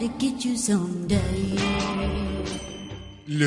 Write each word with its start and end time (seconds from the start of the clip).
to 0.00 0.08
get 0.18 0.44
you 0.46 0.56
someday. 0.56 1.20
La, 3.28 3.46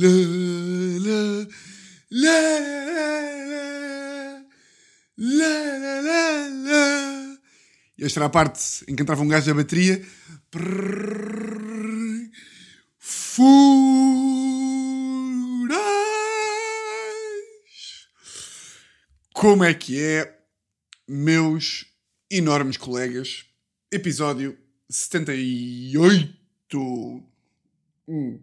la, 0.00 0.08
la, 1.04 1.46
la, 2.10 2.38
la, 5.18 5.50
la, 5.78 6.00
la, 6.00 6.48
la. 6.48 7.38
E 7.98 8.04
esta 8.06 8.20
era 8.20 8.26
a 8.26 8.30
parte 8.30 8.60
em 8.88 8.96
que 8.96 9.02
entrava 9.02 9.22
um 9.22 9.28
gajo 9.28 9.46
da 9.46 9.54
bateria. 9.54 10.02
Furais. 10.50 12.30
Como 19.34 19.64
é 19.64 19.74
que 19.74 20.02
é, 20.02 20.34
meus 21.06 21.84
enormes 22.30 22.78
colegas? 22.78 23.44
Episódio 23.96 24.56
78 24.90 27.24
Hum. 28.06 28.38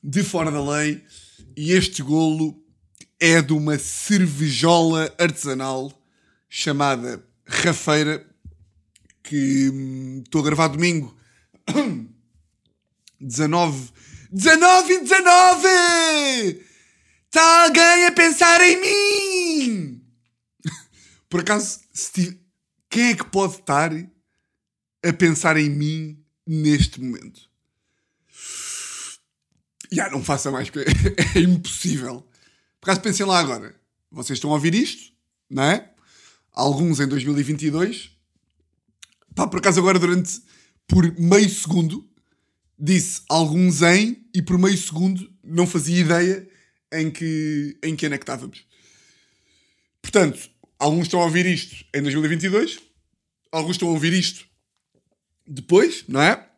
de 0.00 0.22
Fora 0.22 0.52
da 0.52 0.62
Lei. 0.62 1.04
E 1.56 1.72
este 1.72 2.04
golo 2.04 2.64
é 3.18 3.42
de 3.42 3.52
uma 3.52 3.76
cervejola 3.80 5.12
artesanal 5.18 5.92
chamada 6.48 7.26
Rafeira, 7.44 8.24
que 9.24 9.70
hum, 9.70 10.22
estou 10.24 10.40
a 10.40 10.44
gravar 10.44 10.68
domingo 10.68 11.18
19 13.20 13.90
19 14.30 14.92
e 14.92 15.00
19 15.00 16.64
Está 17.26 17.64
alguém 17.64 18.06
a 18.06 18.12
pensar 18.12 18.60
em 18.60 18.80
mim? 18.80 20.00
Por 21.28 21.40
acaso, 21.40 21.80
se 21.92 22.45
quem 22.96 23.10
é 23.10 23.14
que 23.14 23.26
pode 23.26 23.56
estar 23.56 23.92
a 25.04 25.12
pensar 25.12 25.58
em 25.58 25.68
mim 25.68 26.24
neste 26.46 26.98
momento? 26.98 27.42
Já, 29.92 30.08
não 30.08 30.24
faça 30.24 30.50
mais, 30.50 30.70
porque 30.70 30.88
é 31.36 31.40
impossível. 31.40 32.26
Por 32.80 32.88
acaso, 32.88 33.02
pensem 33.02 33.26
lá 33.26 33.38
agora. 33.38 33.78
Vocês 34.10 34.38
estão 34.38 34.50
a 34.50 34.54
ouvir 34.54 34.74
isto, 34.74 35.12
não 35.50 35.64
é? 35.64 35.92
Alguns 36.50 36.98
em 36.98 37.06
2022. 37.06 38.12
Pá, 39.34 39.46
por 39.46 39.58
acaso 39.58 39.78
agora 39.78 39.98
durante... 39.98 40.40
Por 40.88 41.04
meio 41.20 41.50
segundo, 41.50 42.08
disse 42.78 43.20
alguns 43.28 43.82
em 43.82 44.26
e 44.32 44.40
por 44.40 44.56
meio 44.56 44.78
segundo 44.78 45.30
não 45.44 45.66
fazia 45.66 46.00
ideia 46.00 46.48
em 46.90 47.10
que, 47.10 47.76
em 47.82 47.94
que 47.94 48.06
ano 48.06 48.14
é 48.14 48.18
que 48.18 48.22
estávamos. 48.22 48.64
Portanto, 50.00 50.48
alguns 50.78 51.02
estão 51.02 51.20
a 51.20 51.24
ouvir 51.24 51.44
isto 51.44 51.84
em 51.92 52.00
2022, 52.00 52.85
alguns 53.52 53.72
estão 53.76 53.88
a 53.88 53.92
ouvir 53.92 54.12
isto 54.12 54.46
depois, 55.46 56.04
não 56.08 56.20
é? 56.20 56.48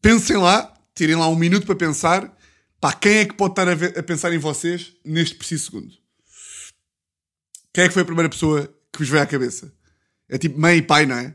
Pensem 0.00 0.36
lá, 0.36 0.72
tirem 0.94 1.16
lá 1.16 1.28
um 1.28 1.36
minuto 1.36 1.66
para 1.66 1.76
pensar. 1.76 2.36
Pá, 2.80 2.92
quem 2.92 3.18
é 3.18 3.24
que 3.24 3.34
pode 3.34 3.52
estar 3.52 3.68
a, 3.68 3.74
ver- 3.74 3.98
a 3.98 4.02
pensar 4.02 4.32
em 4.32 4.38
vocês 4.38 4.92
neste 5.04 5.34
preciso 5.36 5.64
segundo? 5.66 5.94
Quem 7.72 7.84
é 7.84 7.88
que 7.88 7.94
foi 7.94 8.02
a 8.02 8.06
primeira 8.06 8.28
pessoa 8.28 8.66
que 8.92 8.98
vos 8.98 9.08
veio 9.08 9.22
à 9.22 9.26
cabeça? 9.26 9.72
É 10.28 10.38
tipo 10.38 10.58
mãe 10.58 10.78
e 10.78 10.82
pai, 10.82 11.06
não 11.06 11.16
é? 11.16 11.34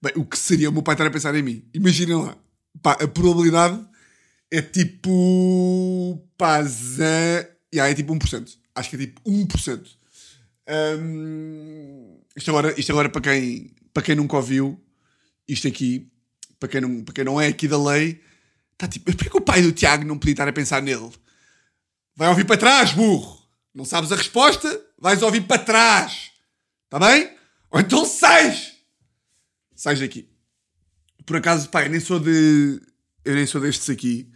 Bem, 0.00 0.12
o 0.16 0.24
que 0.24 0.38
seria 0.38 0.70
o 0.70 0.72
meu 0.72 0.82
pai 0.82 0.94
estar 0.94 1.06
a 1.06 1.10
pensar 1.10 1.34
em 1.34 1.42
mim? 1.42 1.68
Imaginem 1.74 2.16
lá. 2.16 2.36
Pá, 2.82 2.92
a 2.92 3.08
probabilidade 3.08 3.84
é 4.50 4.62
tipo. 4.62 6.24
Pá, 6.36 6.62
zé. 6.62 7.56
Yeah, 7.74 7.90
é 7.90 7.94
tipo 7.94 8.14
1%. 8.14 8.56
Acho 8.74 8.90
que 8.90 8.96
é 8.96 8.98
tipo 9.00 9.20
1%. 9.28 9.86
Hum, 11.00 12.20
isto, 12.36 12.50
agora, 12.50 12.78
isto 12.78 12.92
agora 12.92 13.08
para 13.08 13.20
quem, 13.22 13.74
para 13.92 14.02
quem 14.02 14.14
nunca 14.14 14.36
ouviu, 14.36 14.80
isto 15.46 15.66
aqui, 15.66 16.10
para 16.58 16.68
quem 16.68 16.80
não, 16.80 17.04
para 17.04 17.14
quem 17.14 17.24
não 17.24 17.40
é 17.40 17.48
aqui 17.48 17.66
da 17.66 17.82
lei, 17.82 18.22
está 18.72 18.88
tipo. 18.88 19.12
Porquê 19.12 19.30
que 19.30 19.36
o 19.36 19.40
pai 19.40 19.62
do 19.62 19.72
Tiago 19.72 20.04
não 20.04 20.18
podia 20.18 20.32
estar 20.32 20.48
a 20.48 20.52
pensar 20.52 20.82
nele? 20.82 21.10
Vai 22.14 22.28
ouvir 22.28 22.44
para 22.44 22.56
trás, 22.56 22.92
burro! 22.92 23.38
Não 23.74 23.84
sabes 23.84 24.10
a 24.10 24.16
resposta? 24.16 24.84
Vais 24.98 25.22
ouvir 25.22 25.42
para 25.42 25.62
trás! 25.62 26.32
Está 26.84 26.98
bem? 26.98 27.30
Ou 27.70 27.80
então 27.80 28.04
sais! 28.04 28.74
Sais 29.74 30.00
daqui. 30.00 30.28
Por 31.24 31.36
acaso, 31.36 31.68
pá, 31.68 31.84
eu 31.84 31.90
nem 31.90 32.00
sou 32.00 32.18
de. 32.18 32.80
Eu 33.24 33.34
nem 33.34 33.46
sou 33.46 33.60
destes 33.60 33.90
aqui, 33.90 34.32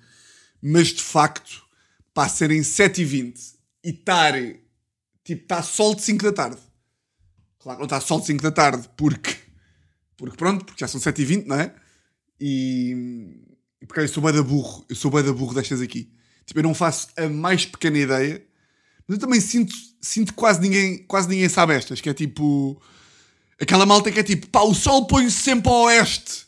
mas 0.60 0.88
de 0.88 1.02
facto, 1.02 1.64
pá, 2.12 2.28
serem 2.28 2.60
7h20 2.60 3.54
e 3.82 3.90
estar. 3.90 4.34
Tipo, 5.24 5.42
está 5.42 5.62
sol 5.62 5.94
de 5.94 6.02
5 6.02 6.24
da 6.24 6.32
tarde. 6.32 6.60
Claro, 7.58 7.78
não 7.78 7.86
está 7.86 8.00
sol 8.00 8.20
de 8.20 8.26
5 8.26 8.42
da 8.42 8.52
tarde, 8.52 8.88
porque. 8.96 9.41
Porque 10.22 10.36
pronto, 10.36 10.64
porque 10.64 10.78
já 10.78 10.86
são 10.86 11.00
7h20, 11.00 11.46
não 11.46 11.58
é? 11.58 11.74
E. 12.40 13.40
Porque 13.88 14.02
eu 14.02 14.08
sou 14.08 14.22
bué 14.22 14.30
da 14.30 14.40
burro, 14.40 14.84
eu 14.88 14.94
sou 14.94 15.10
bué 15.10 15.20
da 15.20 15.32
burro 15.32 15.52
destas 15.52 15.80
aqui. 15.80 16.12
Tipo, 16.46 16.60
eu 16.60 16.62
não 16.62 16.74
faço 16.74 17.08
a 17.16 17.28
mais 17.28 17.66
pequena 17.66 17.98
ideia, 17.98 18.40
mas 19.08 19.16
eu 19.16 19.20
também 19.20 19.40
sinto, 19.40 19.74
sinto 20.00 20.32
quase 20.34 20.60
ninguém, 20.60 21.02
quase 21.08 21.28
ninguém 21.28 21.48
sabe 21.48 21.74
estas, 21.74 22.00
que 22.00 22.08
é 22.08 22.14
tipo. 22.14 22.80
Aquela 23.60 23.84
malta 23.84 24.12
que 24.12 24.20
é 24.20 24.22
tipo, 24.22 24.46
pá, 24.46 24.60
o 24.60 24.72
sol 24.74 25.08
põe-se 25.08 25.40
sempre 25.40 25.68
ao 25.68 25.86
oeste. 25.86 26.46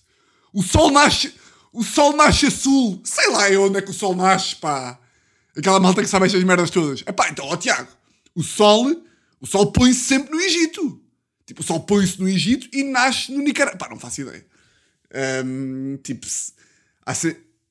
O 0.53 0.63
sol 0.63 0.93
nasce. 0.93 1.35
O 1.73 1.83
sol 1.83 2.15
nasce 2.15 2.47
a 2.47 2.53
sul. 2.53 3.03
Sei 3.03 3.29
lá 3.29 3.49
onde 3.61 3.79
é 3.79 3.83
que 3.83 3.91
o 3.91 3.95
sol 3.95 4.15
nasce, 4.15 4.55
pá. 4.55 5.01
Aquela 5.57 5.81
malta 5.81 6.01
que 6.01 6.09
sabe 6.09 6.27
estas 6.27 6.45
merdas 6.45 6.71
todas. 6.71 7.03
É 7.07 7.11
pá, 7.11 7.29
então, 7.29 7.47
ó 7.47 7.57
Tiago, 7.57 7.91
o 8.37 8.43
sol. 8.45 9.03
O 9.41 9.47
sol 9.49 9.73
põe-se 9.73 9.99
sempre 9.99 10.31
no 10.31 10.41
Egito. 10.41 11.04
Tipo, 11.47 11.63
sol 11.63 11.81
põe-se 11.81 12.21
no 12.21 12.29
Egito 12.29 12.69
e 12.73 12.83
nasce 12.85 13.31
no 13.33 13.43
Nicarágua. 13.43 13.79
Pá, 13.79 13.89
não 13.91 13.99
faço 13.99 14.23
ideia. 14.23 14.45
Ahm, 15.15 15.97
tipo, 16.03 16.27
se- 16.27 16.53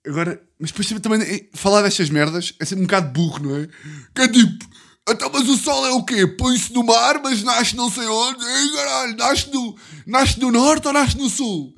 agora, 0.07 0.41
mas 0.59 0.71
depois 0.71 1.01
também 1.01 1.21
eh, 1.21 1.49
falar 1.53 1.81
destas 1.81 2.09
merdas 2.09 2.53
é 2.59 2.65
sempre 2.65 2.83
um 2.83 2.87
bocado 2.87 3.09
burro, 3.11 3.39
não 3.43 3.55
é? 3.57 3.67
Que 4.13 4.21
é 4.21 4.27
tipo, 4.27 4.65
então, 5.09 5.29
mas 5.33 5.49
o 5.49 5.57
sol 5.57 5.85
é 5.85 5.91
o 5.91 6.03
quê? 6.03 6.25
Põe-se 6.27 6.71
no 6.73 6.83
mar, 6.83 7.19
mas 7.21 7.43
nasce 7.43 7.75
não 7.75 7.89
sei 7.91 8.05
onde, 8.07 8.45
Ei, 8.45 8.69
caralho, 8.75 9.17
nasce 9.17 9.49
no, 9.51 9.75
nasce 10.05 10.39
no 10.39 10.51
norte 10.51 10.87
ou 10.87 10.93
nasce 10.93 11.17
no 11.17 11.29
sul? 11.29 11.75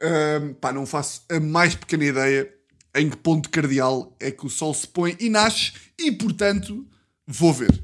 Ahm, 0.00 0.54
pá, 0.54 0.72
não 0.72 0.86
faço 0.86 1.22
a 1.30 1.38
mais 1.40 1.74
pequena 1.74 2.04
ideia 2.04 2.50
em 2.94 3.08
que 3.10 3.16
ponto 3.16 3.50
cardeal 3.50 4.14
é 4.20 4.30
que 4.30 4.46
o 4.46 4.50
sol 4.50 4.72
se 4.74 4.86
põe 4.86 5.16
e 5.20 5.28
nasce 5.28 5.72
e, 5.98 6.12
portanto, 6.12 6.86
vou 7.26 7.52
ver. 7.52 7.82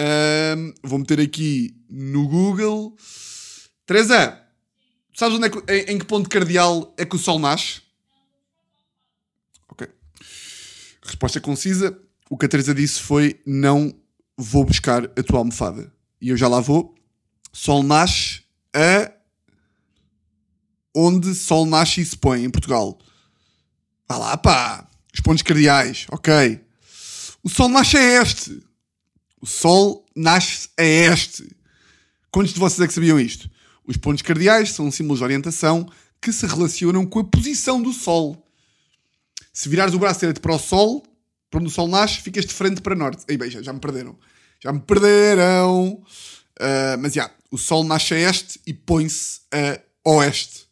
Ahm, 0.00 0.72
vou 0.82 0.98
meter 1.00 1.18
aqui 1.20 1.74
no 1.90 2.28
Google. 2.28 2.96
Teresa, 3.84 4.44
Sabes 5.14 5.36
onde 5.36 5.46
é 5.46 5.50
que- 5.50 5.72
em, 5.72 5.94
em 5.94 5.98
que 5.98 6.04
ponto 6.04 6.28
cardeal 6.28 6.94
é 6.96 7.04
que 7.04 7.16
o 7.16 7.18
Sol 7.18 7.40
nasce? 7.40 7.80
Ok. 9.68 9.88
Resposta 11.02 11.40
concisa. 11.40 11.98
O 12.30 12.38
que 12.38 12.46
a 12.46 12.48
Teresa 12.48 12.72
disse 12.72 13.00
foi: 13.00 13.40
não 13.44 13.92
vou 14.36 14.64
buscar 14.64 15.06
a 15.06 15.22
tua 15.24 15.40
almofada. 15.40 15.92
E 16.20 16.28
eu 16.28 16.36
já 16.36 16.46
lá 16.46 16.60
vou. 16.60 16.94
Sol 17.52 17.82
nasce 17.82 18.42
a. 18.72 19.10
Onde 20.94 21.34
Sol 21.34 21.66
nasce 21.66 22.00
e 22.00 22.06
se 22.06 22.16
põe, 22.16 22.44
em 22.44 22.50
Portugal. 22.50 22.96
Vá 24.08 24.18
lá, 24.18 24.36
pá. 24.36 24.88
Os 25.12 25.18
pontos 25.20 25.42
cardeais. 25.42 26.06
Ok. 26.12 26.60
O 27.42 27.48
Sol 27.48 27.68
nasce 27.68 27.96
a 27.96 28.22
este. 28.22 28.62
O 29.40 29.46
Sol 29.46 30.06
nasce 30.14 30.68
a 30.76 30.82
este. 30.82 31.48
Quantos 32.30 32.52
de 32.52 32.60
vocês 32.60 32.80
é 32.80 32.86
que 32.86 32.94
sabiam 32.94 33.18
isto? 33.18 33.50
Os 33.86 33.96
pontos 33.96 34.22
cardeais 34.22 34.72
são 34.72 34.90
símbolos 34.90 35.18
de 35.18 35.24
orientação 35.24 35.90
que 36.20 36.32
se 36.32 36.46
relacionam 36.46 37.06
com 37.06 37.20
a 37.20 37.24
posição 37.24 37.80
do 37.80 37.92
Sol. 37.92 38.46
Se 39.52 39.68
virares 39.68 39.94
o 39.94 39.98
braço 39.98 40.20
direito 40.20 40.40
para 40.40 40.54
o 40.54 40.58
Sol, 40.58 41.02
para 41.50 41.60
onde 41.60 41.68
o 41.68 41.72
Sol 41.72 41.88
nasce, 41.88 42.20
ficas 42.20 42.44
de 42.44 42.52
frente 42.52 42.80
para 42.80 42.94
norte. 42.94 43.24
Aí 43.28 43.36
bem, 43.36 43.50
já, 43.50 43.62
já 43.62 43.72
me 43.72 43.80
perderam. 43.80 44.18
Já 44.60 44.72
me 44.72 44.80
perderam. 44.80 46.02
Ah, 46.60 46.96
mas 46.98 47.14
já, 47.14 47.30
o 47.50 47.56
Sol 47.56 47.84
nasce 47.84 48.14
a 48.14 48.18
este 48.18 48.60
e 48.66 48.74
põe-se 48.74 49.40
a 49.52 49.80
oeste. 50.10 50.66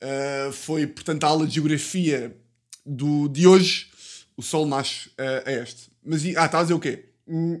Ah, 0.00 0.50
foi, 0.52 0.86
portanto, 0.86 1.24
a 1.24 1.28
aula 1.28 1.46
de 1.46 1.54
geografia 1.54 2.36
do, 2.84 3.28
de 3.28 3.46
hoje. 3.46 3.88
O 4.36 4.42
Sol 4.42 4.66
nasce 4.66 5.10
ah, 5.18 5.42
a 5.46 5.52
este. 5.52 5.90
Mas, 6.04 6.24
ah, 6.24 6.46
está 6.46 6.60
a 6.60 6.62
dizer 6.62 6.74
o 6.74 6.80
quê? 6.80 7.06
Hum, 7.26 7.60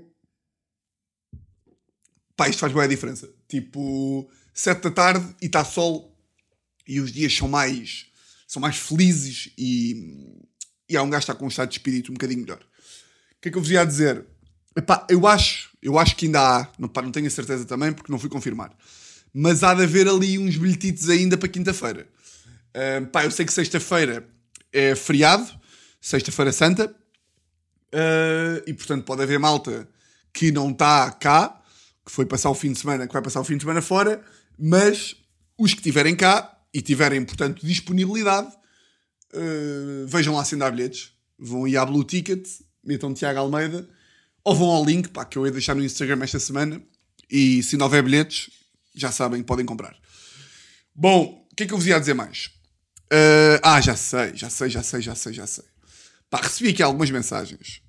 pá, 2.38 2.48
isto 2.48 2.60
faz 2.60 2.72
boa 2.72 2.86
diferença. 2.86 3.28
Tipo, 3.48 4.30
7 4.54 4.82
da 4.84 4.90
tarde 4.90 5.36
e 5.42 5.46
está 5.46 5.64
sol 5.64 6.16
e 6.86 7.00
os 7.00 7.12
dias 7.12 7.36
são 7.36 7.48
mais 7.48 8.06
são 8.46 8.62
mais 8.62 8.76
felizes 8.76 9.50
e, 9.58 10.38
e 10.88 10.96
há 10.96 11.02
um 11.02 11.10
gajo 11.10 11.26
que 11.26 11.30
está 11.30 11.34
com 11.34 11.44
um 11.44 11.48
estado 11.48 11.68
de 11.68 11.74
espírito 11.74 12.10
um 12.10 12.14
bocadinho 12.14 12.40
melhor. 12.40 12.58
O 12.58 13.40
que 13.42 13.48
é 13.48 13.52
que 13.52 13.58
eu 13.58 13.62
vos 13.62 13.70
ia 13.70 13.84
dizer? 13.84 14.24
Epá, 14.74 15.06
eu 15.10 15.26
acho, 15.26 15.70
eu 15.82 15.98
acho 15.98 16.16
que 16.16 16.24
ainda 16.24 16.40
há, 16.40 16.72
não, 16.78 16.88
pá, 16.88 17.02
não 17.02 17.12
tenho 17.12 17.26
a 17.26 17.30
certeza 17.30 17.66
também 17.66 17.92
porque 17.92 18.10
não 18.10 18.18
fui 18.18 18.30
confirmar, 18.30 18.74
mas 19.34 19.62
há 19.62 19.74
de 19.74 19.82
haver 19.82 20.08
ali 20.08 20.38
uns 20.38 20.56
bilhetitos 20.56 21.10
ainda 21.10 21.36
para 21.36 21.48
quinta-feira. 21.48 22.08
Ah, 22.72 23.06
pá, 23.12 23.24
eu 23.24 23.30
sei 23.30 23.44
que 23.44 23.52
sexta-feira 23.52 24.26
é 24.72 24.94
feriado, 24.94 25.46
sexta-feira 26.00 26.52
santa, 26.52 26.94
Uh, 27.88 28.60
e 28.66 28.74
portanto 28.74 29.04
pode 29.04 29.22
haver 29.22 29.38
malta 29.38 29.88
que 30.30 30.52
não 30.52 30.70
está 30.70 31.10
cá, 31.10 31.57
que 32.08 32.14
foi 32.14 32.24
passar 32.24 32.48
o 32.48 32.54
fim 32.54 32.72
de 32.72 32.78
semana, 32.78 33.06
que 33.06 33.12
vai 33.12 33.20
passar 33.20 33.38
o 33.38 33.44
fim 33.44 33.58
de 33.58 33.62
semana 33.62 33.82
fora, 33.82 34.24
mas 34.58 35.14
os 35.58 35.74
que 35.74 35.80
estiverem 35.80 36.16
cá, 36.16 36.58
e 36.72 36.80
tiverem, 36.80 37.22
portanto, 37.22 37.66
disponibilidade, 37.66 38.48
uh, 39.34 40.06
vejam 40.06 40.34
lá 40.34 40.42
se 40.42 40.54
ainda 40.54 40.70
bilhetes. 40.70 41.12
Vão 41.38 41.68
ir 41.68 41.76
à 41.76 41.84
Blue 41.84 42.02
Ticket, 42.02 42.48
metam 42.82 43.12
Tiago 43.12 43.38
Almeida, 43.38 43.86
ou 44.42 44.54
vão 44.54 44.68
ao 44.68 44.84
link, 44.84 45.10
pá, 45.10 45.26
que 45.26 45.36
eu 45.36 45.44
ia 45.44 45.52
deixar 45.52 45.74
no 45.74 45.84
Instagram 45.84 46.22
esta 46.22 46.40
semana. 46.40 46.82
E 47.30 47.62
se 47.62 47.76
não 47.76 47.84
houver 47.84 48.02
bilhetes, 48.02 48.50
já 48.94 49.12
sabem, 49.12 49.42
podem 49.42 49.66
comprar. 49.66 49.94
Bom, 50.94 51.46
o 51.52 51.54
que 51.54 51.64
é 51.64 51.66
que 51.66 51.74
eu 51.74 51.78
vos 51.78 51.86
ia 51.86 52.00
dizer 52.00 52.14
mais? 52.14 52.46
Uh, 53.12 53.60
ah, 53.62 53.80
já 53.82 53.94
sei, 53.94 54.34
já 54.34 54.48
sei, 54.48 54.70
já 54.70 54.82
sei, 54.82 55.02
já 55.02 55.14
sei, 55.14 55.32
já 55.34 55.46
sei. 55.46 55.64
Pá, 56.30 56.40
recebi 56.42 56.70
aqui 56.70 56.82
algumas 56.82 57.10
mensagens 57.10 57.82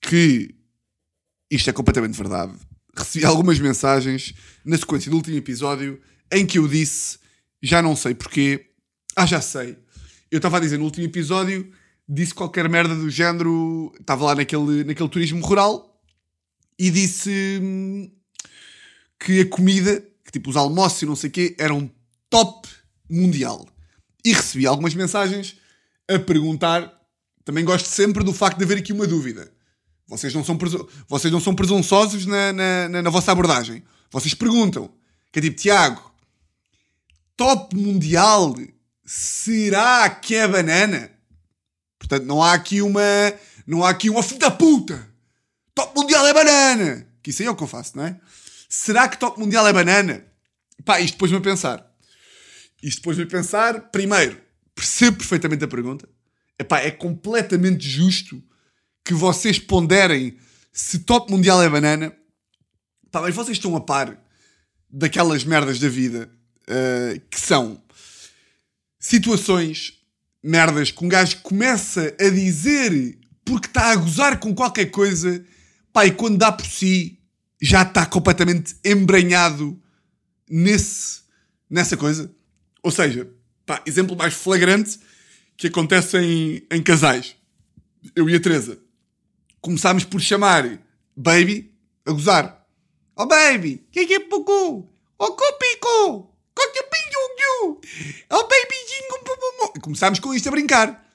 que 0.00 0.54
isto 1.50 1.68
é 1.68 1.72
completamente 1.72 2.16
verdade. 2.16 2.52
Recebi 2.96 3.24
algumas 3.24 3.58
mensagens 3.58 4.34
na 4.64 4.76
sequência 4.76 5.10
do 5.10 5.16
último 5.16 5.36
episódio 5.36 6.00
em 6.30 6.46
que 6.46 6.58
eu 6.58 6.68
disse, 6.68 7.18
já 7.62 7.82
não 7.82 7.94
sei 7.96 8.14
porquê, 8.14 8.66
ah, 9.16 9.26
já 9.26 9.40
sei. 9.40 9.76
Eu 10.30 10.38
estava 10.38 10.56
a 10.56 10.60
dizer 10.60 10.78
no 10.78 10.84
último 10.84 11.04
episódio, 11.04 11.70
disse 12.08 12.34
qualquer 12.34 12.68
merda 12.68 12.94
do 12.94 13.10
género, 13.10 13.92
estava 14.00 14.24
lá 14.24 14.34
naquele, 14.34 14.84
naquele 14.84 15.08
turismo 15.08 15.44
rural 15.44 16.00
e 16.78 16.90
disse 16.90 17.60
hum, 17.62 18.10
que 19.20 19.40
a 19.40 19.48
comida, 19.48 20.00
que 20.24 20.32
tipo 20.32 20.50
os 20.50 20.56
almoços 20.56 21.02
e 21.02 21.06
não 21.06 21.16
sei 21.16 21.28
o 21.30 21.32
quê, 21.32 21.54
eram 21.58 21.90
top 22.30 22.68
mundial. 23.08 23.68
E 24.24 24.32
recebi 24.32 24.66
algumas 24.66 24.94
mensagens 24.94 25.56
a 26.08 26.18
perguntar. 26.18 26.92
Também 27.44 27.64
gosto 27.64 27.86
sempre 27.86 28.24
do 28.24 28.32
facto 28.32 28.58
de 28.58 28.64
haver 28.64 28.78
aqui 28.78 28.92
uma 28.92 29.06
dúvida. 29.06 29.52
Vocês 30.12 30.34
não 30.34 30.44
são, 30.44 30.58
vocês 31.08 31.32
não 31.32 31.40
são 31.40 31.54
presunçosos 31.54 32.26
na, 32.26 32.52
na, 32.52 32.88
na, 32.90 33.02
na 33.02 33.10
vossa 33.10 33.32
abordagem. 33.32 33.82
Vocês 34.10 34.34
perguntam. 34.34 34.92
Que 35.32 35.38
é 35.38 35.42
tipo, 35.42 35.56
Tiago, 35.56 36.12
top 37.34 37.74
mundial, 37.74 38.54
será 39.06 40.10
que 40.10 40.34
é 40.34 40.46
banana? 40.46 41.10
Portanto, 41.98 42.26
não 42.26 42.42
há 42.42 42.52
aqui 42.52 42.82
uma. 42.82 43.00
Não 43.66 43.82
há 43.82 43.88
aqui 43.88 44.10
uma 44.10 44.22
filho 44.22 44.40
da 44.40 44.50
puta. 44.50 45.08
Top 45.74 45.98
mundial 45.98 46.26
é 46.26 46.34
banana. 46.34 47.06
Que 47.22 47.30
isso 47.30 47.40
aí 47.40 47.48
é 47.48 47.50
o 47.50 47.56
que 47.56 47.62
eu 47.62 47.68
faço, 47.68 47.96
não 47.96 48.04
é? 48.04 48.20
Será 48.68 49.08
que 49.08 49.16
top 49.16 49.40
mundial 49.40 49.66
é 49.66 49.72
banana? 49.72 50.26
Pá, 50.84 51.00
isto 51.00 51.14
depois-me 51.14 51.38
a 51.38 51.40
pensar. 51.40 51.90
Isto 52.82 52.98
depois-me 52.98 53.24
a 53.24 53.26
pensar. 53.26 53.80
Primeiro, 53.90 54.38
percebo 54.74 55.16
perfeitamente 55.16 55.64
a 55.64 55.68
pergunta. 55.68 56.06
Epá, 56.58 56.80
é 56.80 56.90
completamente 56.90 57.88
justo 57.88 58.42
que 59.04 59.14
vocês 59.14 59.58
ponderem 59.58 60.36
se 60.72 61.00
top 61.00 61.30
mundial 61.30 61.62
é 61.62 61.68
banana. 61.68 62.16
Pá, 63.10 63.20
mas 63.20 63.34
vocês 63.34 63.58
estão 63.58 63.76
a 63.76 63.80
par 63.80 64.18
daquelas 64.88 65.44
merdas 65.44 65.78
da 65.78 65.88
vida 65.88 66.30
uh, 66.62 67.20
que 67.30 67.38
são 67.38 67.82
situações, 68.98 69.94
merdas, 70.42 70.90
que 70.90 71.04
um 71.04 71.08
gajo 71.08 71.38
começa 71.42 72.14
a 72.18 72.28
dizer 72.28 73.18
porque 73.44 73.66
está 73.66 73.92
a 73.92 73.96
gozar 73.96 74.38
com 74.38 74.54
qualquer 74.54 74.86
coisa, 74.86 75.44
pá, 75.92 76.06
e 76.06 76.12
quando 76.12 76.38
dá 76.38 76.52
por 76.52 76.64
si 76.64 77.18
já 77.60 77.82
está 77.82 78.06
completamente 78.06 78.76
embranhado 78.84 79.80
nesse, 80.48 81.20
nessa 81.68 81.96
coisa. 81.96 82.30
Ou 82.82 82.90
seja, 82.90 83.28
pá, 83.66 83.82
exemplo 83.84 84.16
mais 84.16 84.34
flagrante 84.34 84.98
que 85.56 85.66
acontece 85.66 86.16
em, 86.18 86.66
em 86.70 86.82
casais. 86.82 87.36
Eu 88.16 88.28
e 88.28 88.34
a 88.34 88.40
Teresa 88.40 88.81
começámos 89.62 90.04
por 90.04 90.20
chamar 90.20 90.78
Baby 91.16 91.72
a 92.04 92.10
gozar. 92.10 92.66
Oh 93.16 93.26
Baby, 93.26 93.86
que 93.90 94.00
é 94.00 94.06
que 94.06 94.14
é 94.14 94.20
pouco? 94.20 94.92
Oh 95.18 95.32
Copico, 95.32 96.28
Oh 98.30 98.42
Babyzinho, 98.42 99.80
começámos 99.80 100.18
com 100.18 100.34
isto 100.34 100.48
a 100.48 100.50
brincar. 100.50 101.06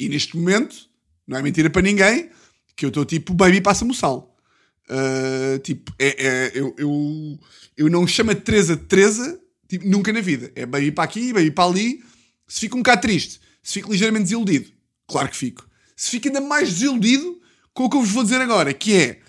E 0.00 0.08
neste 0.08 0.36
momento, 0.36 0.88
não 1.26 1.38
é 1.38 1.42
mentira 1.42 1.68
para 1.70 1.82
ninguém, 1.82 2.30
que 2.74 2.84
eu 2.84 2.88
estou 2.88 3.04
tipo, 3.04 3.34
Baby, 3.34 3.60
passa-me 3.60 3.94
sal. 3.94 4.34
Uh, 4.88 5.58
tipo, 5.60 5.92
é, 5.98 6.26
é, 6.26 6.52
eu, 6.54 6.74
eu, 6.78 7.38
eu 7.76 7.90
não 7.90 8.06
chamo 8.06 8.32
a 8.32 8.34
Teresa 8.34 8.76
de 8.76 8.84
Teresa 8.84 9.40
tipo, 9.68 9.86
nunca 9.86 10.12
na 10.12 10.20
vida. 10.20 10.50
É 10.56 10.64
Baby 10.64 10.92
para 10.92 11.04
aqui, 11.04 11.32
Baby 11.32 11.50
para 11.50 11.68
ali. 11.68 12.02
Se 12.48 12.60
fico 12.60 12.76
um 12.76 12.80
bocado 12.80 13.02
triste, 13.02 13.40
se 13.62 13.74
fico 13.74 13.92
ligeiramente 13.92 14.24
desiludido, 14.24 14.70
claro 15.06 15.28
que 15.28 15.36
fico. 15.36 15.68
Se 15.96 16.10
fico 16.10 16.28
ainda 16.28 16.40
mais 16.40 16.68
desiludido, 16.68 17.41
com 17.74 17.84
o 17.84 17.90
que 17.90 17.96
eu 17.96 18.00
vos 18.00 18.10
vou 18.10 18.22
dizer 18.22 18.40
agora, 18.40 18.72
que 18.72 18.94
é 18.94 19.20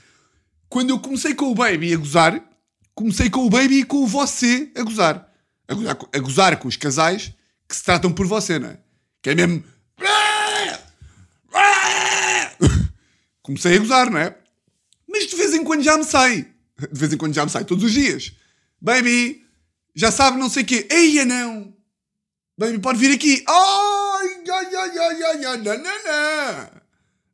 quando 0.69 0.89
eu 0.89 0.99
comecei 0.99 1.35
com 1.35 1.51
o 1.51 1.55
Baby 1.55 1.93
a 1.93 1.97
gozar, 1.97 2.41
comecei 2.95 3.29
com 3.29 3.45
o 3.45 3.49
Baby 3.49 3.81
e 3.81 3.83
com 3.83 3.97
o 3.97 4.07
você 4.07 4.71
a 4.75 4.81
gozar. 4.81 5.29
A 5.67 5.73
gozar, 5.73 5.97
a 6.13 6.19
gozar 6.19 6.57
com 6.57 6.67
os 6.67 6.75
casais 6.75 7.31
que 7.67 7.75
se 7.75 7.83
tratam 7.83 8.11
por 8.11 8.25
você, 8.25 8.57
não 8.59 8.69
é? 8.69 8.79
Que 9.21 9.29
é 9.29 9.35
mesmo. 9.35 9.63
Comecei 13.43 13.75
a 13.75 13.79
gozar, 13.79 14.09
não 14.09 14.17
é? 14.17 14.35
Mas 15.07 15.27
de 15.27 15.35
vez 15.35 15.53
em 15.53 15.63
quando 15.63 15.83
já 15.83 15.95
me 15.97 16.03
sai. 16.03 16.47
De 16.91 16.99
vez 16.99 17.13
em 17.13 17.17
quando 17.17 17.35
já 17.35 17.45
me 17.45 17.51
sai, 17.51 17.63
todos 17.63 17.83
os 17.83 17.91
dias. 17.91 18.33
Baby, 18.81 19.45
já 19.95 20.11
sabe 20.11 20.37
não 20.37 20.49
sei 20.49 20.63
o 20.63 20.65
quê. 20.65 20.87
Eia, 20.89 21.23
não! 21.23 21.71
Baby, 22.57 22.79
pode 22.79 22.99
vir 22.99 23.13
aqui. 23.13 23.43
Ai, 23.47 24.43
ai, 24.49 24.75
ai, 24.75 24.97
ai, 24.97 25.23
ai, 25.23 25.45
ai, 25.45 25.57
não, 25.57 25.77
não, 25.77 26.03
não. 26.03 26.69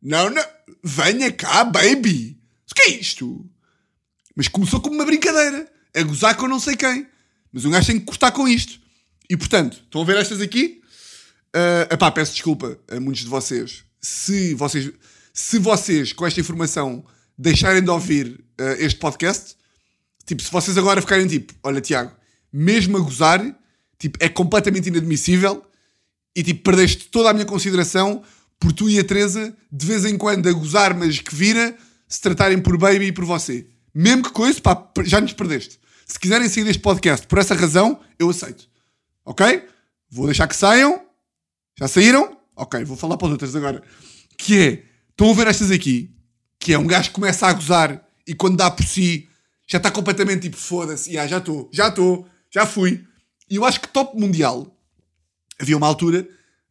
Não, 0.02 0.30
não. 0.30 0.44
Venha 0.84 1.32
cá, 1.32 1.64
baby. 1.64 2.38
O 2.70 2.76
que 2.76 2.82
é 2.84 2.90
isto? 3.00 3.46
Mas 4.36 4.48
começou 4.48 4.80
como 4.80 4.96
uma 4.96 5.06
brincadeira. 5.06 5.70
A 5.96 6.04
gozar 6.04 6.36
com 6.36 6.48
não 6.48 6.60
sei 6.60 6.76
quem. 6.76 7.08
Mas 7.52 7.66
um 7.66 7.72
gajo 7.72 7.88
tem 7.88 8.00
que 8.00 8.06
cortar 8.06 8.32
com 8.32 8.48
isto. 8.48 8.80
E 9.30 9.36
portanto, 9.36 9.82
estão 9.84 10.02
a 10.02 10.06
ver 10.06 10.18
estas 10.18 10.42
aqui? 10.42 10.82
Uh, 11.56 11.94
epá, 11.94 12.12
peço 12.12 12.34
desculpa 12.34 12.80
a 12.88 13.00
muitos 13.00 13.24
de 13.24 13.30
vocês. 13.30 13.84
Se 14.02 14.54
vocês, 14.54 14.92
se 15.34 15.60
vocês 15.60 16.14
com 16.14 16.26
esta 16.26 16.40
informação 16.40 17.04
deixarem 17.38 17.84
de 17.84 17.90
ouvir 17.90 18.44
uh, 18.60 18.76
este 18.80 19.00
podcast, 19.00 19.56
tipo, 20.26 20.42
se 20.42 20.52
vocês 20.52 20.78
agora 20.78 21.02
ficarem 21.02 21.28
tipo, 21.28 21.54
olha 21.64 21.82
Tiago, 21.82 22.16
mesmo 22.52 22.98
a 22.98 23.00
gozar, 23.02 23.44
tipo, 23.98 24.18
é 24.22 24.30
completamente 24.30 24.90
inadmissível 24.90 25.64
e 26.36 26.44
tipo, 26.44 26.64
perdeste 26.64 27.08
toda 27.08 27.30
a 27.30 27.34
minha 27.34 27.46
consideração 27.46 28.24
por 28.60 28.74
tu 28.74 28.90
e 28.90 29.00
a 29.00 29.04
Teresa, 29.04 29.56
de 29.72 29.86
vez 29.86 30.04
em 30.06 30.18
quando 30.18 30.50
a 30.50 30.52
gozar, 30.52 30.96
mas 30.96 31.20
que 31.20 31.34
vira, 31.34 31.76
se 32.08 32.20
tratarem 32.20 32.60
por 32.60 32.78
baby 32.78 33.06
e 33.06 33.12
por 33.12 33.24
você. 33.24 33.68
Mesmo 33.94 34.24
que 34.24 34.32
coisa, 34.32 34.60
pá, 34.62 34.92
já 35.04 35.22
nos 35.22 35.34
perdeste. 35.34 35.80
Se 36.06 36.20
quiserem 36.20 36.50
sair 36.50 36.64
deste 36.64 36.82
podcast 36.82 37.26
por 37.28 37.40
essa 37.40 37.56
razão, 37.56 38.00
eu 38.18 38.30
aceito. 38.30 38.68
Ok? 39.24 39.64
Vou 40.10 40.26
deixar 40.26 40.48
que 40.48 40.56
saiam. 40.56 41.02
Já 41.78 41.88
saíram? 41.88 42.38
Ok, 42.56 42.84
vou 42.84 42.98
falar 42.98 43.16
para 43.16 43.28
os 43.28 43.32
outros 43.32 43.56
agora. 43.56 43.82
Que 44.38 44.60
é, 44.60 44.84
estão 45.12 45.32
a 45.32 45.34
ver 45.34 45.48
estas 45.48 45.72
aqui? 45.72 46.14
Que 46.60 46.74
é 46.74 46.80
um 46.80 46.88
gajo 46.88 47.10
que 47.10 47.16
começa 47.16 47.48
a 47.48 47.54
gozar 47.54 48.06
e 48.28 48.34
quando 48.34 48.58
dá 48.58 48.70
por 48.70 48.86
si, 48.86 49.30
já 49.68 49.78
está 49.78 49.90
completamente 49.90 50.42
tipo, 50.42 50.58
foda-se, 50.58 51.14
já 51.14 51.26
estou, 51.38 51.70
já 51.72 51.88
estou, 51.88 52.28
já 52.52 52.66
fui. 52.66 53.06
E 53.50 53.56
eu 53.56 53.66
acho 53.66 53.80
que 53.80 53.88
top 53.88 54.20
mundial, 54.20 54.76
havia 55.60 55.78
uma 55.78 55.88
altura, 55.88 56.28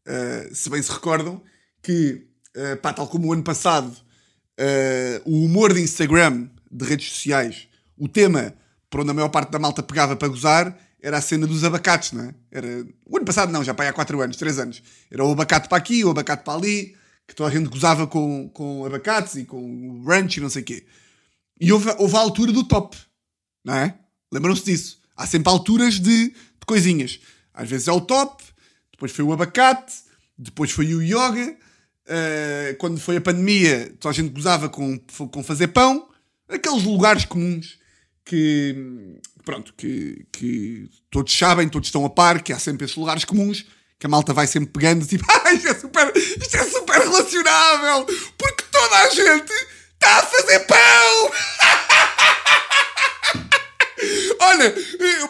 uh, 0.07 0.54
se 0.54 0.68
bem 0.68 0.83
se 0.83 0.92
recordam, 0.92 1.42
que, 1.82 2.26
uh, 2.56 2.76
pá, 2.82 2.92
tal 2.92 3.08
como 3.08 3.28
o 3.28 3.32
ano 3.32 3.42
passado, 3.42 3.90
uh, 3.90 5.23
o 5.25 5.44
humor 5.44 5.73
de 5.73 5.80
Instagram, 5.80 6.49
de 6.70 6.85
redes 6.85 7.11
sociais, 7.11 7.68
o 7.97 8.08
tema 8.08 8.54
por 8.90 9.00
onde 9.00 9.11
a 9.11 9.14
maior 9.14 9.28
parte 9.28 9.50
da 9.50 9.58
malta 9.58 9.82
pegava 9.82 10.16
para 10.16 10.28
gozar, 10.28 10.76
era 11.00 11.18
a 11.18 11.20
cena 11.20 11.47
dos 11.47 11.62
abacates, 11.62 12.12
não 12.12 12.25
é? 12.25 12.35
Era... 12.50 12.87
O 13.06 13.16
ano 13.16 13.26
passado 13.26 13.52
não, 13.52 13.62
já 13.62 13.75
para 13.75 13.88
há 13.88 13.92
4 13.92 14.20
anos, 14.20 14.37
3 14.37 14.58
anos. 14.58 14.82
Era 15.11 15.25
o 15.25 15.32
abacate 15.32 15.68
para 15.68 15.78
aqui, 15.78 16.04
o 16.04 16.11
abacate 16.11 16.42
para 16.42 16.54
ali, 16.54 16.97
que 17.26 17.35
toda 17.35 17.50
a 17.50 17.52
gente 17.52 17.68
gozava 17.68 18.06
com, 18.06 18.49
com 18.49 18.85
abacates 18.85 19.37
e 19.37 19.44
com 19.44 20.02
ranch 20.04 20.38
e 20.38 20.40
não 20.40 20.49
sei 20.49 20.62
o 20.62 20.64
quê. 20.64 20.87
E 21.61 21.73
houve, 21.73 21.90
houve 21.99 22.16
a 22.16 22.20
altura 22.20 22.52
do 22.52 22.64
top, 22.64 22.97
não 23.64 23.75
é? 23.75 23.94
Lembram-se 24.32 24.64
disso? 24.64 25.00
Há 25.16 25.26
sempre 25.26 25.50
alturas 25.50 25.94
de, 26.00 26.30
de 26.30 26.66
coisinhas. 26.66 27.20
Às 27.52 27.68
vezes 27.68 27.88
é 27.88 27.92
o 27.92 28.00
top, 28.00 28.42
depois 28.92 29.12
foi 29.12 29.25
o 29.25 29.32
abacate, 29.32 29.94
depois 30.37 30.70
foi 30.70 30.94
o 30.94 31.02
yoga, 31.02 31.56
uh, 32.09 32.77
quando 32.79 32.99
foi 32.99 33.17
a 33.17 33.21
pandemia, 33.21 33.93
toda 34.00 34.12
a 34.12 34.15
gente 34.15 34.33
gozava 34.33 34.69
com, 34.69 34.99
com 35.31 35.43
fazer 35.43 35.69
pão, 35.69 36.09
aqueles 36.49 36.85
lugares 36.85 37.25
comuns 37.25 37.79
que, 38.25 38.75
pronto, 39.45 39.73
que, 39.77 40.27
que 40.33 40.88
todos 41.11 41.37
sabem, 41.37 41.69
todos 41.69 41.88
estão 41.88 42.05
a 42.05 42.11
par, 42.11 42.43
que 42.43 42.53
há 42.53 42.59
sempre 42.59 42.85
esses 42.85 42.97
lugares 42.97 43.25
comuns, 43.25 43.65
que 43.99 44.07
a 44.07 44.09
malta 44.09 44.33
vai 44.33 44.47
sempre 44.47 44.71
pegando, 44.71 45.07
tipo, 45.07 45.25
ah, 45.31 45.53
isto 45.53 45.69
é 45.69 45.75
super, 45.75 46.12
isto 46.17 46.57
é 46.57 46.65
super 46.65 47.00
relacionável, 47.00 48.07
porque 48.37 48.65
toda 48.71 48.97
a 48.97 49.09
gente 49.11 49.53
está 49.95 50.19
a 50.19 50.23
fazer 50.23 50.61
pão! 50.61 51.31
Olha, 54.40 54.75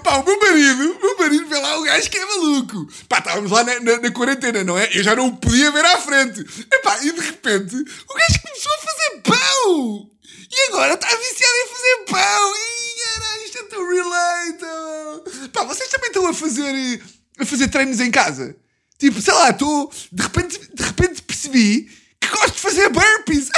pá, 0.03 0.17
o 0.17 0.25
meu 0.25 0.39
marido, 0.39 0.93
o 0.93 1.01
meu 1.01 1.19
marido 1.19 1.47
vê 1.47 1.59
lá 1.59 1.79
o 1.79 1.83
gajo 1.83 2.11
que 2.11 2.19
é 2.19 2.25
maluco. 2.25 2.89
Pá, 3.09 3.19
estávamos 3.19 3.51
lá 3.51 3.65
na, 3.65 3.81
na, 3.81 4.01
na, 4.01 4.11
quarentena, 4.11 4.65
não 4.65 4.79
é? 4.79 4.89
Eu 4.93 5.03
já 5.03 5.17
não 5.17 5.29
o 5.29 5.37
podia 5.37 5.71
ver 5.71 5.85
à 5.85 5.99
frente. 5.99 6.41
Epá, 6.73 6.99
e 7.03 7.13
de 7.13 7.21
repente, 7.21 7.77
o 7.77 8.15
gajo 8.15 8.41
começou 8.43 8.73
a 8.73 8.79
fazer 8.79 9.21
pão. 9.23 10.11
E 10.51 10.61
agora 10.69 10.95
está 10.95 11.09
viciado 11.09 11.55
em 11.63 11.69
fazer 11.69 11.97
pão. 12.07 12.55
E 12.57 13.03
era, 13.17 13.45
isto 13.45 13.59
é 13.59 13.63
tão 13.65 13.87
relatable. 13.89 15.49
Pá, 15.51 15.65
vocês 15.65 15.89
também 15.89 16.09
estão 16.09 16.27
a 16.27 16.35
fazer, 16.35 17.03
a 17.39 17.47
fazer 17.47 17.69
treinos 17.69 18.01
em 18.01 18.11
casa. 18.11 18.57
Tipo, 18.99 19.23
sei 19.23 19.35
lá, 19.35 19.51
estou. 19.51 19.93
De 20.11 20.23
repente, 20.23 20.59
de 20.75 20.83
repente 20.83 21.23
percebi 21.23 21.89
que 22.21 22.29
gosto 22.29 22.55
de 22.55 22.61
fazer 22.61 22.89
burpees. 22.89 23.49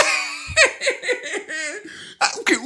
ah, 2.21 2.33
o 2.37 2.45
quê? 2.45 2.59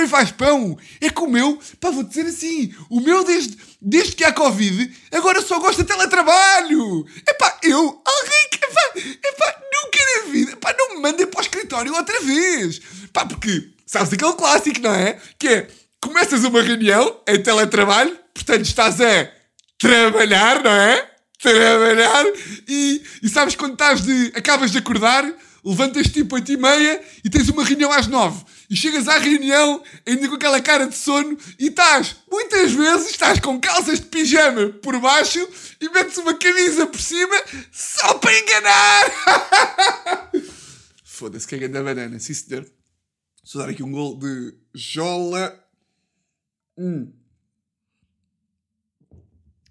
Também 0.00 0.08
faz 0.08 0.30
pão? 0.30 0.78
É 0.98 1.10
que 1.10 1.20
o 1.20 1.28
meu, 1.28 1.60
pá, 1.78 1.90
vou 1.90 2.02
dizer 2.02 2.24
assim, 2.24 2.74
o 2.88 3.00
meu 3.00 3.22
desde, 3.22 3.58
desde 3.82 4.16
que 4.16 4.24
há 4.24 4.32
Covid, 4.32 4.90
agora 5.12 5.42
só 5.42 5.58
gosta 5.58 5.82
de 5.82 5.88
teletrabalho. 5.88 7.06
É 7.26 7.34
pá, 7.34 7.58
eu, 7.62 7.78
alguém 7.78 8.48
que, 8.50 8.64
é 9.26 9.32
pá, 9.32 9.60
nunca 9.74 9.98
na 10.16 10.32
vida, 10.32 10.56
pá, 10.56 10.74
não 10.78 10.94
me 10.94 11.02
mandem 11.02 11.26
para 11.26 11.38
o 11.38 11.42
escritório 11.42 11.94
outra 11.94 12.18
vez. 12.20 12.80
Pá, 13.12 13.26
porque, 13.26 13.68
sabes 13.84 14.10
aquele 14.10 14.32
clássico, 14.32 14.80
não 14.80 14.94
é? 14.94 15.20
Que 15.38 15.48
é, 15.48 15.68
começas 16.00 16.44
uma 16.44 16.62
reunião 16.62 17.20
em 17.28 17.42
teletrabalho, 17.42 18.16
portanto 18.32 18.64
estás 18.64 19.02
a 19.02 19.30
trabalhar, 19.78 20.62
não 20.64 20.72
é? 20.72 21.10
Trabalhar 21.42 22.24
e, 22.66 23.02
e 23.22 23.28
sabes 23.28 23.54
quando 23.54 23.74
estás 23.74 24.00
de. 24.00 24.32
acabas 24.34 24.70
de 24.70 24.78
acordar, 24.78 25.30
levantas 25.62 26.06
tipo 26.08 26.36
8 26.36 26.52
e 26.52 26.56
meia 26.56 27.02
e 27.22 27.28
tens 27.28 27.50
uma 27.50 27.64
reunião 27.64 27.92
às 27.92 28.06
9 28.06 28.44
e 28.70 28.76
chegas 28.76 29.08
à 29.08 29.18
reunião 29.18 29.82
ainda 30.06 30.28
com 30.28 30.36
aquela 30.36 30.62
cara 30.62 30.86
de 30.86 30.94
sono 30.94 31.36
e 31.58 31.66
estás, 31.66 32.16
muitas 32.30 32.70
vezes, 32.70 33.10
estás 33.10 33.40
com 33.40 33.60
calças 33.60 33.98
de 33.98 34.06
pijama 34.06 34.68
por 34.68 34.98
baixo 35.00 35.40
e 35.80 35.88
metes 35.90 36.16
uma 36.18 36.34
camisa 36.34 36.86
por 36.86 37.00
cima 37.00 37.34
só 37.72 38.14
para 38.14 38.38
enganar. 38.38 39.12
Foda-se, 41.04 41.48
que 41.48 41.56
é 41.56 41.68
da 41.68 41.82
banana, 41.82 42.20
sim 42.20 42.32
senhor. 42.32 42.64
Só 43.42 43.58
dar 43.58 43.70
aqui 43.70 43.82
um 43.82 43.90
gol 43.90 44.16
de 44.16 44.54
Jola. 44.72 45.62
Hum. 46.78 47.12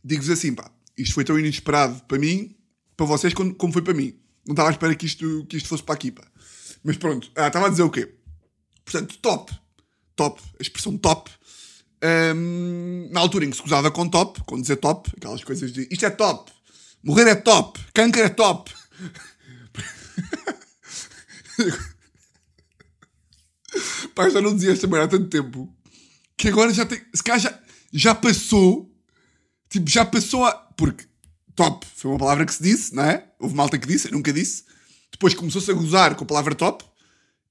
Digo-vos 0.03 0.29
assim, 0.29 0.53
pá, 0.53 0.69
isto 0.97 1.15
foi 1.15 1.23
tão 1.23 1.39
inesperado 1.39 2.03
para 2.03 2.19
mim, 2.19 2.57
para 2.97 3.05
vocês, 3.05 3.33
como 3.33 3.71
foi 3.71 3.81
para 3.81 3.93
mim. 3.93 4.19
Não 4.45 4.53
estava 4.53 4.69
à 4.69 4.71
espera 4.71 4.93
que 4.93 5.05
isto, 5.05 5.45
que 5.45 5.55
isto 5.55 5.69
fosse 5.69 5.83
para 5.83 5.95
aqui, 5.95 6.11
pá. 6.11 6.29
Mas 6.83 6.97
pronto, 6.97 7.31
ah, 7.35 7.47
estava 7.47 7.67
a 7.67 7.69
dizer 7.69 7.83
o 7.83 7.89
quê? 7.89 8.18
Portanto, 8.89 9.17
top. 9.19 9.53
Top. 10.15 10.41
A 10.59 10.61
expressão 10.61 10.97
top. 10.97 11.29
Um, 12.03 13.09
na 13.11 13.19
altura 13.19 13.45
em 13.45 13.49
que 13.49 13.57
se 13.57 13.61
gozava 13.61 13.91
com 13.91 14.09
top, 14.09 14.41
com 14.45 14.59
dizer 14.59 14.77
top, 14.77 15.11
aquelas 15.17 15.43
coisas 15.43 15.73
de 15.73 15.85
isto 15.91 16.05
é 16.05 16.09
top, 16.09 16.49
morrer 17.03 17.27
é 17.27 17.35
top, 17.35 17.77
câncer 17.93 18.23
é 18.23 18.29
top. 18.29 18.71
Pá, 24.15 24.29
já 24.29 24.39
não 24.41 24.55
dizia 24.55 24.71
esta 24.71 24.87
merda 24.87 25.05
há 25.05 25.09
tanto 25.09 25.27
tempo 25.29 25.69
que 26.37 26.47
agora 26.47 26.73
já 26.73 26.85
tem. 26.85 27.01
Se 27.13 27.21
calhar 27.21 27.41
já, 27.41 27.59
já 27.91 28.15
passou. 28.15 28.89
Tipo, 29.69 29.89
já 29.89 30.05
passou 30.05 30.45
a. 30.45 30.53
Porque 30.53 31.05
top 31.53 31.85
foi 31.95 32.11
uma 32.11 32.17
palavra 32.17 32.45
que 32.45 32.53
se 32.53 32.63
disse, 32.63 32.95
não 32.95 33.03
é? 33.03 33.29
Houve 33.37 33.55
malta 33.55 33.77
que 33.77 33.87
disse, 33.87 34.07
eu 34.07 34.13
nunca 34.13 34.31
disse. 34.31 34.63
Depois 35.11 35.33
começou-se 35.33 35.69
a 35.69 35.73
gozar 35.73 36.15
com 36.15 36.23
a 36.23 36.27
palavra 36.27 36.55
top. 36.55 36.88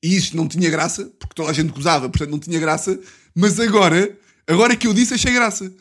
E 0.02 0.16
isto 0.16 0.36
não 0.36 0.46
tinha 0.46 0.70
graça, 0.70 1.06
porque 1.18 1.34
toda 1.34 1.50
a 1.50 1.52
gente 1.52 1.72
gozava, 1.72 2.08
portanto 2.08 2.30
não 2.30 2.38
tinha 2.38 2.58
graça. 2.60 2.98
Mas 3.34 3.58
agora, 3.58 4.16
agora 4.46 4.76
que 4.76 4.86
eu 4.86 4.94
disse, 4.94 5.14
achei 5.14 5.32
graça. 5.32 5.72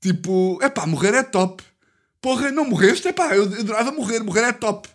Tipo, 0.00 0.58
é 0.62 0.68
pá, 0.68 0.86
morrer 0.86 1.14
é 1.14 1.22
top. 1.22 1.62
Porra, 2.20 2.50
não 2.50 2.64
morreste? 2.64 3.08
É 3.08 3.12
pá, 3.12 3.34
eu 3.36 3.44
adorava 3.44 3.92
morrer, 3.92 4.20
morrer 4.20 4.42
é 4.42 4.52
top. 4.52 4.88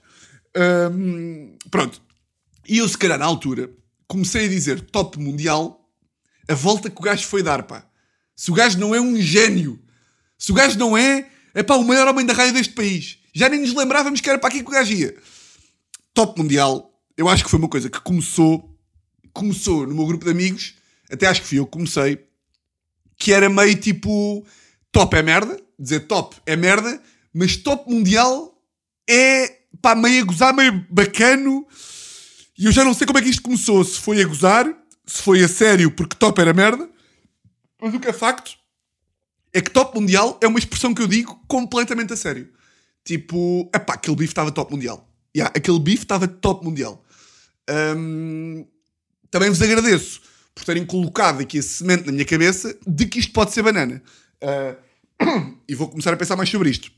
Pronto. 1.69 2.01
E 2.67 2.79
eu, 2.79 2.87
se 2.89 2.97
calhar, 2.97 3.19
na 3.19 3.25
altura, 3.25 3.69
comecei 4.07 4.45
a 4.45 4.49
dizer 4.49 4.81
top 4.81 5.19
mundial 5.19 5.87
a 6.47 6.53
volta 6.53 6.89
que 6.89 6.99
o 6.99 7.03
gajo 7.03 7.25
foi 7.25 7.41
dar, 7.41 7.63
pá. 7.63 7.85
Se 8.35 8.51
o 8.51 8.53
gajo 8.53 8.77
não 8.77 8.93
é 8.93 8.99
um 8.99 9.15
gênio, 9.19 9.79
se 10.37 10.51
o 10.51 10.55
gajo 10.55 10.77
não 10.77 10.97
é, 10.97 11.27
é 11.53 11.63
pá, 11.63 11.75
o 11.75 11.83
maior 11.83 12.07
homem 12.07 12.25
da 12.25 12.33
raia 12.33 12.51
deste 12.51 12.73
país. 12.73 13.19
Já 13.33 13.49
nem 13.49 13.61
nos 13.61 13.73
lembrávamos 13.73 14.21
que 14.21 14.29
era 14.29 14.37
para 14.37 14.49
aqui 14.49 14.61
que 14.61 14.69
o 14.69 14.73
gajo 14.73 14.93
ia. 14.93 15.15
Top 16.13 16.39
mundial, 16.39 16.94
eu 17.17 17.29
acho 17.29 17.43
que 17.43 17.49
foi 17.49 17.59
uma 17.59 17.69
coisa 17.69 17.89
que 17.89 17.99
começou, 18.01 18.75
começou 19.33 19.87
no 19.87 19.95
meu 19.95 20.05
grupo 20.05 20.25
de 20.25 20.31
amigos, 20.31 20.75
até 21.09 21.27
acho 21.27 21.41
que 21.41 21.47
fui 21.47 21.59
eu 21.59 21.65
que 21.65 21.71
comecei, 21.71 22.25
que 23.17 23.31
era 23.31 23.49
meio 23.49 23.75
tipo 23.75 24.45
top 24.91 25.15
é 25.15 25.21
merda, 25.21 25.59
dizer 25.79 26.01
top 26.01 26.35
é 26.45 26.55
merda, 26.55 27.01
mas 27.33 27.57
top 27.57 27.91
mundial 27.91 28.57
é 29.09 29.61
pá, 29.81 29.95
meio 29.95 30.23
a 30.23 30.25
gozar, 30.25 30.53
meio 30.53 30.85
bacano. 30.89 31.67
E 32.57 32.65
eu 32.65 32.71
já 32.71 32.83
não 32.83 32.93
sei 32.93 33.05
como 33.05 33.19
é 33.19 33.21
que 33.21 33.29
isto 33.29 33.41
começou, 33.41 33.83
se 33.83 33.99
foi 33.99 34.21
a 34.21 34.27
gozar, 34.27 34.65
se 35.05 35.21
foi 35.21 35.43
a 35.43 35.47
sério 35.47 35.91
porque 35.91 36.15
top 36.15 36.39
era 36.39 36.53
merda, 36.53 36.89
mas 37.81 37.93
o 37.93 37.99
que 37.99 38.07
é 38.07 38.13
facto 38.13 38.57
é 39.53 39.61
que 39.61 39.69
top 39.71 39.99
mundial 39.99 40.37
é 40.41 40.47
uma 40.47 40.59
expressão 40.59 40.93
que 40.93 41.01
eu 41.01 41.07
digo 41.07 41.39
completamente 41.47 42.11
a 42.11 42.17
sério. 42.17 42.51
Tipo, 43.05 43.69
epá, 43.73 43.93
aquele 43.93 44.15
bife 44.15 44.31
estava 44.31 44.51
top 44.51 44.73
mundial. 44.73 45.07
Yeah, 45.35 45.53
aquele 45.55 45.79
bife 45.79 46.03
estava 46.03 46.27
top 46.27 46.65
mundial. 46.65 47.04
Também 49.31 49.49
vos 49.49 49.61
agradeço 49.61 50.21
por 50.55 50.63
terem 50.63 50.85
colocado 50.85 51.41
aqui 51.41 51.57
esse 51.57 51.79
semente 51.79 52.05
na 52.05 52.13
minha 52.13 52.23
cabeça 52.23 52.75
de 52.87 53.05
que 53.05 53.19
isto 53.19 53.33
pode 53.33 53.51
ser 53.51 53.61
banana. 53.61 54.01
Uh, 54.41 55.55
e 55.67 55.75
vou 55.75 55.89
começar 55.89 56.13
a 56.13 56.17
pensar 56.17 56.37
mais 56.37 56.49
sobre 56.49 56.69
isto. 56.69 56.89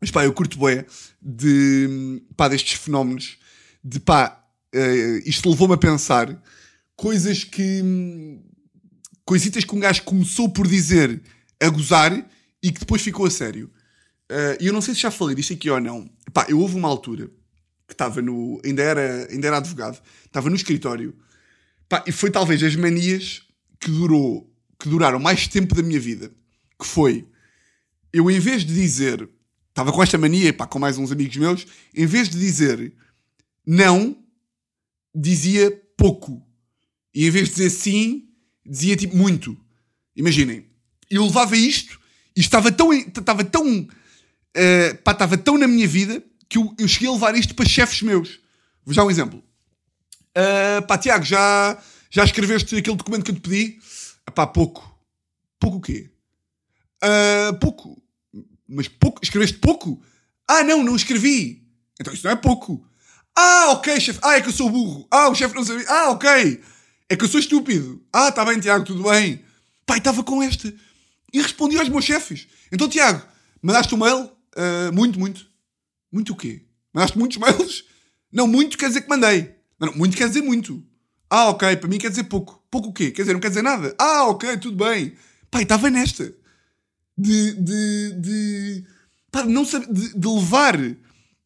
Mas 0.00 0.10
pá, 0.10 0.24
eu 0.24 0.32
curto 0.32 0.58
boé 0.58 0.84
de, 1.22 2.20
destes 2.50 2.72
fenómenos 2.78 3.38
de 3.82 4.00
pá, 4.00 4.44
uh, 4.74 5.18
isto 5.24 5.48
levou-me 5.48 5.74
a 5.74 5.78
pensar 5.78 6.42
coisas 6.96 7.44
que. 7.44 8.40
coisitas 9.24 9.64
que 9.64 9.74
um 9.74 9.80
gajo 9.80 10.02
começou 10.02 10.48
por 10.48 10.66
dizer 10.66 11.22
a 11.62 11.68
gozar 11.68 12.12
e 12.62 12.72
que 12.72 12.80
depois 12.80 13.02
ficou 13.02 13.26
a 13.26 13.30
sério. 13.30 13.70
Uh, 14.30 14.56
e 14.60 14.66
eu 14.66 14.72
não 14.72 14.80
sei 14.80 14.94
se 14.94 15.00
já 15.00 15.10
falei 15.10 15.36
disto 15.36 15.52
aqui 15.52 15.70
ou 15.70 15.80
não. 15.80 16.10
Pá, 16.32 16.46
eu 16.48 16.58
houve 16.58 16.74
uma 16.74 16.88
altura 16.88 17.30
que 17.90 17.94
estava 17.94 18.22
no. 18.22 18.60
Ainda 18.64 18.82
era, 18.82 19.28
ainda 19.30 19.48
era 19.48 19.56
advogado, 19.58 20.00
estava 20.24 20.48
no 20.48 20.54
escritório. 20.54 21.14
Pá, 21.88 22.04
e 22.06 22.12
foi 22.12 22.30
talvez 22.30 22.62
as 22.62 22.76
manias 22.76 23.42
que 23.80 23.90
durou 23.90 24.48
que 24.78 24.88
duraram 24.88 25.18
mais 25.18 25.46
tempo 25.48 25.74
da 25.74 25.82
minha 25.82 26.00
vida. 26.00 26.32
Que 26.78 26.86
foi 26.86 27.26
eu, 28.12 28.30
em 28.30 28.38
vez 28.38 28.64
de 28.64 28.72
dizer. 28.72 29.28
Estava 29.68 29.92
com 29.92 30.02
esta 30.02 30.18
mania, 30.18 30.52
pá, 30.52 30.66
com 30.66 30.80
mais 30.80 30.98
uns 30.98 31.12
amigos 31.12 31.36
meus, 31.36 31.66
em 31.94 32.04
vez 32.04 32.28
de 32.28 32.38
dizer 32.38 32.92
não, 33.64 34.18
dizia 35.14 35.70
pouco. 35.96 36.44
E 37.14 37.24
em 37.26 37.30
vez 37.30 37.48
de 37.48 37.54
dizer 37.54 37.70
sim, 37.70 38.28
dizia 38.66 38.96
tipo 38.96 39.16
muito. 39.16 39.56
Imaginem, 40.16 40.66
eu 41.08 41.24
levava 41.24 41.56
isto 41.56 42.00
e 42.36 42.40
estava 42.40 42.72
tão. 42.72 42.92
Estava 42.92 43.44
tão. 43.44 43.80
Uh, 43.80 44.96
pá, 45.04 45.12
estava 45.12 45.38
tão 45.38 45.56
na 45.56 45.68
minha 45.68 45.86
vida 45.86 46.22
que 46.50 46.58
eu, 46.58 46.74
eu 46.76 46.88
cheguei 46.88 47.08
a 47.08 47.12
levar 47.12 47.34
isto 47.36 47.54
para 47.54 47.66
chefes 47.66 48.02
meus. 48.02 48.40
Vou 48.84 48.92
já 48.92 49.04
um 49.04 49.10
exemplo. 49.10 49.42
Uh, 50.36 50.84
pá, 50.86 50.98
Tiago, 50.98 51.24
já, 51.24 51.80
já 52.10 52.24
escreveste 52.24 52.76
aquele 52.76 52.96
documento 52.96 53.24
que 53.24 53.30
eu 53.30 53.36
te 53.36 53.40
pedi? 53.40 53.78
Uh, 54.28 54.32
pá, 54.32 54.46
pouco. 54.46 54.98
Pouco 55.60 55.76
o 55.78 55.80
quê? 55.80 56.10
Uh, 57.02 57.56
pouco. 57.58 58.02
Mas 58.68 58.88
pouco? 58.88 59.20
Escreveste 59.22 59.58
pouco? 59.58 60.02
Ah, 60.48 60.64
não, 60.64 60.82
não 60.82 60.96
escrevi. 60.96 61.64
Então 62.00 62.12
isso 62.12 62.24
não 62.24 62.32
é 62.32 62.36
pouco. 62.36 62.84
Ah, 63.36 63.70
ok, 63.70 64.00
chefe. 64.00 64.18
Ah, 64.22 64.34
é 64.34 64.40
que 64.40 64.48
eu 64.48 64.52
sou 64.52 64.68
burro. 64.68 65.06
Ah, 65.10 65.28
o 65.28 65.34
chefe 65.34 65.54
não 65.54 65.64
sabia. 65.64 65.86
Ah, 65.88 66.10
ok. 66.10 66.60
É 67.08 67.16
que 67.16 67.24
eu 67.24 67.28
sou 67.28 67.38
estúpido. 67.38 68.04
Ah, 68.12 68.28
está 68.28 68.44
bem, 68.44 68.58
Tiago, 68.58 68.84
tudo 68.84 69.04
bem. 69.04 69.44
Pai, 69.86 69.98
estava 69.98 70.24
com 70.24 70.42
este. 70.42 70.76
E 71.32 71.40
respondi 71.40 71.78
aos 71.78 71.88
meus 71.88 72.04
chefes. 72.04 72.48
Então, 72.72 72.88
Tiago, 72.88 73.24
mandaste 73.62 73.94
um 73.94 73.98
mail? 73.98 74.24
Uh, 74.56 74.92
muito, 74.92 75.18
muito. 75.18 75.49
Muito 76.10 76.32
o 76.32 76.36
quê? 76.36 76.64
Mandaste 76.92 77.18
muitos 77.18 77.38
mails? 77.38 77.84
Não, 78.32 78.46
muito 78.46 78.78
quer 78.78 78.88
dizer 78.88 79.02
que 79.02 79.08
mandei. 79.08 79.54
Não, 79.78 79.88
não, 79.88 79.96
muito 79.96 80.16
quer 80.16 80.28
dizer 80.28 80.42
muito. 80.42 80.84
Ah, 81.28 81.50
ok, 81.50 81.76
para 81.76 81.88
mim 81.88 81.98
quer 81.98 82.10
dizer 82.10 82.24
pouco. 82.24 82.62
Pouco 82.70 82.88
o 82.88 82.92
quê? 82.92 83.10
Quer 83.10 83.22
dizer, 83.22 83.32
não 83.32 83.40
quer 83.40 83.48
dizer 83.48 83.62
nada. 83.62 83.94
Ah, 83.98 84.24
ok, 84.26 84.56
tudo 84.58 84.84
bem. 84.84 85.14
Pai, 85.50 85.62
estava 85.62 85.90
nesta. 85.90 86.34
De. 87.16 87.52
de. 87.54 88.12
de. 88.20 88.84
Pá, 89.30 89.44
não 89.44 89.64
sabe, 89.64 89.92
de, 89.92 90.18
de 90.18 90.28
levar 90.28 90.76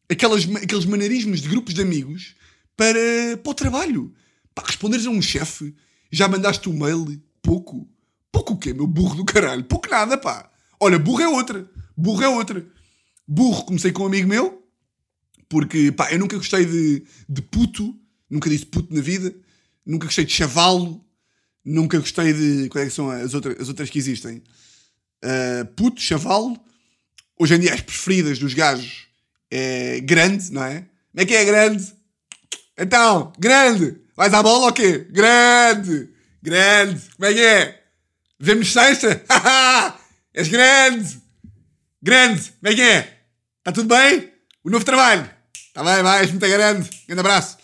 aquelas, 0.09 0.43
aqueles 0.55 0.85
maneirismos 0.85 1.41
de 1.41 1.49
grupos 1.49 1.73
de 1.73 1.81
amigos 1.81 2.35
para, 2.75 3.37
para 3.43 3.51
o 3.51 3.53
trabalho. 3.53 4.13
Pá, 4.53 4.63
responderes 4.65 5.05
a 5.05 5.09
um 5.09 5.21
chefe, 5.21 5.75
já 6.11 6.27
mandaste 6.27 6.69
um 6.69 6.77
mail, 6.77 7.21
pouco. 7.41 7.87
Pouco 8.31 8.53
o 8.53 8.57
quê, 8.57 8.73
meu 8.73 8.85
burro 8.85 9.15
do 9.15 9.25
caralho? 9.25 9.63
Pouco 9.63 9.89
nada, 9.89 10.17
pá. 10.17 10.49
Olha, 10.79 10.99
burro 10.99 11.21
é 11.21 11.27
outra. 11.27 11.69
Burro 11.95 12.21
é 12.21 12.27
outra. 12.27 12.65
Burro, 13.27 13.65
comecei 13.65 13.91
com 13.91 14.03
um 14.03 14.07
amigo 14.07 14.27
meu, 14.27 14.63
porque, 15.49 15.91
pá, 15.91 16.11
eu 16.11 16.19
nunca 16.19 16.37
gostei 16.37 16.65
de, 16.65 17.03
de 17.27 17.41
puto, 17.41 17.97
nunca 18.29 18.49
disse 18.49 18.65
puto 18.65 18.93
na 18.93 19.01
vida, 19.01 19.33
nunca 19.85 20.05
gostei 20.05 20.25
de 20.25 20.33
chavalo, 20.33 21.03
nunca 21.63 21.99
gostei 21.99 22.33
de. 22.33 22.69
Quais 22.69 22.87
é 22.87 22.89
são 22.89 23.09
as 23.09 23.33
outras, 23.33 23.59
as 23.59 23.67
outras 23.67 23.89
que 23.89 23.97
existem? 23.97 24.43
Uh, 25.23 25.65
puto, 25.75 26.01
chavalo. 26.01 26.59
Hoje 27.37 27.55
em 27.55 27.59
dia 27.59 27.73
as 27.73 27.81
preferidas 27.81 28.39
dos 28.39 28.53
gajos 28.53 29.07
é 29.51 29.99
grande, 29.99 30.51
não 30.51 30.63
é? 30.63 30.81
Como 31.11 31.21
é 31.21 31.25
que 31.25 31.35
é 31.35 31.45
grande? 31.45 31.93
Então, 32.77 33.33
grande! 33.39 33.97
Vais 34.15 34.33
à 34.33 34.41
bola 34.41 34.67
ou 34.67 34.73
quê? 34.73 35.07
Grande! 35.09 36.09
Grande! 36.41 37.01
Como 37.15 37.25
é 37.25 37.33
que 37.33 37.41
é? 37.41 37.83
Vemos 38.39 38.71
sexta? 38.71 39.23
És 40.33 40.47
grande! 40.47 41.21
Grande, 42.01 42.51
como 42.51 42.71
é 42.71 42.75
que 42.75 42.81
é? 42.81 43.14
Está 43.67 43.81
tudo 43.81 43.95
bem? 43.95 44.31
O 44.63 44.69
novo 44.69 44.85
trabalho? 44.85 45.27
Está 45.55 45.83
bem, 45.83 46.03
vais, 46.03 46.29
muito 46.29 46.47
grande. 46.47 46.87
Grande 47.07 47.19
abraço. 47.19 47.57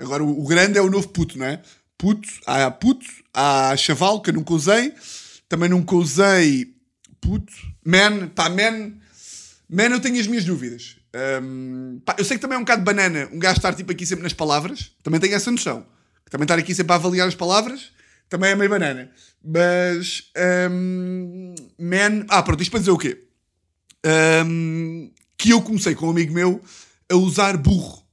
Agora, 0.00 0.24
o, 0.24 0.42
grande 0.46 0.78
é 0.78 0.80
o 0.80 0.88
novo 0.88 1.06
puto, 1.08 1.36
não 1.36 1.44
é? 1.44 1.60
Puto, 1.98 2.26
há 2.46 2.70
puto, 2.70 3.04
há 3.34 3.76
chaval, 3.76 4.22
que 4.22 4.30
eu 4.30 4.34
nunca 4.34 4.54
usei. 4.54 4.94
Também 5.46 5.68
nunca 5.68 5.94
usei 5.96 6.72
puto. 7.20 7.52
Man, 7.84 8.28
pá, 8.28 8.48
man. 8.48 8.94
Man, 9.68 9.90
eu 9.90 10.00
tenho 10.00 10.18
as 10.18 10.26
minhas 10.26 10.46
dúvidas. 10.46 10.96
Hum, 11.42 12.00
pá, 12.06 12.16
eu 12.16 12.24
sei 12.24 12.38
que 12.38 12.40
também 12.40 12.56
é 12.56 12.58
um 12.58 12.64
bocado 12.64 12.82
banana 12.82 13.28
um 13.30 13.38
gajo 13.38 13.58
estar 13.58 13.74
tipo 13.74 13.92
aqui 13.92 14.06
sempre 14.06 14.22
nas 14.22 14.32
palavras. 14.32 14.92
Também 15.02 15.20
tenho 15.20 15.34
essa 15.34 15.50
noção. 15.50 15.86
Também 16.30 16.46
estar 16.46 16.58
aqui 16.58 16.74
sempre 16.74 16.92
a 16.92 16.96
avaliar 16.96 17.28
as 17.28 17.34
palavras 17.34 17.92
também 18.30 18.50
é 18.50 18.54
meio 18.54 18.70
banana. 18.70 19.10
Mas. 19.44 20.30
hum, 20.70 21.54
man. 21.78 22.24
Ah, 22.30 22.42
pronto, 22.42 22.62
isto 22.62 22.70
para 22.70 22.80
dizer 22.80 22.92
o 22.92 22.98
quê? 22.98 23.28
Hum, 24.46 25.10
que 25.38 25.50
eu 25.50 25.62
comecei 25.62 25.94
com 25.94 26.08
um 26.08 26.10
amigo 26.10 26.34
meu 26.34 26.60
a 27.10 27.14
usar 27.14 27.56
burro. 27.56 28.04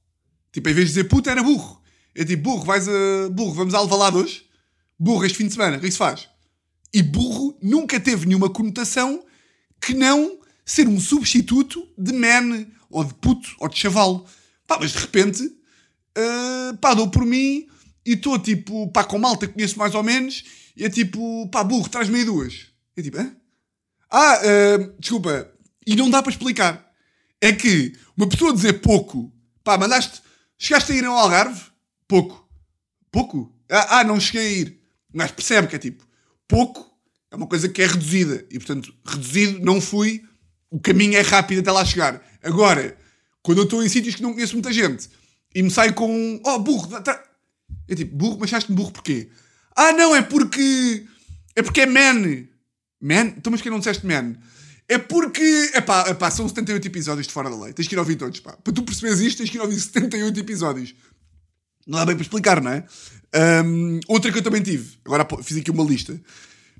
Tipo, 0.52 0.70
em 0.70 0.74
vez 0.74 0.88
de 0.88 0.94
dizer 0.94 1.04
puta, 1.06 1.32
era 1.32 1.44
burro. 1.44 1.82
Eu 2.14 2.24
tipo, 2.24 2.44
burro, 2.44 2.64
vais 2.64 2.88
a. 2.88 3.30
Burro, 3.30 3.54
vamos 3.54 3.74
a 3.74 3.80
Alvalade 3.80 4.16
hoje? 4.16 4.46
Burro, 4.98 5.26
este 5.26 5.40
fim 5.40 5.48
de 5.48 5.54
semana, 5.54 5.76
o 5.76 5.80
que 5.80 5.88
é 5.88 5.90
que 5.90 5.92
se 5.92 5.98
faz? 5.98 6.30
E 6.94 7.04
burro 7.04 7.58
nunca 7.62 8.00
teve 8.00 8.26
nenhuma 8.26 8.50
conotação 8.50 9.26
que 9.82 9.94
não 9.94 10.40
ser 10.64 10.88
um 10.88 11.00
substituto 11.00 11.86
de 11.98 12.14
man, 12.14 12.66
ou 12.90 13.04
de 13.04 13.14
puto, 13.16 13.54
ou 13.60 13.68
de 13.68 13.78
chaval. 13.78 14.26
Pá, 14.66 14.78
mas 14.80 14.92
de 14.92 15.00
repente, 15.00 15.44
uh, 15.44 16.78
pá, 16.80 16.94
dou 16.94 17.10
por 17.10 17.26
mim 17.26 17.68
e 18.06 18.14
estou 18.14 18.40
tipo, 18.40 18.90
pá, 18.92 19.04
com 19.04 19.20
malta 19.20 19.46
que 19.46 19.54
conheço 19.54 19.78
mais 19.78 19.94
ou 19.94 20.04
menos, 20.04 20.44
e 20.78 20.86
é 20.86 20.90
tipo, 20.90 21.50
pá, 21.50 21.64
burro, 21.64 21.90
traz-me 21.90 22.20
aí 22.20 22.26
duas. 22.26 22.68
É 22.96 23.02
tipo, 23.02 23.20
hã? 23.20 23.36
Ah, 24.10 24.40
uh, 24.40 24.96
desculpa, 24.98 25.52
e 25.86 25.96
não 25.96 26.10
dá 26.10 26.24
para 26.24 26.32
explicar. 26.32 26.85
É 27.42 27.52
que 27.52 27.94
uma 28.16 28.28
pessoa 28.28 28.54
dizer 28.54 28.74
pouco, 28.82 29.32
pá, 29.64 29.78
mandaste, 29.78 30.22
chegaste 30.58 30.92
a 30.92 30.96
ir 30.96 31.06
ao 31.06 31.18
Algarve? 31.18 31.62
Pouco. 32.08 32.48
Pouco? 33.12 33.54
Ah, 33.70 34.00
ah, 34.00 34.04
não 34.04 34.20
cheguei 34.20 34.48
a 34.48 34.52
ir. 34.52 34.80
Mas 35.14 35.32
percebe 35.32 35.68
que 35.68 35.76
é 35.76 35.80
tipo, 35.80 36.06
pouco 36.48 36.92
é 37.32 37.36
uma 37.36 37.48
coisa 37.48 37.70
que 37.70 37.82
é 37.82 37.88
reduzida. 37.88 38.46
E 38.50 38.58
portanto, 38.58 38.94
reduzido 39.06 39.60
não 39.60 39.80
fui, 39.80 40.24
o 40.70 40.80
caminho 40.80 41.18
é 41.18 41.22
rápido 41.22 41.60
até 41.60 41.72
lá 41.72 41.86
chegar. 41.86 42.22
Agora, 42.42 42.98
quando 43.42 43.60
eu 43.60 43.64
estou 43.64 43.84
em 43.84 43.90
sítios 43.90 44.16
que 44.16 44.22
não 44.22 44.34
conheço 44.34 44.54
muita 44.54 44.74
gente 44.74 45.10
e 45.54 45.62
me 45.62 45.70
saio 45.70 45.94
com 45.94 46.10
um, 46.10 46.42
oh, 46.46 46.60
burro, 46.60 46.90
é 47.88 47.96
tipo, 47.96 48.16
burro, 48.16 48.38
mas 48.40 48.50
achaste-me 48.50 48.76
burro 48.76 48.92
porquê? 48.92 49.30
Ah, 49.76 49.92
não, 49.92 50.16
é 50.16 50.22
porque. 50.22 51.06
É 51.56 51.62
porque 51.62 51.82
é 51.82 51.86
man. 51.86 52.48
Man? 53.02 53.34
Então, 53.38 53.52
mas 53.52 53.62
que 53.62 53.70
não 53.70 53.80
disseste 53.80 54.06
man? 54.06 54.36
É 54.88 54.98
porque. 54.98 55.72
Epá, 55.74 56.10
epá, 56.10 56.30
são 56.30 56.48
78 56.48 56.88
episódios 56.88 57.28
de 57.28 57.34
Fora 57.34 57.50
da 57.50 57.56
Lei. 57.60 57.74
Tens 57.74 57.88
que 57.88 57.96
ir 57.96 58.00
ouvir 58.00 58.16
todos, 58.16 58.40
pá. 58.40 58.54
Para 58.54 58.74
tu 58.74 58.84
perceberes 58.84 59.20
isto, 59.20 59.40
tens 59.40 59.50
que 59.50 59.58
ir 59.58 59.62
ouvir 59.62 59.80
78 59.80 60.40
episódios. 60.40 60.94
Não 61.88 62.00
dá 62.00 62.06
bem 62.06 62.16
para 62.16 62.24
explicar, 62.24 62.62
não 62.62 62.72
é? 62.72 62.86
Ahm, 63.34 64.00
outra 64.08 64.32
que 64.32 64.38
eu 64.38 64.44
também 64.44 64.62
tive. 64.62 64.98
Agora 65.06 65.28
fiz 65.44 65.58
aqui 65.58 65.72
uma 65.72 65.84
lista. 65.84 66.20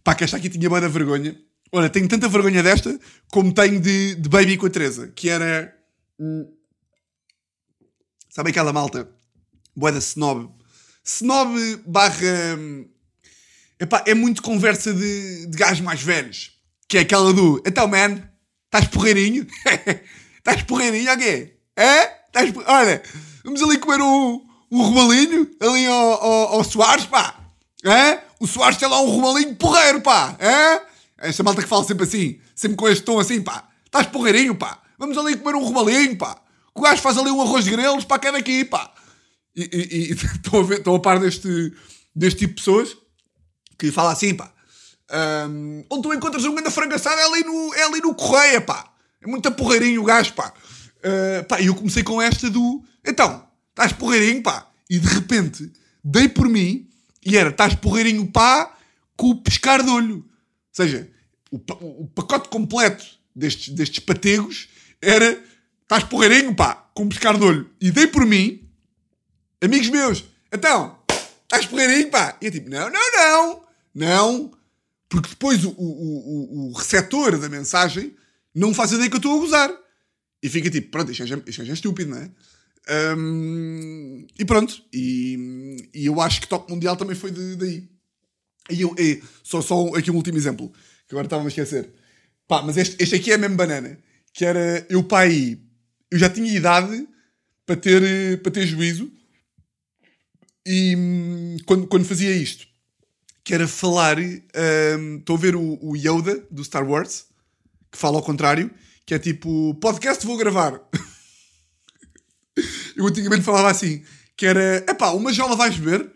Pá, 0.04 0.14
que 0.16 0.24
esta 0.24 0.38
aqui 0.38 0.50
tinha 0.50 0.70
bem 0.70 0.82
da 0.82 0.88
vergonha. 0.88 1.36
Olha, 1.72 1.90
tenho 1.90 2.08
tanta 2.08 2.30
vergonha 2.30 2.62
desta 2.64 2.98
como 3.32 3.54
tenho 3.54 3.80
de, 3.80 4.16
de 4.16 4.30
Baby 4.30 4.58
com 4.58 4.66
a 4.68 4.70
Teresa. 4.70 5.08
Que 5.16 5.30
era. 5.30 5.76
hum, 6.20 6.48
Sabe 8.30 8.50
aquela 8.52 8.74
malta? 8.74 9.10
Boeda 9.76 9.98
snob. 10.00 10.50
Snob 11.04 11.58
barra. 11.86 12.56
hum, 12.58 12.88
Epá, 13.80 14.04
é 14.08 14.14
muito 14.14 14.42
conversa 14.42 14.94
de, 14.94 15.48
de 15.48 15.58
gajos 15.58 15.82
mais 15.82 16.02
velhos. 16.02 16.55
Que 16.88 17.00
é 17.00 17.02
aquela 17.02 17.34
do. 17.34 17.62
Então, 17.66 17.88
man, 17.88 18.22
estás 18.66 18.88
porreirinho? 18.88 19.46
estás 20.38 20.62
porreirinho 20.64 21.18
quê? 21.18 21.58
É? 21.76 22.06
Por- 22.54 22.64
Olha, 22.68 23.02
vamos 23.44 23.62
ali 23.64 23.78
comer 23.78 24.02
um, 24.02 24.46
um 24.72 24.82
romalinho 24.82 25.50
ali 25.60 25.86
ao, 25.88 26.24
ao, 26.24 26.48
ao 26.56 26.64
Soares, 26.64 27.06
pá. 27.06 27.40
É? 27.84 28.20
O 28.40 28.48
Soares 28.48 28.78
tem 28.78 28.88
lá 28.90 29.00
um 29.02 29.10
romalinho 29.10 29.56
porreiro, 29.56 30.02
pá. 30.02 30.36
É? 30.40 30.82
Esta 31.30 31.44
malta 31.44 31.62
que 31.62 31.68
fala 31.68 31.84
sempre 31.84 32.04
assim, 32.04 32.40
sempre 32.56 32.76
com 32.78 32.88
este 32.88 33.04
tom 33.04 33.20
assim, 33.20 33.42
pá. 33.42 33.68
Estás 33.86 34.08
porreirinho, 34.08 34.56
pá. 34.56 34.82
Vamos 35.00 35.18
ali 35.18 35.38
comer 35.38 35.56
um 35.56 35.64
romalinho, 35.64 36.18
pá. 36.18 36.40
O 36.74 36.82
gajo 36.82 37.02
faz 37.02 37.18
ali 37.18 37.32
um 37.32 37.42
arroz 37.42 37.64
de 37.64 37.72
grelos, 37.72 38.04
pá, 38.04 38.20
que 38.20 38.28
é 38.28 38.32
daqui, 38.32 38.66
pá. 38.66 38.94
E- 39.56 39.70
E 39.72 39.98
e 40.10 40.12
estou 40.14 40.60
a, 40.60 40.64
ver- 40.64 40.84
a 40.88 41.00
par 41.00 41.20
deste, 41.20 41.74
deste 42.14 42.40
tipo 42.40 42.54
de 42.56 42.62
pessoas 42.62 42.98
que 43.80 43.92
fala 43.92 44.12
assim, 44.12 44.34
pá. 44.36 44.52
Ahm, 45.10 45.84
onde 45.90 46.02
tu 46.02 46.14
encontras 46.14 46.46
um 46.46 46.56
grande 46.56 46.72
frangaçado 46.72 47.20
é 47.20 47.26
ali 47.26 47.44
no, 47.44 47.74
é 47.74 47.84
ali 47.84 48.02
no 48.02 48.16
Correia, 48.16 48.62
pá. 48.62 48.92
É 49.22 49.28
muito 49.28 49.52
porreirinho 49.52 50.02
o 50.02 50.06
gajo, 50.06 50.34
pá. 50.34 50.54
Ah, 51.06 51.44
pá, 51.44 51.62
e 51.62 51.68
eu 51.68 51.76
comecei 51.76 52.04
com 52.04 52.20
esta 52.20 52.50
do. 52.50 52.84
Então, 53.06 53.48
estás 53.70 53.94
porreirinho, 53.94 54.42
pá. 54.42 54.68
E 54.90 54.98
de 54.98 55.08
repente, 55.08 55.72
dei 56.04 56.28
por 56.28 56.50
mim 56.50 56.90
e 57.24 57.38
era, 57.38 57.50
estás 57.50 57.76
porreirinho, 57.76 58.26
pá, 58.32 58.76
com 59.16 59.30
o 59.30 59.36
pescar 59.36 59.84
de 59.84 59.90
olho. 59.90 60.18
Ou 60.18 60.26
seja, 60.72 61.10
o, 61.52 61.58
o 62.04 62.08
pacote 62.08 62.50
completo 62.50 63.06
destes, 63.36 63.74
destes 63.74 64.00
pategos 64.00 64.68
era, 65.00 65.44
estás 65.84 66.04
porreirinho, 66.04 66.56
pá, 66.56 66.88
com 66.94 67.04
o 67.04 67.10
pescar 67.10 67.38
de 67.38 67.44
olho. 67.44 67.70
E 67.80 67.92
dei 67.92 68.08
por 68.08 68.26
mim, 68.26 68.68
amigos 69.62 69.90
meus, 69.90 70.26
então, 70.52 70.98
estás 71.44 71.68
porreirinho, 71.68 72.10
pá. 72.10 72.36
E 72.42 72.48
eu 72.48 72.52
tipo, 72.52 72.70
não, 72.70 72.90
não, 72.90 73.12
não, 73.12 73.62
não. 73.94 74.52
Porque 75.10 75.30
depois 75.30 75.64
o, 75.64 75.70
o, 75.70 75.76
o, 75.78 76.70
o 76.70 76.74
receptor 76.74 77.38
da 77.40 77.50
mensagem 77.50 78.16
não 78.54 78.74
faz 78.74 78.92
ideia 78.92 79.10
que 79.10 79.16
eu 79.16 79.20
estou 79.20 79.38
a 79.38 79.40
gozar. 79.40 79.72
E 80.42 80.50
fica 80.50 80.70
tipo, 80.70 80.90
pronto, 80.92 81.12
isto 81.12 81.26
já, 81.26 81.42
isto 81.46 81.62
é 81.62 81.66
estúpido, 81.74 82.12
não 82.12 82.18
é? 82.18 82.32
Hum, 83.18 84.26
e 84.38 84.46
pronto. 84.46 84.84
E, 84.94 85.90
e 85.94 86.06
eu 86.06 86.22
acho 86.22 86.42
que 86.42 86.48
Top 86.48 86.72
Mundial 86.72 86.96
também 86.96 87.16
foi 87.16 87.32
de- 87.32 87.56
daí. 87.56 87.90
E 88.70 88.82
eu, 88.82 88.96
e, 88.98 89.22
só, 89.44 89.62
só 89.62 89.88
aqui 89.96 90.10
um 90.12 90.16
último 90.16 90.38
exemplo, 90.38 90.72
que 91.08 91.14
agora 91.14 91.28
estava 91.28 91.44
a 91.44 91.48
esquecer. 91.48 91.92
Pá, 92.48 92.62
mas 92.62 92.78
este, 92.78 93.02
este 93.02 93.16
aqui 93.16 93.32
é 93.32 93.38
mesmo 93.38 93.56
banana. 93.56 93.98
Que 94.34 94.46
era, 94.46 94.86
eu 94.90 95.04
pai, 95.04 95.58
eu 96.12 96.20
já 96.20 96.30
tinha 96.30 96.52
idade 96.54 97.08
para 97.66 97.76
ter, 97.76 98.42
para 98.42 98.52
ter 98.52 98.68
juízo. 98.68 99.12
E 100.66 100.96
hum, 100.96 101.58
quando, 101.66 101.88
quando 101.88 102.06
fazia 102.06 102.32
isto, 102.36 102.68
que 103.46 103.54
era 103.54 103.68
falar, 103.68 104.18
hum, 104.20 105.18
estou 105.20 105.38
a 105.38 105.40
ver 105.40 105.56
o, 105.56 105.78
o 105.82 105.96
Yoda 105.96 106.44
do 106.52 106.64
Star 106.66 106.84
Wars, 106.86 107.28
que 107.92 107.98
fala 107.98 108.18
ao 108.18 108.24
contrário, 108.24 108.70
que 109.06 109.14
é 109.14 109.20
tipo, 109.20 109.76
podcast 109.76 110.26
vou 110.26 110.36
gravar. 110.36 110.82
Eu 112.98 113.06
antigamente 113.06 113.44
falava 113.44 113.70
assim, 113.70 114.04
que 114.36 114.46
era, 114.46 114.78
epá, 114.90 115.12
uma 115.12 115.32
jola 115.32 115.56
vais 115.56 115.78
beber? 115.78 116.12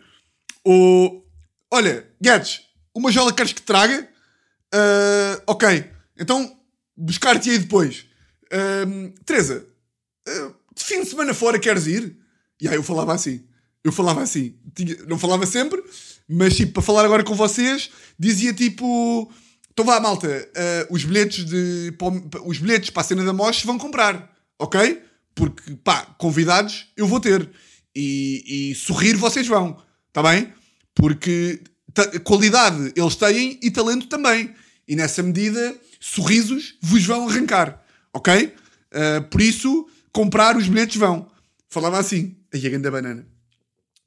Ou, 0.64 1.24
olha, 1.70 2.06
Guedes, 2.20 2.62
uma 2.94 3.12
jola 3.12 3.32
queres 3.32 3.52
que 3.52 3.62
traga? 3.62 4.08
Ah, 4.72 5.42
ok, 5.46 5.90
então 6.18 6.58
buscar-te 6.96 7.50
aí 7.50 7.58
depois. 7.58 8.06
Ahm, 8.52 9.12
Teresa, 9.24 9.66
ah, 10.26 10.52
de 10.74 10.84
fim 10.84 11.02
de 11.02 11.08
semana 11.10 11.32
fora 11.32 11.58
queres 11.58 11.86
ir? 11.86 12.16
E 12.60 12.66
aí 12.68 12.74
eu 12.74 12.82
falava 12.82 13.14
assim, 13.14 13.46
eu 13.84 13.92
falava 13.92 14.20
assim, 14.22 14.58
Tinha- 14.74 15.04
não 15.06 15.18
falava 15.18 15.46
sempre, 15.46 15.82
mas 16.32 16.56
tipo, 16.56 16.72
para 16.72 16.82
falar 16.82 17.04
agora 17.04 17.24
com 17.24 17.34
vocês, 17.34 17.90
dizia 18.18 18.52
tipo, 18.52 19.30
então 19.72 19.84
vá 19.84 19.98
malta, 19.98 20.48
ah, 20.54 20.86
os 20.90 21.04
bilhetes 21.04 21.44
de, 21.44 21.92
os 22.44 22.58
bilhetes 22.58 22.90
para 22.90 23.02
a 23.02 23.04
cena 23.04 23.24
da 23.24 23.32
Mosh 23.32 23.64
vão 23.64 23.78
comprar, 23.78 24.32
ok? 24.58 25.02
Porque, 25.34 25.74
pá, 25.82 26.02
convidados 26.18 26.86
eu 26.96 27.06
vou 27.06 27.18
ter. 27.18 27.48
E, 27.94 28.70
e 28.70 28.74
sorrir 28.76 29.16
vocês 29.16 29.46
vão, 29.48 29.82
está 30.08 30.22
bem? 30.22 30.52
Porque 30.94 31.60
qualidade 32.22 32.92
eles 32.94 33.16
têm 33.16 33.58
e 33.62 33.70
talento 33.70 34.06
também. 34.06 34.54
E 34.86 34.94
nessa 34.94 35.22
medida, 35.22 35.76
sorrisos 35.98 36.76
vos 36.80 37.04
vão 37.04 37.28
arrancar, 37.28 37.82
ok? 38.12 38.54
Ah, 38.92 39.20
por 39.30 39.40
isso, 39.40 39.88
comprar 40.12 40.56
os 40.56 40.68
bilhetes 40.68 40.96
vão. 40.96 41.28
Falava 41.68 41.98
assim. 41.98 42.36
Aí 42.52 42.66
a 42.66 42.70
grande 42.70 42.90
banana. 42.90 43.26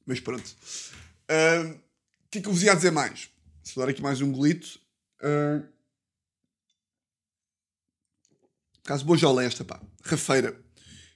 Mas 0.05 0.19
pronto. 0.19 0.43
O 0.45 1.82
que 2.33 2.39
é 2.39 2.41
que 2.41 2.47
eu 2.47 2.53
vos 2.53 2.63
ia 2.63 2.73
dizer 2.73 2.91
mais? 2.91 3.29
Se 3.61 3.77
dar 3.77 3.87
aqui 3.87 4.01
mais 4.01 4.19
um 4.19 4.31
golito. 4.31 4.79
Ah, 5.21 5.61
Caso 8.83 9.05
boa 9.05 9.17
jola 9.17 9.43
é 9.43 9.45
esta, 9.45 9.63
pá. 9.63 9.79
Rafeira. 10.03 10.59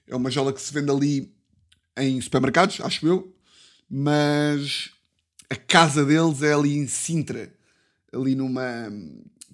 É 0.06 0.14
uma 0.14 0.30
jola 0.30 0.52
que 0.52 0.60
se 0.60 0.72
vende 0.72 0.90
ali 0.90 1.34
em 1.98 2.20
supermercados, 2.20 2.80
acho 2.80 3.06
eu. 3.06 3.36
Mas 3.90 4.90
a 5.50 5.56
casa 5.56 6.04
deles 6.04 6.40
é 6.42 6.52
ali 6.52 6.78
em 6.78 6.86
Sintra. 6.86 7.52
Ali 8.12 8.36
numa. 8.36 8.88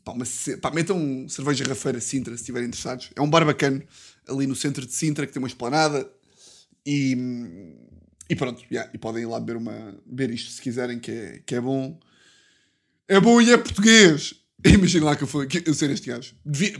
Pá, 0.04 0.12
uma, 0.12 0.26
pá, 0.60 0.70
metam 0.70 1.26
cerveja 1.30 1.64
Rafeira 1.64 1.98
Sintra 1.98 2.36
se 2.36 2.42
estiverem 2.42 2.68
interessados. 2.68 3.10
É 3.16 3.22
um 3.22 3.30
bar 3.30 3.44
bacana 3.44 3.82
ali 4.28 4.46
no 4.46 4.54
centro 4.54 4.86
de 4.86 4.92
Sintra 4.92 5.26
que 5.26 5.32
tem 5.32 5.40
uma 5.42 5.48
esplanada. 5.48 6.08
E, 6.86 7.16
e 8.28 8.34
pronto, 8.36 8.64
yeah, 8.70 8.90
e 8.94 8.98
podem 8.98 9.22
ir 9.22 9.26
lá 9.26 9.38
beber, 9.38 9.56
uma, 9.56 9.96
beber 10.06 10.30
isto 10.34 10.50
se 10.50 10.62
quiserem, 10.62 10.98
que 10.98 11.10
é, 11.10 11.42
que 11.44 11.54
é 11.54 11.60
bom. 11.60 11.98
É 13.06 13.20
bom 13.20 13.40
e 13.40 13.52
é 13.52 13.56
português. 13.56 14.34
Imagina 14.64 15.06
lá 15.06 15.16
que 15.16 15.24
eu, 15.24 15.28
fui, 15.28 15.46
que 15.46 15.68
eu 15.68 15.74
ser 15.74 15.90
este 15.90 16.08
gajo. 16.08 16.34
Devia, 16.44 16.74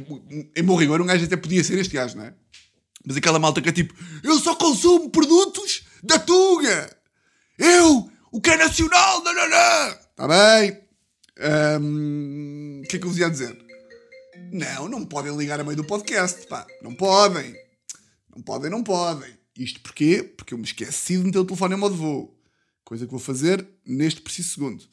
em 0.57 0.63
bom 0.63 0.77
rigor, 0.77 1.01
um 1.01 1.07
gajo 1.07 1.25
até 1.25 1.37
podia 1.37 1.63
ser 1.63 1.79
este 1.79 1.95
gajo, 1.95 2.17
não 2.17 2.25
é? 2.25 2.35
Mas 3.07 3.19
aquela 3.19 3.39
malta 3.39 3.61
que 3.61 3.69
é 3.69 3.73
tipo, 3.73 3.95
eu 4.23 4.39
só 4.39 4.55
consumo 4.55 5.11
produtos 5.11 5.85
da 6.03 6.19
Tuga. 6.19 6.97
Eu, 7.59 8.11
o 8.33 8.41
que 8.41 8.51
é 8.51 8.57
nacional, 8.57 9.23
não, 9.23 9.35
não, 9.35 9.49
não. 9.51 9.89
Está 9.89 10.27
bem. 10.27 10.81
O 12.81 12.89
que 12.89 12.97
é 12.97 12.99
que 12.99 13.05
eu 13.05 13.11
vos 13.11 13.19
ia 13.19 13.29
dizer? 13.29 13.55
Não, 14.51 14.89
não 14.89 15.05
podem 15.05 15.37
ligar 15.37 15.61
a 15.61 15.65
meio 15.65 15.77
do 15.77 15.85
podcast, 15.85 16.47
pá. 16.47 16.67
Não 16.83 16.95
podem. 16.95 17.55
Não 18.35 18.43
podem, 18.43 18.71
não 18.71 18.83
podem. 18.83 19.44
Isto 19.57 19.81
porquê? 19.81 20.23
Porque 20.37 20.53
eu 20.55 20.59
me 20.59 20.65
esqueci 20.65 21.17
de 21.17 21.25
meter 21.25 21.39
o 21.39 21.45
telefone 21.45 21.75
em 21.75 21.79
modo 21.79 21.95
voo. 21.95 22.37
Coisa 22.85 23.05
que 23.07 23.11
vou 23.11 23.21
fazer 23.21 23.67
neste 23.87 24.21
preciso 24.21 24.51
segundo. 24.51 24.85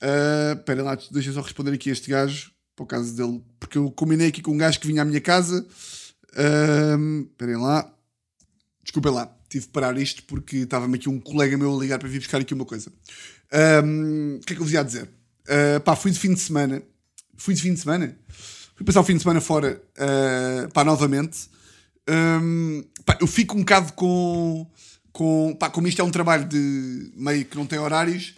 Ah, 0.00 0.54
Espera 0.58 0.82
lá, 0.82 0.98
deixa 1.10 1.32
só 1.32 1.40
responder 1.40 1.72
aqui 1.72 1.90
a 1.90 1.92
este 1.92 2.10
gajo, 2.10 2.50
o 2.78 2.86
caso 2.86 3.14
dele, 3.16 3.42
porque 3.60 3.78
eu 3.78 3.90
combinei 3.90 4.28
aqui 4.28 4.42
com 4.42 4.52
um 4.52 4.56
gajo 4.58 4.80
que 4.80 4.86
vinha 4.86 5.02
à 5.02 5.04
minha 5.04 5.20
casa. 5.20 5.66
Ahm, 6.36 7.22
Esperem 7.30 7.56
lá. 7.56 7.92
Desculpem 8.82 9.12
lá, 9.12 9.34
tive 9.48 9.66
de 9.66 9.72
parar 9.72 9.96
isto 9.98 10.22
porque 10.24 10.58
estava-me 10.58 10.96
aqui 10.96 11.08
um 11.08 11.18
colega 11.18 11.58
meu 11.58 11.74
a 11.76 11.80
ligar 11.80 11.98
para 11.98 12.08
vir 12.08 12.18
buscar 12.18 12.40
aqui 12.40 12.54
uma 12.54 12.64
coisa. 12.64 12.92
Ahm, 13.52 14.36
O 14.36 14.40
que 14.46 14.52
é 14.52 14.56
que 14.56 14.62
eu 14.62 14.64
vos 14.64 14.72
ia 14.72 14.82
dizer? 14.84 15.08
Ah, 15.48 15.80
pá, 15.80 15.94
fui 15.96 16.10
de 16.10 16.18
fim 16.18 16.32
de 16.34 16.40
semana. 16.40 16.82
Fui 17.36 17.54
de 17.54 17.62
fim 17.62 17.74
de 17.74 17.80
semana? 17.80 18.16
Fui 18.74 18.84
passar 18.84 19.00
o 19.00 19.04
fim 19.04 19.14
de 19.14 19.22
semana 19.22 19.40
fora, 19.40 19.82
ah, 19.98 20.68
pá, 20.72 20.84
novamente. 20.84 21.48
Ahm, 22.08 22.82
pá, 23.04 23.18
eu 23.20 23.26
fico 23.26 23.56
um 23.56 23.60
bocado 23.60 23.92
com. 23.94 24.70
com 25.12 25.56
pá, 25.58 25.70
como 25.70 25.88
isto 25.88 26.00
é 26.00 26.04
um 26.04 26.10
trabalho 26.10 26.46
de 26.46 27.12
meio 27.14 27.44
que 27.44 27.56
não 27.56 27.66
tem 27.66 27.78
horários, 27.78 28.34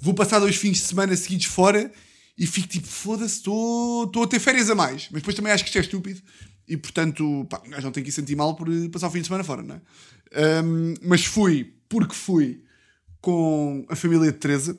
vou 0.00 0.14
passar 0.14 0.38
dois 0.38 0.56
fins 0.56 0.78
de 0.78 0.84
semana 0.84 1.16
seguidos 1.16 1.46
fora 1.46 1.92
e 2.38 2.46
fico 2.46 2.68
tipo, 2.68 2.86
foda-se, 2.86 3.36
estou 3.36 4.22
a 4.22 4.26
ter 4.26 4.38
férias 4.38 4.70
a 4.70 4.74
mais. 4.74 5.08
Mas 5.10 5.22
depois 5.22 5.36
também 5.36 5.52
acho 5.52 5.64
que 5.64 5.68
isto 5.68 5.78
é 5.78 5.82
estúpido 5.82 6.20
e 6.66 6.76
portanto, 6.76 7.46
pá, 7.50 7.60
um 7.66 7.70
gajo 7.70 7.84
não 7.84 7.92
tem 7.92 8.02
que 8.02 8.10
se 8.10 8.16
sentir 8.16 8.36
mal 8.36 8.54
por 8.54 8.68
passar 8.90 9.08
o 9.08 9.10
fim 9.10 9.20
de 9.20 9.26
semana 9.26 9.44
fora, 9.44 9.62
não 9.62 9.74
é? 9.74 9.80
Ahm, 10.32 10.94
mas 11.02 11.24
fui, 11.24 11.74
porque 11.88 12.14
fui 12.14 12.62
com 13.20 13.84
a 13.88 13.96
família 13.96 14.32
de 14.32 14.38
Teresa. 14.38 14.78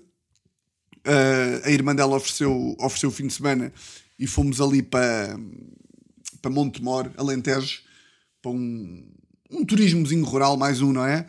Uh, 1.05 1.65
a 1.65 1.71
irmã 1.71 1.95
dela 1.95 2.15
ofereceu, 2.15 2.75
ofereceu 2.79 3.09
o 3.09 3.11
fim 3.11 3.25
de 3.25 3.33
semana 3.33 3.73
e 4.19 4.27
fomos 4.27 4.61
ali 4.61 4.83
para, 4.83 5.35
para 6.41 6.51
Montemor, 6.51 7.11
Alentejo, 7.17 7.81
para 8.41 8.51
um, 8.51 9.07
um 9.49 9.65
turismozinho 9.65 10.25
rural, 10.25 10.57
mais 10.57 10.81
um, 10.81 10.91
não 10.91 11.05
é? 11.05 11.25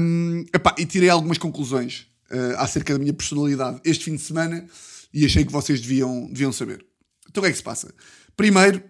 Um, 0.00 0.44
epá, 0.54 0.74
e 0.78 0.86
tirei 0.86 1.08
algumas 1.08 1.38
conclusões 1.38 2.06
uh, 2.30 2.58
acerca 2.58 2.92
da 2.92 2.98
minha 2.98 3.12
personalidade 3.12 3.80
este 3.84 4.04
fim 4.04 4.16
de 4.16 4.22
semana 4.22 4.66
e 5.12 5.24
achei 5.24 5.44
que 5.44 5.52
vocês 5.52 5.80
deviam, 5.80 6.28
deviam 6.28 6.52
saber. 6.52 6.84
Então 7.28 7.42
o 7.42 7.44
que 7.44 7.48
é 7.48 7.52
que 7.52 7.58
se 7.58 7.62
passa? 7.64 7.92
Primeiro, 8.36 8.82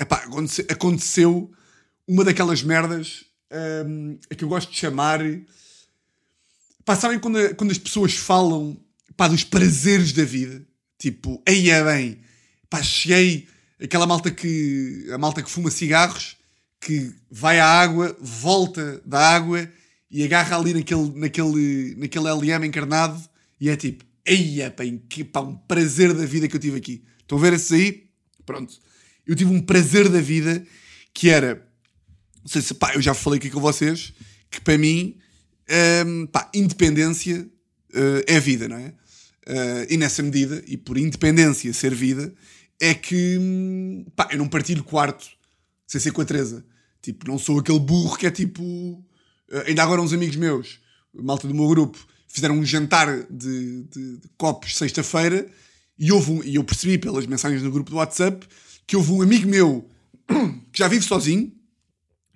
epá, 0.00 0.16
aconte- 0.16 0.66
aconteceu 0.68 1.52
uma 2.08 2.24
daquelas 2.24 2.62
merdas 2.62 3.24
um, 3.86 4.18
a 4.30 4.34
que 4.34 4.44
eu 4.44 4.48
gosto 4.48 4.70
de 4.70 4.78
chamar. 4.78 5.20
Pá, 6.84 6.96
sabem 6.96 7.18
quando, 7.18 7.54
quando 7.56 7.70
as 7.70 7.78
pessoas 7.78 8.14
falam 8.14 8.78
pá, 9.16 9.28
dos 9.28 9.44
prazeres 9.44 10.12
da 10.12 10.24
vida? 10.24 10.66
Tipo, 10.98 11.42
aí 11.46 11.70
é 11.70 11.84
bem, 11.84 12.18
pá, 12.70 12.82
cheguei, 12.82 13.46
aquela 13.82 14.06
malta 14.06 14.30
que, 14.30 15.06
a 15.12 15.18
malta 15.18 15.42
que 15.42 15.50
fuma 15.50 15.70
cigarros, 15.70 16.36
que 16.84 17.14
vai 17.30 17.58
à 17.58 17.66
água, 17.66 18.14
volta 18.20 19.00
da 19.06 19.18
água 19.18 19.66
e 20.10 20.22
agarra 20.22 20.58
ali 20.58 20.74
naquele, 20.74 21.18
naquele, 21.18 21.94
naquele 21.96 22.28
LM 22.28 22.66
encarnado 22.66 23.18
e 23.58 23.70
é 23.70 23.76
tipo, 23.76 24.04
aí 24.28 24.60
é 24.60 24.68
bem, 24.68 25.02
que 25.08 25.24
pá, 25.24 25.40
um 25.40 25.56
prazer 25.56 26.12
da 26.12 26.26
vida 26.26 26.46
que 26.46 26.54
eu 26.54 26.60
tive 26.60 26.76
aqui. 26.76 27.02
Estão 27.20 27.38
a 27.38 27.40
ver 27.40 27.54
esses 27.54 27.72
aí? 27.72 28.10
Pronto. 28.44 28.74
Eu 29.26 29.34
tive 29.34 29.50
um 29.50 29.62
prazer 29.62 30.10
da 30.10 30.20
vida 30.20 30.62
que 31.14 31.30
era, 31.30 31.66
não 32.42 32.48
sei 32.48 32.60
se, 32.60 32.74
pá, 32.74 32.94
eu 32.94 33.00
já 33.00 33.14
falei 33.14 33.38
aqui 33.38 33.48
com 33.48 33.60
vocês, 33.60 34.12
que 34.50 34.60
para 34.60 34.76
mim, 34.76 35.16
hum, 36.06 36.26
pá, 36.26 36.50
independência 36.54 37.48
eh, 37.94 38.24
é 38.26 38.40
vida, 38.40 38.68
não 38.68 38.76
é? 38.76 38.92
Eh, 39.46 39.86
e 39.90 39.96
nessa 39.96 40.22
medida, 40.22 40.62
e 40.66 40.76
por 40.76 40.98
independência 40.98 41.72
ser 41.72 41.94
vida, 41.94 42.34
é 42.78 42.92
que, 42.92 43.38
hum, 43.40 44.04
pá, 44.14 44.28
eu 44.32 44.36
não 44.36 44.48
partilho 44.48 44.84
quarto 44.84 45.26
sem 45.86 45.98
ser 45.98 46.12
com 46.12 46.20
a 46.20 46.24
Teresa. 46.26 46.62
Tipo, 47.04 47.28
não 47.28 47.38
sou 47.38 47.58
aquele 47.58 47.78
burro 47.78 48.16
que 48.16 48.26
é 48.26 48.30
tipo. 48.30 49.04
eh, 49.50 49.64
ainda 49.68 49.82
agora 49.82 50.00
uns 50.00 50.14
amigos 50.14 50.36
meus, 50.36 50.78
malta 51.12 51.46
do 51.46 51.52
meu 51.54 51.68
grupo, 51.68 51.98
fizeram 52.26 52.54
um 52.58 52.64
jantar 52.64 53.24
de, 53.30 53.82
de- 53.84 54.16
de 54.16 54.28
copos 54.38 54.74
sexta-feira 54.78 55.46
e 55.98 56.10
houve 56.10 56.30
um, 56.32 56.42
e 56.42 56.54
eu 56.54 56.64
percebi 56.64 56.96
pelas 56.96 57.26
mensagens 57.26 57.62
no 57.62 57.70
grupo 57.70 57.90
do 57.90 57.96
WhatsApp 57.96 58.46
que 58.86 58.96
houve 58.96 59.12
um 59.12 59.20
amigo 59.20 59.46
meu 59.46 59.86
que 60.72 60.78
já 60.78 60.88
vive 60.88 61.04
sozinho, 61.04 61.52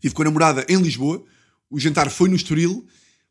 vive 0.03 0.15
com 0.15 0.21
a 0.21 0.27
namorada 0.27 0.67
em 0.69 0.77
Lisboa, 0.77 1.25
o 1.71 1.81
jantar 1.81 2.11
foi 2.11 2.29
no 2.29 2.37
Estoril, 2.37 2.87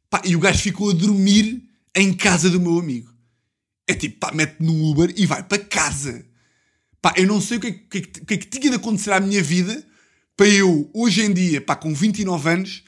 pá, 0.09 0.19
e 0.25 0.35
o 0.35 0.39
gajo 0.39 0.59
ficou 0.59 0.89
a 0.89 0.93
dormir 0.93 1.63
em 1.95 2.13
casa 2.15 2.49
do 2.49 2.59
meu 2.59 2.79
amigo. 2.79 3.13
É 3.87 3.93
tipo, 3.93 4.17
pá, 4.19 4.31
mete 4.33 4.55
no 4.59 4.89
Uber 4.89 5.13
e 5.15 5.27
vai 5.27 5.43
para 5.43 5.63
casa. 5.63 6.25
Pá, 6.99 7.13
eu 7.15 7.27
não 7.27 7.39
sei 7.39 7.57
o 7.57 7.61
que, 7.61 7.67
é, 7.67 7.71
que- 7.71 7.77
o 7.79 7.89
que 7.89 7.97
é 7.97 8.01
que- 8.01 8.33
é 8.33 8.37
que 8.37 8.47
tinha 8.47 8.71
de 8.71 8.75
acontecer 8.77 9.11
à 9.11 9.19
minha 9.19 9.41
vida 9.43 9.85
para 10.37 10.47
eu, 10.47 10.89
hoje 10.93 11.23
em 11.23 11.33
dia, 11.33 11.59
pá, 11.59 11.75
com 11.75 11.93
29 11.93 12.49
anos, 12.49 12.83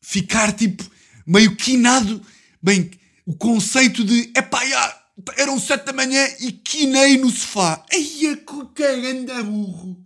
ficar 0.00 0.50
tipo 0.52 0.82
meio 1.26 1.54
quinado. 1.54 2.22
Bem, 2.62 2.90
o 3.26 3.34
conceito 3.36 4.02
de 4.02 4.32
epá, 4.34 4.64
já, 4.66 5.02
eram 5.36 5.60
7 5.60 5.84
da 5.84 5.92
manhã 5.92 6.26
e 6.40 6.50
quinei 6.52 7.18
no 7.18 7.28
sofá. 7.30 7.84
Ai, 7.92 8.32
a 8.32 8.36
caganda 8.74 9.42
burro. 9.44 10.02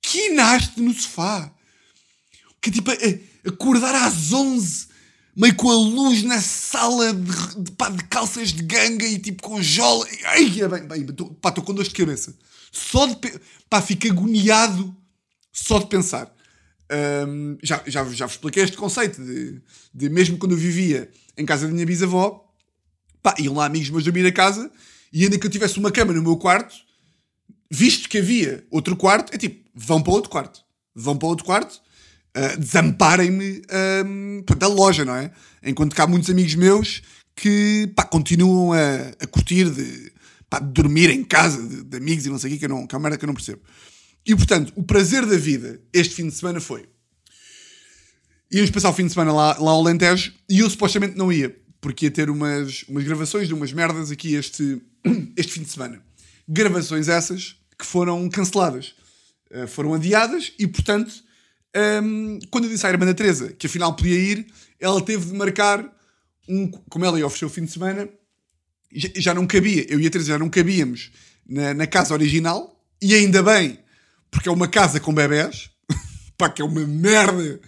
Quinaste 0.00 0.80
no 0.80 0.94
sofá. 0.94 1.52
Que 2.60 2.70
tipo, 2.70 2.90
a- 2.90 3.48
acordar 3.48 3.94
às 3.94 4.32
11, 4.32 4.86
meio 5.36 5.54
com 5.54 5.70
a 5.70 5.74
luz 5.74 6.22
na 6.22 6.40
sala 6.40 7.12
de, 7.12 7.62
de, 7.64 7.70
pá, 7.72 7.90
de 7.90 8.02
calças 8.04 8.50
de 8.50 8.62
ganga 8.62 9.06
e 9.06 9.18
tipo 9.18 9.42
com 9.42 9.62
jola. 9.62 10.06
Ai, 10.24 10.58
é 10.58 10.68
bem, 10.68 10.86
bem, 10.88 11.06
tô, 11.08 11.26
pá, 11.26 11.50
estou 11.50 11.62
com 11.62 11.74
dor 11.74 11.84
de 11.84 11.90
cabeça. 11.90 12.34
Só 12.72 13.06
de. 13.06 13.16
Pá, 13.68 13.82
fico 13.82 14.06
agoniado 14.08 14.96
só 15.54 15.78
de 15.78 15.86
pensar. 15.86 16.30
Hum, 17.26 17.56
já, 17.62 17.82
já, 17.86 18.04
já 18.04 18.26
vos 18.26 18.34
expliquei 18.34 18.62
este 18.62 18.76
conceito 18.76 19.24
de, 19.24 19.62
de 19.94 20.10
mesmo 20.10 20.36
quando 20.36 20.52
eu 20.52 20.58
vivia 20.58 21.08
em 21.38 21.46
casa 21.46 21.66
da 21.66 21.72
minha 21.72 21.86
bisavó, 21.86 22.52
pá, 23.22 23.34
iam 23.38 23.54
lá 23.54 23.64
amigos 23.64 23.88
meus 23.88 24.04
dormir 24.04 24.26
a 24.26 24.32
casa 24.32 24.70
e 25.12 25.22
ainda 25.24 25.38
que 25.38 25.46
eu 25.46 25.50
tivesse 25.50 25.78
uma 25.78 25.90
cama 25.90 26.12
no 26.12 26.22
meu 26.22 26.36
quarto, 26.36 26.74
visto 27.70 28.08
que 28.08 28.18
havia 28.18 28.66
outro 28.70 28.96
quarto, 28.96 29.32
é 29.32 29.38
tipo, 29.38 29.64
vão 29.74 30.02
para 30.02 30.12
outro 30.12 30.30
quarto. 30.30 30.60
Vão 30.94 31.16
para 31.16 31.28
outro 31.28 31.44
quarto, 31.44 31.80
ah, 32.34 32.56
desamparem-me 32.56 33.62
portanto, 34.44 34.58
da 34.58 34.66
loja, 34.68 35.04
não 35.04 35.14
é? 35.14 35.30
Enquanto 35.62 35.94
que 35.94 36.00
há 36.00 36.06
muitos 36.06 36.28
amigos 36.30 36.54
meus 36.54 37.02
que 37.34 37.90
pá, 37.96 38.04
continuam 38.04 38.72
a, 38.72 39.12
a 39.20 39.26
curtir 39.26 39.70
de, 39.70 40.12
pá, 40.50 40.58
de 40.58 40.72
dormir 40.72 41.10
em 41.10 41.24
casa 41.24 41.60
de, 41.66 41.82
de 41.82 41.96
amigos 41.96 42.26
e 42.26 42.30
não 42.30 42.38
sei 42.38 42.50
o 42.50 42.52
quê, 42.52 42.58
que, 42.58 42.64
eu 42.66 42.68
não, 42.68 42.86
que 42.86 42.94
é 42.94 42.98
uma 42.98 43.02
merda 43.02 43.18
que 43.18 43.24
eu 43.24 43.28
não 43.28 43.34
percebo. 43.34 43.62
E 44.26 44.34
portanto, 44.34 44.72
o 44.74 44.82
prazer 44.82 45.26
da 45.26 45.36
vida 45.36 45.80
este 45.92 46.14
fim 46.14 46.28
de 46.28 46.34
semana 46.34 46.60
foi. 46.60 46.88
Íamos 48.50 48.70
passar 48.70 48.90
o 48.90 48.94
fim 48.94 49.06
de 49.06 49.12
semana 49.12 49.32
lá, 49.32 49.58
lá 49.58 49.70
ao 49.72 49.80
Alentejo 49.80 50.32
e 50.48 50.60
eu 50.60 50.70
supostamente 50.70 51.16
não 51.16 51.32
ia, 51.32 51.54
porque 51.80 52.06
ia 52.06 52.10
ter 52.10 52.30
umas, 52.30 52.84
umas 52.88 53.04
gravações 53.04 53.48
de 53.48 53.54
umas 53.54 53.72
merdas 53.72 54.10
aqui 54.10 54.34
este, 54.34 54.80
este 55.36 55.52
fim 55.52 55.62
de 55.62 55.70
semana. 55.70 56.02
Gravações 56.48 57.08
essas 57.08 57.56
que 57.78 57.86
foram 57.86 58.28
canceladas, 58.28 58.94
Uh, 59.50 59.68
foram 59.68 59.94
adiadas 59.94 60.52
e, 60.58 60.66
portanto, 60.66 61.12
um, 62.02 62.38
quando 62.50 62.64
eu 62.64 62.70
disse 62.70 62.84
à 62.86 62.90
irmã 62.90 63.04
da 63.04 63.14
Teresa 63.14 63.52
que 63.52 63.66
afinal 63.66 63.94
podia 63.94 64.18
ir, 64.18 64.46
ela 64.80 65.00
teve 65.00 65.26
de 65.26 65.32
marcar 65.34 65.84
um. 66.48 66.68
Como 66.70 67.04
ela 67.04 67.18
ia 67.18 67.26
oferecer 67.26 67.44
o 67.44 67.50
fim 67.50 67.64
de 67.64 67.70
semana, 67.70 68.08
já, 68.92 69.08
já 69.16 69.34
não 69.34 69.46
cabia, 69.46 69.86
eu 69.88 70.00
e 70.00 70.06
a 70.06 70.10
Teresa 70.10 70.30
já 70.30 70.38
não 70.38 70.48
cabíamos 70.48 71.12
na, 71.46 71.74
na 71.74 71.86
casa 71.86 72.14
original, 72.14 72.82
e 73.00 73.14
ainda 73.14 73.42
bem, 73.42 73.78
porque 74.34 74.48
é 74.48 74.52
uma 74.52 74.66
casa 74.66 74.98
com 74.98 75.14
bebés, 75.14 75.70
pá, 76.36 76.48
que 76.48 76.60
é 76.60 76.64
uma 76.64 76.80
merda, 76.80 77.60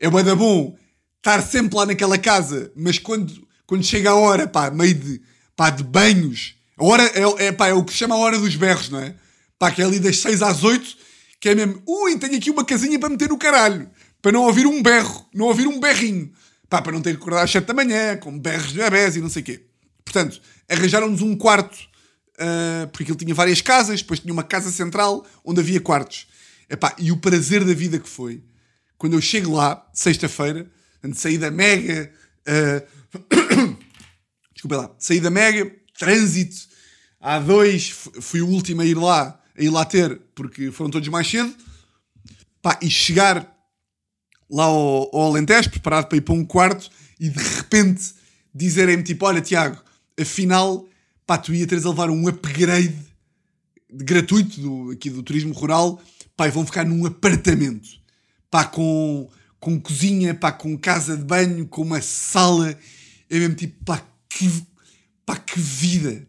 é 0.00 0.08
bué 0.08 0.22
da 0.22 0.34
bom 0.34 0.74
estar 1.18 1.42
sempre 1.42 1.76
lá 1.76 1.84
naquela 1.84 2.16
casa, 2.16 2.72
mas 2.74 2.98
quando, 2.98 3.46
quando 3.66 3.84
chega 3.84 4.10
a 4.10 4.14
hora, 4.14 4.48
pá, 4.48 4.70
meio 4.70 4.94
de, 4.94 5.20
pá, 5.54 5.68
de 5.68 5.84
banhos, 5.84 6.54
a 6.78 6.84
hora 6.84 7.02
é, 7.02 7.46
é, 7.46 7.52
pá, 7.52 7.68
é 7.68 7.74
o 7.74 7.84
que 7.84 7.92
se 7.92 7.98
chama 7.98 8.14
a 8.14 8.18
hora 8.18 8.38
dos 8.38 8.56
berros, 8.56 8.88
não 8.88 9.00
é? 9.00 9.14
Pá, 9.58 9.70
que 9.70 9.82
é 9.82 9.84
ali 9.84 10.00
das 10.00 10.18
6 10.18 10.40
às 10.42 10.64
8, 10.64 10.96
que 11.38 11.50
é 11.50 11.54
mesmo, 11.54 11.82
ui, 11.86 12.18
tenho 12.18 12.36
aqui 12.36 12.50
uma 12.50 12.64
casinha 12.64 12.98
para 12.98 13.10
meter 13.10 13.28
no 13.28 13.36
caralho, 13.36 13.90
para 14.22 14.32
não 14.32 14.44
ouvir 14.44 14.66
um 14.66 14.82
berro, 14.82 15.26
não 15.34 15.46
ouvir 15.46 15.66
um 15.66 15.78
berrinho, 15.78 16.32
pá, 16.70 16.80
para 16.80 16.92
não 16.92 17.02
ter 17.02 17.16
que 17.16 17.20
acordar 17.20 17.44
às 17.44 17.50
7 17.50 17.66
da 17.66 17.74
manhã, 17.74 18.16
com 18.16 18.38
berros 18.38 18.72
de 18.72 18.78
bebés 18.78 19.16
e 19.16 19.20
não 19.20 19.28
sei 19.28 19.42
o 19.42 19.44
quê. 19.44 19.66
Portanto, 20.04 20.40
arranjaram-nos 20.70 21.20
um 21.20 21.36
quarto, 21.36 21.78
ah, 22.38 22.88
porque 22.92 23.10
ele 23.10 23.18
tinha 23.18 23.34
várias 23.34 23.60
casas, 23.60 24.00
depois 24.00 24.20
tinha 24.20 24.32
uma 24.32 24.44
casa 24.44 24.70
central 24.70 25.26
onde 25.44 25.60
havia 25.60 25.80
quartos. 25.80 26.26
Epá, 26.68 26.94
e 26.98 27.10
o 27.10 27.16
prazer 27.16 27.64
da 27.64 27.72
vida 27.72 27.98
que 27.98 28.08
foi, 28.08 28.42
quando 28.96 29.14
eu 29.14 29.20
chego 29.20 29.54
lá, 29.54 29.86
sexta-feira, 29.92 30.70
sair 31.14 31.38
da 31.38 31.50
Mega, 31.50 32.12
ah, 32.46 32.82
desculpa 34.52 34.76
lá, 34.76 34.90
saí 34.98 35.20
da 35.20 35.30
Mega, 35.30 35.70
trânsito, 35.98 36.68
Há 37.20 37.40
dois, 37.40 37.90
fui 38.20 38.40
o 38.40 38.46
último 38.46 38.80
a 38.80 38.86
ir 38.86 38.96
lá, 38.96 39.40
a 39.56 39.62
ir 39.62 39.70
lá 39.70 39.84
ter, 39.84 40.20
porque 40.36 40.70
foram 40.70 40.90
todos 40.90 41.08
mais 41.08 41.28
cedo. 41.28 41.52
E 42.80 42.90
chegar 42.90 43.56
lá 44.48 44.64
ao, 44.64 45.10
ao 45.14 45.30
Alentejo, 45.30 45.70
preparado 45.70 46.06
para 46.06 46.18
ir 46.18 46.20
para 46.20 46.34
um 46.34 46.44
quarto, 46.44 46.88
e 47.18 47.28
de 47.28 47.42
repente 47.42 48.14
dizerem-me 48.54 49.02
tipo: 49.02 49.26
Olha, 49.26 49.40
Tiago, 49.40 49.82
afinal, 50.20 50.86
pá, 51.28 51.36
tu 51.36 51.52
ia 51.54 51.66
teres 51.66 51.84
a 51.84 51.90
levar 51.90 52.08
um 52.08 52.26
upgrade 52.26 52.88
de- 52.88 54.04
gratuito 54.04 54.58
do, 54.60 54.90
aqui 54.92 55.10
do 55.10 55.22
turismo 55.22 55.52
rural, 55.52 56.02
pá, 56.34 56.48
e 56.48 56.50
vão 56.50 56.64
ficar 56.64 56.86
num 56.86 57.04
apartamento, 57.04 57.86
pá, 58.50 58.64
com, 58.64 59.28
com 59.60 59.78
cozinha, 59.78 60.34
pá, 60.34 60.50
com 60.50 60.76
casa 60.78 61.18
de 61.18 61.24
banho, 61.24 61.66
com 61.66 61.82
uma 61.82 62.00
sala, 62.00 62.70
é 63.28 63.38
mesmo 63.38 63.54
tipo, 63.54 63.84
pá, 63.84 64.02
que, 64.26 64.50
pá, 65.26 65.36
que 65.36 65.60
vida, 65.60 66.26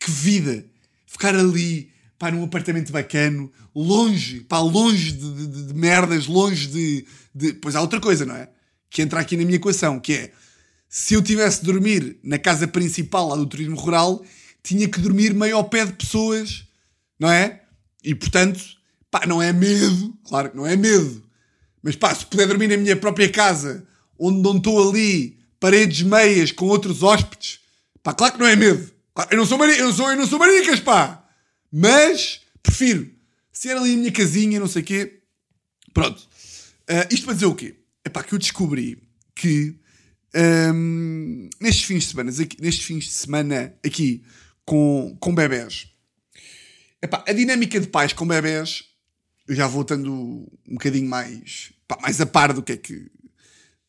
que 0.00 0.10
vida, 0.10 0.66
ficar 1.06 1.36
ali, 1.36 1.88
pá, 2.18 2.32
num 2.32 2.42
apartamento 2.42 2.90
bacano, 2.90 3.52
longe, 3.72 4.40
pá, 4.40 4.58
longe 4.58 5.12
de, 5.12 5.32
de- 5.32 5.46
de- 5.46 5.62
de 5.68 5.74
merdas, 5.74 6.26
longe 6.26 6.66
de, 6.66 7.06
de... 7.32 7.52
Pois 7.52 7.76
há 7.76 7.80
outra 7.80 8.00
coisa, 8.00 8.26
não 8.26 8.34
é? 8.34 8.48
Que 8.90 9.00
entra 9.02 9.20
aqui 9.20 9.36
na 9.36 9.44
minha 9.44 9.56
equação, 9.56 10.00
que 10.00 10.12
é, 10.12 10.32
se 10.88 11.14
eu 11.14 11.22
tivesse 11.22 11.60
de 11.60 11.66
dormir 11.66 12.18
na 12.24 12.36
casa 12.36 12.66
principal 12.66 13.28
lá 13.28 13.36
do 13.36 13.46
turismo 13.46 13.76
rural, 13.76 14.24
tinha 14.62 14.88
que 14.88 15.00
dormir 15.00 15.34
meio 15.34 15.56
ao 15.56 15.68
pé 15.68 15.86
de 15.86 15.92
pessoas, 15.92 16.64
não 17.18 17.30
é? 17.30 17.62
E 18.02 18.14
portanto, 18.14 18.60
pá, 19.10 19.26
não 19.26 19.42
é 19.42 19.52
medo, 19.52 20.16
claro 20.24 20.50
que 20.50 20.56
não 20.56 20.66
é 20.66 20.76
medo, 20.76 21.22
mas 21.82 21.96
pá, 21.96 22.14
se 22.14 22.26
puder 22.26 22.46
dormir 22.46 22.68
na 22.68 22.76
minha 22.76 22.96
própria 22.96 23.30
casa, 23.30 23.86
onde 24.18 24.40
não 24.40 24.56
estou 24.56 24.88
ali, 24.88 25.38
paredes 25.58 26.02
meias 26.02 26.52
com 26.52 26.66
outros 26.66 27.02
hóspedes, 27.02 27.60
pá, 28.02 28.14
claro 28.14 28.34
que 28.34 28.40
não 28.40 28.46
é 28.46 28.56
medo. 28.56 28.90
Eu 29.30 29.36
não 29.36 29.44
sou, 29.44 29.58
mari 29.58 29.76
eu 29.76 29.86
não 29.86 29.92
sou, 29.92 30.10
eu 30.10 30.16
não 30.16 30.26
sou 30.26 30.38
maricas, 30.38 30.80
pá. 30.80 31.22
Mas 31.70 32.40
prefiro 32.62 33.10
ser 33.52 33.76
ali 33.76 33.92
a 33.92 33.96
minha 33.96 34.12
casinha, 34.12 34.58
não 34.58 34.68
sei 34.68 34.82
o 34.82 34.84
quê. 34.84 35.20
Pronto. 35.92 36.26
Ah, 36.88 37.06
isto 37.10 37.24
para 37.24 37.34
dizer 37.34 37.46
o 37.46 37.54
quê? 37.54 37.76
É 38.04 38.08
pá, 38.08 38.22
que 38.22 38.32
eu 38.32 38.38
descobri 38.38 39.02
que 39.34 39.76
ahm, 40.34 41.48
nestes 41.60 41.84
fins 41.84 42.04
de 42.04 42.10
semana, 42.10 42.30
aqui, 42.30 42.56
nestes 42.60 42.84
fins 42.84 43.04
de 43.04 43.12
semana 43.12 43.74
aqui 43.84 44.24
com, 44.70 45.16
com 45.18 45.34
bebés, 45.34 45.88
epá, 47.02 47.24
a 47.26 47.32
dinâmica 47.32 47.80
de 47.80 47.88
pais 47.88 48.12
com 48.12 48.24
bebés, 48.24 48.84
eu 49.48 49.56
já 49.56 49.66
vou 49.66 49.82
estando 49.82 50.12
um 50.14 50.74
bocadinho 50.74 51.08
mais, 51.08 51.72
pá, 51.88 51.98
mais 52.00 52.20
a 52.20 52.26
par 52.26 52.52
do 52.52 52.62
que 52.62 52.70
é 52.74 52.76
que 52.76 53.10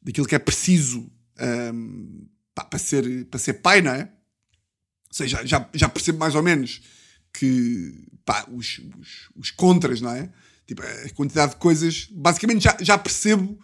daquilo 0.01 0.25
que 0.25 0.33
é 0.33 0.39
preciso 0.39 1.07
ahm, 1.37 2.25
pá, 2.55 2.65
para, 2.65 2.79
ser, 2.79 3.25
para 3.25 3.39
ser 3.39 3.53
pai, 3.61 3.83
não 3.83 3.91
é? 3.91 4.05
Ou 5.09 5.13
seja, 5.13 5.45
já, 5.45 5.69
já 5.71 5.87
percebo 5.87 6.17
mais 6.17 6.33
ou 6.33 6.41
menos 6.41 6.81
que 7.31 8.07
pá, 8.25 8.47
os, 8.51 8.81
os, 8.99 9.29
os 9.35 9.51
contras, 9.51 10.01
não 10.01 10.09
é? 10.09 10.31
Tipo, 10.65 10.81
a 10.81 11.09
quantidade 11.11 11.51
de 11.51 11.57
coisas, 11.59 12.07
basicamente 12.09 12.63
já, 12.63 12.75
já 12.81 12.97
percebo, 12.97 13.59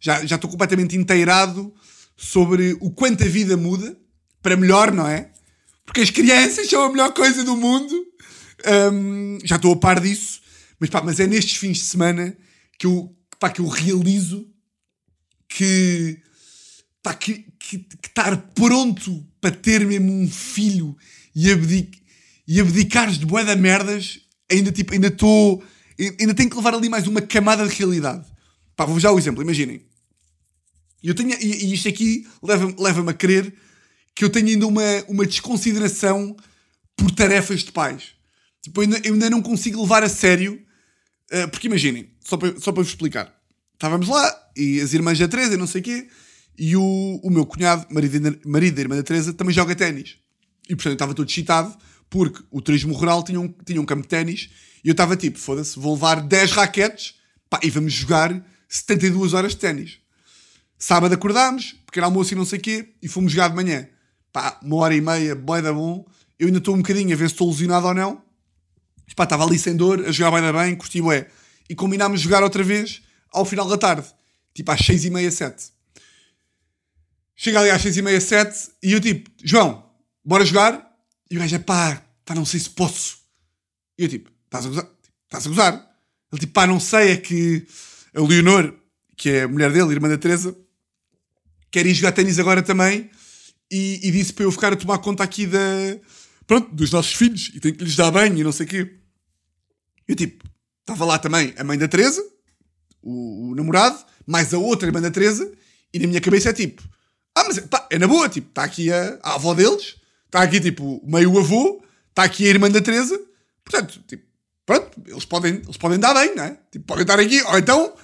já, 0.00 0.24
já 0.24 0.36
estou 0.36 0.50
completamente 0.50 0.96
inteirado 0.96 1.74
sobre 2.16 2.78
o 2.80 2.90
quanto 2.90 3.24
a 3.24 3.28
vida 3.28 3.58
muda 3.58 3.94
para 4.40 4.56
melhor, 4.56 4.90
não 4.90 5.06
é? 5.06 5.31
Porque 5.84 6.00
as 6.00 6.10
crianças 6.10 6.68
são 6.68 6.82
a 6.82 6.88
melhor 6.90 7.12
coisa 7.12 7.44
do 7.44 7.56
mundo. 7.56 7.94
Hum, 8.92 9.38
já 9.44 9.56
estou 9.56 9.72
a 9.72 9.76
par 9.76 10.00
disso. 10.00 10.40
Mas, 10.78 10.90
pá, 10.90 11.02
mas 11.02 11.20
é 11.20 11.26
nestes 11.26 11.56
fins 11.56 11.78
de 11.78 11.84
semana 11.84 12.36
que 12.78 12.86
eu, 12.86 13.14
pá, 13.38 13.50
que 13.50 13.60
eu 13.60 13.68
realizo 13.68 14.48
que, 15.48 16.20
pá, 17.02 17.14
que, 17.14 17.46
que, 17.58 17.78
que 17.78 18.08
estar 18.08 18.36
pronto 18.54 19.24
para 19.40 19.50
ter 19.50 19.84
mesmo 19.86 20.12
um 20.12 20.28
filho 20.28 20.96
e, 21.34 21.50
abdic, 21.50 22.00
e 22.46 22.60
abdicares 22.60 23.18
de 23.18 23.26
bué 23.26 23.44
da 23.44 23.56
merdas, 23.56 24.20
ainda 24.50 24.72
tipo, 24.72 24.92
ainda 24.92 25.08
estou. 25.08 25.62
Ainda 26.18 26.34
tenho 26.34 26.50
que 26.50 26.56
levar 26.56 26.74
ali 26.74 26.88
mais 26.88 27.06
uma 27.06 27.20
camada 27.20 27.66
de 27.66 27.74
realidade. 27.74 28.26
Pá, 28.74 28.84
vou 28.84 28.98
já 28.98 29.12
o 29.12 29.18
exemplo, 29.18 29.42
imaginem. 29.42 29.84
Eu 31.02 31.14
tenho, 31.14 31.30
e, 31.40 31.66
e 31.66 31.74
isto 31.74 31.88
aqui 31.88 32.26
leva-me 32.42 32.74
leva 32.78 33.10
a 33.10 33.14
crer 33.14 33.54
que 34.14 34.24
eu 34.24 34.30
tenho 34.30 34.48
ainda 34.48 34.66
uma, 34.66 34.82
uma 35.08 35.26
desconsideração 35.26 36.36
por 36.96 37.10
tarefas 37.10 37.60
de 37.60 37.72
pais. 37.72 38.14
Tipo, 38.62 38.80
eu 38.80 38.84
ainda, 38.84 39.00
eu 39.04 39.14
ainda 39.14 39.30
não 39.30 39.42
consigo 39.42 39.82
levar 39.82 40.02
a 40.02 40.08
sério. 40.08 40.60
eh, 41.30 41.46
porque 41.46 41.66
imaginem, 41.66 42.10
só 42.20 42.36
para, 42.36 42.58
só 42.60 42.72
para 42.72 42.82
vos 42.82 42.88
explicar. 42.88 43.34
Estávamos 43.74 44.08
lá 44.08 44.50
e 44.56 44.80
as 44.80 44.92
irmãs 44.94 45.18
da 45.18 45.26
Teresa, 45.26 45.56
não 45.56 45.66
sei 45.66 45.80
o 45.80 45.84
quê, 45.84 46.08
e 46.56 46.76
o, 46.76 47.20
o 47.22 47.30
meu 47.30 47.44
cunhado, 47.44 47.86
marido, 47.90 48.38
marido 48.46 48.74
da 48.74 48.80
irmã 48.82 48.96
da 48.96 49.02
Teresa, 49.02 49.32
também 49.32 49.54
joga 49.54 49.74
ténis. 49.74 50.16
E 50.68 50.76
portanto 50.76 50.92
eu 50.92 50.94
estava 50.94 51.14
todo 51.14 51.28
excitado 51.28 51.76
porque 52.08 52.44
o 52.50 52.60
turismo 52.60 52.94
rural 52.94 53.24
tinha 53.24 53.40
um, 53.40 53.48
tinha 53.64 53.80
um 53.80 53.84
campo 53.84 54.02
de 54.02 54.08
ténis 54.08 54.50
e 54.84 54.88
eu 54.88 54.92
estava 54.92 55.16
tipo, 55.16 55.38
foda-se, 55.38 55.78
vou 55.78 55.94
levar 55.94 56.20
10 56.20 56.52
raquetes 56.52 57.14
pá, 57.48 57.58
e 57.62 57.70
vamos 57.70 57.92
jogar 57.92 58.44
72 58.68 59.32
horas 59.34 59.52
de 59.52 59.58
ténis. 59.58 59.98
Sábado 60.78 61.14
acordámos, 61.14 61.76
pequeno 61.86 62.06
almoço 62.06 62.34
e 62.34 62.36
não 62.36 62.44
sei 62.44 62.58
o 62.58 62.62
quê, 62.62 62.94
e 63.02 63.08
fomos 63.08 63.32
jogar 63.32 63.48
de 63.48 63.54
manhã. 63.54 63.88
Pá, 64.32 64.58
uma 64.62 64.76
hora 64.76 64.94
e 64.94 65.00
meia, 65.00 65.34
boy 65.34 65.60
da 65.60 65.72
bom. 65.72 66.06
Eu 66.38 66.46
ainda 66.46 66.58
estou 66.58 66.74
um 66.74 66.78
bocadinho 66.78 67.12
a 67.12 67.16
ver 67.16 67.28
se 67.28 67.34
estou 67.34 67.48
lesionado 67.50 67.86
ou 67.86 67.94
não. 67.94 68.22
Pá, 69.14 69.24
estava 69.24 69.44
ali 69.44 69.58
sem 69.58 69.76
dor, 69.76 70.06
a 70.06 70.10
jogar 70.10 70.40
bem 70.40 70.52
bem, 70.52 70.74
curti 70.74 71.02
bué. 71.02 71.28
E 71.68 71.74
combinámos 71.74 72.20
jogar 72.20 72.42
outra 72.42 72.62
vez 72.62 73.02
ao 73.30 73.44
final 73.44 73.68
da 73.68 73.76
tarde. 73.76 74.06
Tipo 74.54 74.70
às 74.70 74.80
seis 74.80 75.04
e 75.04 75.10
meia, 75.10 75.30
sete. 75.30 75.70
Chega 77.36 77.60
ali 77.60 77.70
às 77.70 77.82
seis 77.82 77.96
e 77.96 78.02
meia, 78.02 78.20
sete, 78.20 78.70
e 78.82 78.92
eu 78.92 79.00
tipo, 79.00 79.30
João, 79.42 79.84
bora 80.24 80.44
jogar? 80.44 80.90
E 81.30 81.36
o 81.36 81.40
gajo 81.40 81.56
é 81.56 81.58
pá, 81.58 82.02
pá, 82.24 82.34
não 82.34 82.44
sei 82.44 82.60
se 82.60 82.70
posso. 82.70 83.18
E 83.98 84.04
eu 84.04 84.08
tipo, 84.08 84.30
estás 84.44 84.64
a 84.64 84.68
gozar? 84.68 84.88
Estás 85.24 85.46
a 85.46 85.48
gozar? 85.48 85.74
Ele 86.32 86.40
tipo, 86.40 86.52
pá, 86.52 86.66
não 86.66 86.78
sei, 86.78 87.12
é 87.12 87.16
que 87.16 87.66
a 88.14 88.20
Leonor, 88.20 88.74
que 89.16 89.30
é 89.30 89.42
a 89.42 89.48
mulher 89.48 89.72
dele, 89.72 89.92
irmã 89.92 90.08
da 90.08 90.18
Teresa, 90.18 90.56
quer 91.70 91.84
ir 91.86 91.94
jogar 91.94 92.12
ténis 92.12 92.38
agora 92.38 92.62
também 92.62 93.10
e, 93.72 94.06
e 94.06 94.10
disse 94.10 94.34
para 94.34 94.44
eu 94.44 94.52
ficar 94.52 94.74
a 94.74 94.76
tomar 94.76 94.98
conta 94.98 95.24
aqui 95.24 95.46
da, 95.46 95.58
pronto, 96.46 96.74
dos 96.74 96.90
nossos 96.90 97.14
filhos 97.14 97.50
e 97.54 97.58
tenho 97.58 97.74
que 97.74 97.82
lhes 97.82 97.96
dar 97.96 98.10
banho 98.10 98.38
e 98.38 98.44
não 98.44 98.52
sei 98.52 98.66
o 98.66 98.68
quê. 98.68 98.98
Eu 100.06 100.14
tipo, 100.14 100.44
estava 100.80 101.06
lá 101.06 101.18
também 101.18 101.54
a 101.56 101.64
mãe 101.64 101.78
da 101.78 101.88
Teresa, 101.88 102.22
o, 103.00 103.48
o 103.48 103.54
namorado, 103.54 103.98
mais 104.26 104.52
a 104.52 104.58
outra 104.58 104.86
irmã 104.86 105.00
da 105.00 105.10
Teresa 105.10 105.50
e 105.92 105.98
na 105.98 106.06
minha 106.06 106.20
cabeça 106.20 106.50
é 106.50 106.52
tipo, 106.52 106.82
ah, 107.34 107.44
mas 107.44 107.60
pá, 107.60 107.88
é 107.90 107.98
na 107.98 108.06
boa, 108.06 108.28
tipo, 108.28 108.48
está 108.48 108.62
aqui 108.62 108.92
a, 108.92 109.18
a 109.22 109.34
avó 109.36 109.54
deles, 109.54 109.96
está 110.26 110.42
aqui 110.42 110.60
tipo 110.60 111.00
meio 111.06 111.38
avô, 111.38 111.82
está 112.10 112.24
aqui 112.24 112.44
a 112.46 112.50
irmã 112.50 112.70
da 112.70 112.82
Teresa, 112.82 113.18
portanto, 113.64 114.04
tipo, 114.06 114.24
pronto, 114.66 115.02
eles 115.06 115.24
podem, 115.24 115.54
eles 115.54 115.78
podem 115.78 115.98
dar 115.98 116.12
bem, 116.12 116.36
não 116.36 116.44
é? 116.44 116.58
Tipo, 116.70 116.84
podem 116.84 117.02
estar 117.02 117.18
aqui, 117.18 117.40
ou 117.40 117.58
então, 117.58 117.94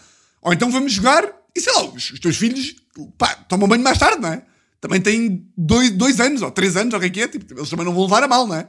ou 0.41 0.53
então 0.55 0.71
vamos 0.71 0.93
jogar 0.93 1.31
e 1.55 1.61
sei 1.61 1.75
lá, 1.75 1.85
os, 1.85 2.11
os 2.11 2.21
teus 2.21 2.39
filhos, 2.39 2.75
pá, 3.19 3.35
tomam 3.35 3.69
banho 3.69 3.83
mais 3.83 3.99
tarde, 3.99 4.23
não 4.23 4.33
é? 4.33 4.43
Também 4.81 5.01
têm 5.01 5.47
dois, 5.57 5.91
dois 5.91 6.21
anos, 6.21 6.41
ou 6.43 6.51
três 6.51 6.77
anos, 6.77 6.95
ou 6.95 6.99
o 6.99 7.01
que 7.03 7.07
é 7.07 7.11
que 7.11 7.21
é, 7.23 7.29
tipo, 7.29 7.53
eles 7.59 7.69
também 7.69 7.85
não 7.85 7.93
vão 7.93 8.05
levar 8.05 8.23
a 8.23 8.29
mal, 8.29 8.47
não 8.47 8.55
é? 8.55 8.69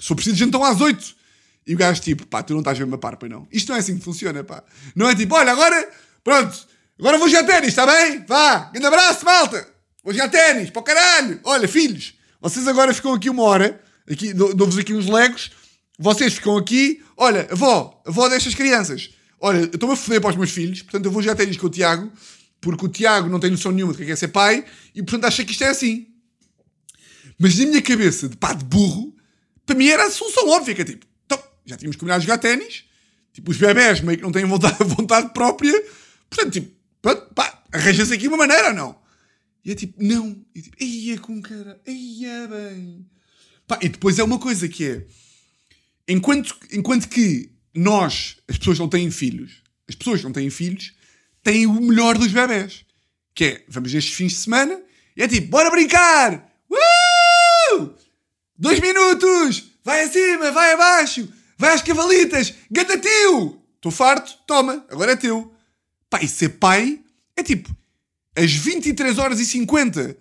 For 0.00 0.14
preciso, 0.14 0.36
jantam 0.36 0.62
às 0.64 0.80
oito. 0.80 1.14
E 1.66 1.74
o 1.74 1.78
gajo, 1.78 2.00
tipo, 2.00 2.26
pá, 2.26 2.42
tu 2.42 2.52
não 2.52 2.60
estás 2.60 2.78
mesmo 2.78 2.94
a 2.94 2.98
par, 2.98 3.16
pois 3.16 3.30
não? 3.30 3.46
Isto 3.52 3.68
não 3.70 3.76
é 3.76 3.80
assim 3.80 3.96
que 3.98 4.04
funciona, 4.04 4.42
pá. 4.44 4.62
Não 4.94 5.08
é 5.08 5.14
tipo, 5.14 5.34
olha, 5.34 5.52
agora, 5.52 5.88
pronto, 6.22 6.56
agora 6.98 7.18
vou 7.18 7.28
jogar 7.28 7.44
ténis, 7.44 7.68
está 7.68 7.86
bem? 7.86 8.24
Vá, 8.26 8.70
grande 8.72 8.86
abraço, 8.86 9.24
malta. 9.24 9.68
Vou 10.04 10.12
jogar 10.12 10.28
ténis, 10.28 10.70
para 10.70 10.80
o 10.80 10.84
caralho. 10.84 11.40
Olha, 11.44 11.66
filhos, 11.68 12.14
vocês 12.40 12.66
agora 12.68 12.92
ficam 12.94 13.12
aqui 13.14 13.28
uma 13.30 13.42
hora, 13.42 13.80
aqui, 14.10 14.32
dou- 14.32 14.54
dou-vos 14.54 14.78
aqui 14.78 14.94
uns 14.94 15.06
legos, 15.06 15.50
vocês 15.98 16.34
ficam 16.34 16.56
aqui, 16.56 17.02
olha, 17.16 17.48
avó, 17.50 18.00
avó 18.06 18.28
destas 18.28 18.54
crianças. 18.54 19.10
Olha, 19.40 19.58
eu 19.58 19.64
estou-me 19.66 19.94
a 19.94 19.96
foder 19.96 20.20
para 20.20 20.30
os 20.30 20.36
meus 20.36 20.50
filhos, 20.50 20.82
portanto 20.82 21.04
eu 21.06 21.10
vou 21.10 21.20
jogar 21.22 21.34
ténis 21.34 21.56
com 21.56 21.66
o 21.66 21.70
Tiago, 21.70 22.12
porque 22.60 22.86
o 22.86 22.88
Tiago 22.88 23.28
não 23.28 23.40
tem 23.40 23.50
noção 23.50 23.72
nenhuma 23.72 23.92
de 23.92 23.98
que 23.98 24.02
é 24.04 24.06
que 24.06 24.12
é 24.12 24.16
ser 24.16 24.28
pai, 24.28 24.64
e 24.94 25.02
portanto 25.02 25.24
acha 25.24 25.44
que 25.44 25.52
isto 25.52 25.64
é 25.64 25.68
assim. 25.68 26.08
Mas 27.38 27.58
na 27.58 27.66
minha 27.66 27.82
cabeça, 27.82 28.28
de 28.28 28.36
pá, 28.36 28.52
de 28.52 28.64
burro, 28.64 29.14
para 29.64 29.76
mim 29.76 29.88
era 29.88 30.06
a 30.06 30.10
solução 30.10 30.48
óbvia, 30.48 30.74
que 30.74 30.82
é 30.82 30.84
tipo, 30.84 31.06
então, 31.24 31.42
já 31.64 31.76
tínhamos 31.76 31.96
combinado 31.96 32.20
de 32.20 32.26
jogar 32.26 32.38
ténis, 32.38 32.84
tipo, 33.32 33.50
os 33.50 33.56
bebés 33.56 34.00
meio 34.00 34.18
que 34.18 34.24
não 34.24 34.32
têm 34.32 34.44
vontade, 34.44 34.76
vontade 34.84 35.32
própria, 35.32 35.72
portanto, 36.30 36.52
tipo, 36.52 36.72
pá, 37.34 37.62
arranja-se 37.72 38.14
aqui 38.14 38.28
uma 38.28 38.36
maneira 38.36 38.68
ou 38.68 38.74
não? 38.74 39.06
E 39.64 39.72
é 39.72 39.74
tipo, 39.74 40.02
não. 40.02 40.44
E 40.54 40.62
tipo, 40.62 40.76
ia 40.82 41.18
com 41.18 41.42
cara, 41.42 41.80
ia 41.86 42.46
bem. 42.46 43.04
Pá, 43.66 43.78
e 43.82 43.88
depois 43.88 44.18
é 44.18 44.22
uma 44.22 44.38
coisa 44.38 44.68
que 44.68 44.84
é, 44.84 45.06
enquanto, 46.08 46.56
enquanto 46.72 47.08
que 47.08 47.50
nós, 47.74 48.36
as 48.48 48.56
pessoas 48.56 48.78
não 48.78 48.88
têm 48.88 49.10
filhos, 49.10 49.62
as 49.88 49.94
pessoas 49.94 50.22
não 50.22 50.32
têm 50.32 50.48
filhos, 50.50 50.94
têm 51.46 51.64
o 51.64 51.80
melhor 51.80 52.18
dos 52.18 52.32
bebés. 52.32 52.84
Que 53.32 53.44
é, 53.44 53.64
vamos 53.68 53.92
nestes 53.92 54.14
fins 54.14 54.32
de 54.32 54.38
semana, 54.38 54.80
e 55.16 55.22
é 55.22 55.28
tipo, 55.28 55.46
bora 55.46 55.70
brincar! 55.70 56.50
Uh! 56.68 57.94
Dois 58.58 58.80
minutos! 58.80 59.70
Vai 59.84 60.02
acima, 60.02 60.50
vai 60.50 60.72
abaixo! 60.72 61.32
Vai 61.56 61.72
às 61.72 61.82
cavalitas! 61.82 62.52
Ganda 62.68 62.98
tio! 62.98 63.62
Estou 63.76 63.92
farto? 63.92 64.36
Toma, 64.44 64.84
agora 64.90 65.12
é 65.12 65.16
teu. 65.16 65.54
E 66.20 66.26
ser 66.26 66.48
pai 66.48 66.98
é 67.36 67.42
tipo, 67.44 67.70
as 68.34 68.52
23 68.52 69.16
horas 69.18 69.38
e 69.38 69.46
50 69.46 70.16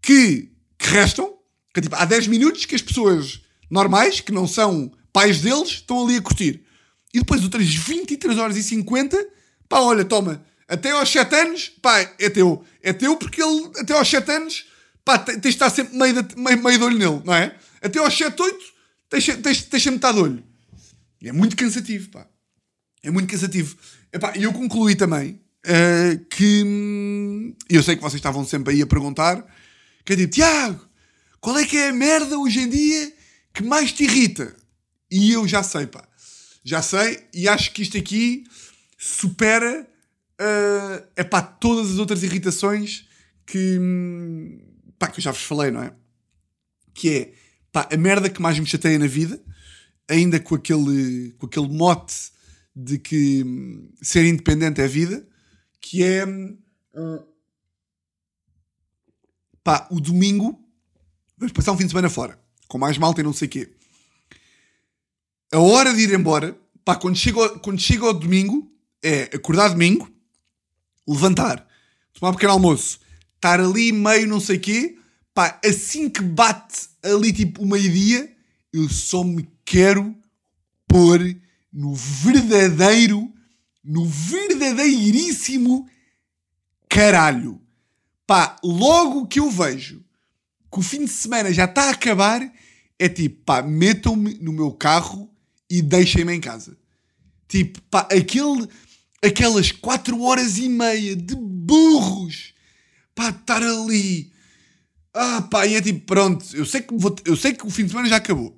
que, 0.00 0.48
que 0.78 0.88
restam, 0.88 1.36
que 1.74 1.80
é 1.80 1.82
tipo, 1.82 1.96
há 1.96 2.06
10 2.06 2.28
minutos 2.28 2.64
que 2.64 2.76
as 2.76 2.82
pessoas 2.82 3.42
normais, 3.68 4.20
que 4.20 4.32
não 4.32 4.46
são 4.46 4.90
pais 5.12 5.40
deles, 5.42 5.68
estão 5.68 6.02
ali 6.02 6.16
a 6.16 6.22
curtir. 6.22 6.64
E 7.12 7.18
depois 7.18 7.42
outras 7.42 7.66
23 7.66 8.38
horas 8.38 8.56
e 8.56 8.62
50, 8.62 9.39
pá, 9.70 9.80
olha, 9.80 10.04
toma, 10.04 10.44
até 10.68 10.90
aos 10.90 11.08
7 11.08 11.34
anos, 11.34 11.68
pá, 11.80 12.00
é 12.18 12.28
teu. 12.28 12.62
É 12.82 12.92
teu 12.92 13.16
porque 13.16 13.42
ele, 13.42 13.70
até 13.78 13.94
aos 13.94 14.08
7 14.08 14.30
anos, 14.32 14.66
pá, 15.04 15.16
tens 15.16 15.40
de 15.40 15.48
estar 15.48 15.70
sempre 15.70 15.96
meio 15.96 16.22
de, 16.22 16.36
meio, 16.36 16.62
meio 16.62 16.78
de 16.78 16.84
olho 16.84 16.98
nele, 16.98 17.22
não 17.24 17.32
é? 17.32 17.56
Até 17.80 17.98
aos 18.00 18.16
7, 18.16 18.42
8, 18.42 18.58
tens, 19.08 19.26
tens, 19.26 19.82
sempre 19.82 19.92
metade 19.92 20.16
de 20.18 20.22
olho. 20.22 20.44
E 21.22 21.28
é 21.28 21.32
muito 21.32 21.56
cansativo, 21.56 22.10
pá. 22.10 22.26
É 23.02 23.10
muito 23.10 23.30
cansativo. 23.30 23.76
E 24.36 24.42
eu 24.42 24.52
concluí 24.52 24.94
também 24.96 25.40
uh, 25.66 26.24
que. 26.26 27.54
Eu 27.68 27.82
sei 27.82 27.96
que 27.96 28.02
vocês 28.02 28.18
estavam 28.18 28.44
sempre 28.44 28.74
aí 28.74 28.82
a 28.82 28.86
perguntar, 28.86 29.46
que 30.04 30.12
é 30.12 30.16
tipo, 30.16 30.34
Tiago, 30.34 30.84
qual 31.40 31.56
é 31.58 31.64
que 31.64 31.76
é 31.76 31.88
a 31.88 31.92
merda 31.92 32.38
hoje 32.38 32.60
em 32.60 32.68
dia 32.68 33.12
que 33.54 33.62
mais 33.62 33.92
te 33.92 34.04
irrita? 34.04 34.54
E 35.10 35.32
eu 35.32 35.46
já 35.46 35.62
sei, 35.62 35.86
pá. 35.86 36.06
Já 36.62 36.82
sei, 36.82 37.24
e 37.32 37.48
acho 37.48 37.72
que 37.72 37.82
isto 37.82 37.96
aqui 37.96 38.44
supera 39.02 39.88
uh, 40.40 41.06
é 41.16 41.24
pá, 41.24 41.40
todas 41.40 41.92
as 41.92 41.98
outras 41.98 42.22
irritações 42.22 43.08
que, 43.46 43.78
hum, 43.78 44.60
pá, 44.98 45.08
que 45.08 45.20
eu 45.20 45.24
já 45.24 45.30
vos 45.32 45.42
falei, 45.42 45.70
não 45.70 45.82
é? 45.82 45.94
Que 46.92 47.10
é 47.10 47.32
pá, 47.72 47.88
a 47.90 47.96
merda 47.96 48.28
que 48.28 48.42
mais 48.42 48.58
me 48.58 48.66
chateia 48.66 48.98
na 48.98 49.06
vida, 49.06 49.42
ainda 50.08 50.38
com 50.38 50.54
aquele, 50.54 51.32
com 51.38 51.46
aquele 51.46 51.68
mote 51.68 52.30
de 52.76 52.98
que 52.98 53.42
hum, 53.42 53.90
ser 54.02 54.26
independente 54.26 54.80
é 54.80 54.86
vida, 54.86 55.26
que 55.80 56.02
é 56.02 56.26
uh, 56.26 57.26
pá, 59.64 59.88
o 59.90 60.00
domingo 60.00 60.60
vamos 61.38 61.52
passar 61.54 61.72
um 61.72 61.76
fim 61.76 61.84
de 61.84 61.90
semana 61.90 62.10
fora, 62.10 62.38
com 62.68 62.76
mais 62.76 62.98
malta 62.98 63.22
e 63.22 63.24
não 63.24 63.32
sei 63.32 63.48
o 63.48 63.50
quê 63.50 63.80
a 65.52 65.58
hora 65.58 65.92
de 65.92 66.02
ir 66.02 66.14
embora, 66.14 66.56
pá, 66.84 66.96
quando 66.96 67.16
chega, 67.16 67.58
quando 67.58 67.80
chega 67.80 68.06
ao 68.06 68.14
domingo, 68.14 68.70
é 69.02 69.30
acordar 69.34 69.68
domingo, 69.68 70.10
levantar, 71.06 71.66
tomar 72.12 72.30
um 72.30 72.34
pequeno 72.34 72.52
almoço, 72.52 73.00
estar 73.36 73.60
ali 73.60 73.92
meio 73.92 74.26
não 74.26 74.40
sei 74.40 74.58
quê, 74.58 74.96
pá, 75.34 75.58
assim 75.64 76.08
que 76.08 76.22
bate 76.22 76.88
ali 77.02 77.32
tipo 77.32 77.62
o 77.62 77.66
meio-dia, 77.66 78.30
eu 78.72 78.88
só 78.88 79.24
me 79.24 79.48
quero 79.64 80.14
pôr 80.86 81.20
no 81.72 81.94
verdadeiro, 81.94 83.32
no 83.82 84.06
verdadeiríssimo 84.06 85.88
caralho. 86.88 87.60
Pá, 88.26 88.56
logo 88.62 89.26
que 89.26 89.40
eu 89.40 89.50
vejo 89.50 90.04
que 90.70 90.78
o 90.78 90.82
fim 90.82 91.04
de 91.04 91.10
semana 91.10 91.52
já 91.52 91.64
está 91.64 91.84
a 91.84 91.90
acabar, 91.90 92.40
é 92.98 93.08
tipo, 93.08 93.42
pá, 93.44 93.62
metam-me 93.62 94.34
no 94.34 94.52
meu 94.52 94.72
carro 94.72 95.28
e 95.68 95.82
deixem-me 95.82 96.32
em 96.34 96.40
casa. 96.40 96.76
Tipo, 97.48 97.80
pá, 97.82 98.00
aquele, 98.02 98.68
aquelas 99.22 99.72
4 99.72 100.20
horas 100.22 100.58
e 100.58 100.68
meia 100.68 101.14
de 101.14 101.34
burros 101.34 102.54
para 103.14 103.30
estar 103.30 103.62
ali. 103.62 104.32
Ah, 105.12 105.42
pá, 105.42 105.66
e 105.66 105.74
é 105.74 105.80
tipo, 105.80 106.06
pronto, 106.06 106.44
eu 106.54 106.64
sei 106.64 106.82
que, 106.82 106.94
vou, 106.96 107.14
eu 107.24 107.36
sei 107.36 107.52
que 107.52 107.66
o 107.66 107.70
fim 107.70 107.84
de 107.84 107.90
semana 107.90 108.08
já 108.08 108.16
acabou. 108.16 108.56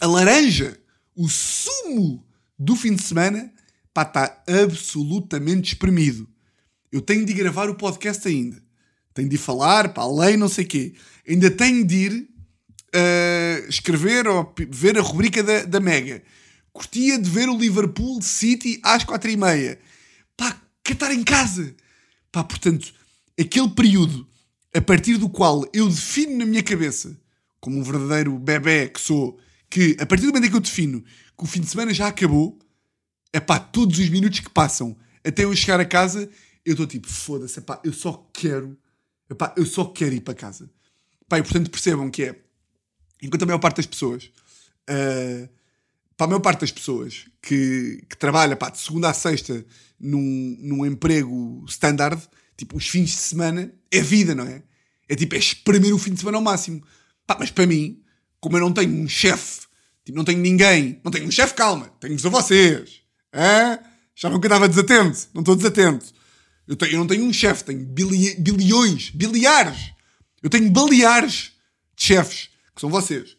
A 0.00 0.06
laranja, 0.06 0.78
o 1.14 1.28
sumo 1.28 2.24
do 2.58 2.76
fim 2.76 2.94
de 2.94 3.02
semana, 3.02 3.52
pá, 3.92 4.02
está 4.02 4.42
absolutamente 4.46 5.72
espremido. 5.72 6.28
Eu 6.92 7.00
tenho 7.00 7.24
de 7.24 7.32
gravar 7.32 7.68
o 7.68 7.74
podcast 7.74 8.26
ainda. 8.26 8.62
Tenho 9.14 9.28
de 9.28 9.38
falar, 9.38 9.92
para 9.92 10.02
além, 10.02 10.36
não 10.36 10.48
sei 10.48 10.64
o 10.64 10.68
quê. 10.68 10.94
Ainda 11.28 11.50
tenho 11.50 11.84
de 11.84 11.96
ir 11.96 12.12
uh, 12.94 13.68
escrever 13.68 14.26
ou 14.28 14.54
ver 14.68 14.98
a 14.98 15.02
rubrica 15.02 15.42
da, 15.42 15.64
da 15.64 15.80
Mega. 15.80 16.22
Curtia 16.72 17.18
de 17.18 17.28
ver 17.28 17.48
o 17.48 17.58
Liverpool 17.58 18.20
City 18.22 18.80
às 18.82 19.04
quatro 19.04 19.30
e 19.30 19.36
meia. 19.36 19.78
Pá, 20.36 20.60
quer 20.82 20.92
estar 20.92 21.12
em 21.12 21.22
casa. 21.22 21.74
Pá, 22.30 22.44
portanto, 22.44 22.92
aquele 23.38 23.68
período 23.70 24.26
a 24.74 24.80
partir 24.80 25.16
do 25.16 25.28
qual 25.28 25.64
eu 25.72 25.88
defino 25.88 26.38
na 26.38 26.46
minha 26.46 26.62
cabeça, 26.62 27.18
como 27.60 27.78
um 27.78 27.82
verdadeiro 27.82 28.38
bebê 28.38 28.88
que 28.88 29.00
sou, 29.00 29.38
que 29.68 29.96
a 29.98 30.06
partir 30.06 30.26
do 30.26 30.28
momento 30.28 30.46
em 30.46 30.50
que 30.50 30.56
eu 30.56 30.60
defino 30.60 31.02
que 31.02 31.44
o 31.44 31.46
fim 31.46 31.60
de 31.60 31.66
semana 31.66 31.92
já 31.92 32.06
acabou, 32.06 32.58
é 33.32 33.40
pá, 33.40 33.58
todos 33.58 33.98
os 33.98 34.08
minutos 34.08 34.40
que 34.40 34.50
passam 34.50 34.96
até 35.24 35.44
eu 35.44 35.54
chegar 35.56 35.80
a 35.80 35.84
casa, 35.84 36.30
eu 36.64 36.72
estou 36.72 36.86
tipo, 36.86 37.08
foda-se, 37.08 37.62
eu 37.82 37.92
só 37.92 38.28
quero, 38.32 38.78
epá, 39.28 39.54
eu 39.56 39.66
só 39.66 39.84
quero 39.86 40.14
ir 40.14 40.20
para 40.20 40.34
casa. 40.34 40.70
Pá, 41.28 41.38
e 41.38 41.42
portanto 41.42 41.70
percebam 41.70 42.10
que 42.10 42.24
é 42.24 42.36
Enquanto 43.22 43.42
a 43.42 43.46
maior 43.46 43.58
parte 43.58 43.76
das 43.76 43.86
pessoas, 43.86 44.30
uh, 44.88 45.48
para 46.20 46.26
a 46.26 46.28
maior 46.28 46.40
parte 46.40 46.60
das 46.60 46.70
pessoas 46.70 47.24
que, 47.40 48.04
que 48.06 48.14
trabalha 48.14 48.54
pá, 48.54 48.68
de 48.68 48.76
segunda 48.76 49.08
a 49.08 49.14
sexta 49.14 49.64
num, 49.98 50.54
num 50.60 50.84
emprego 50.84 51.64
standard, 51.66 52.20
tipo, 52.58 52.76
os 52.76 52.86
fins 52.86 53.08
de 53.08 53.16
semana 53.16 53.72
é 53.90 54.02
vida, 54.02 54.34
não 54.34 54.44
é? 54.44 54.62
É 55.08 55.16
tipo, 55.16 55.34
é 55.34 55.38
espremer 55.38 55.94
o 55.94 55.98
fim 55.98 56.12
de 56.12 56.20
semana 56.20 56.36
ao 56.36 56.44
máximo. 56.44 56.84
Pá, 57.26 57.38
mas 57.40 57.50
para 57.50 57.66
mim, 57.66 58.02
como 58.38 58.54
eu 58.54 58.60
não 58.60 58.70
tenho 58.70 58.92
um 58.92 59.08
chefe, 59.08 59.62
tipo, 60.04 60.18
não 60.18 60.22
tenho 60.22 60.40
ninguém, 60.40 61.00
não 61.02 61.10
tenho 61.10 61.26
um 61.26 61.30
chefe, 61.30 61.54
calma, 61.54 61.86
tenho-vos 61.98 62.26
a 62.26 62.28
vocês. 62.28 63.00
Hã? 63.32 63.78
Já 64.14 64.28
nunca 64.28 64.46
estava 64.46 64.68
desatento, 64.68 65.26
não 65.32 65.40
estou 65.40 65.56
desatento. 65.56 66.04
Eu, 66.68 66.76
tenho, 66.76 66.92
eu 66.92 66.98
não 66.98 67.06
tenho 67.06 67.24
um 67.24 67.32
chefe, 67.32 67.64
tenho 67.64 67.82
bili, 67.82 68.34
bilhões, 68.34 69.08
biliares. 69.08 69.92
Eu 70.42 70.50
tenho 70.50 70.70
baleares 70.70 71.52
de 71.96 72.04
chefes 72.04 72.50
que 72.74 72.80
são 72.82 72.90
vocês. 72.90 73.38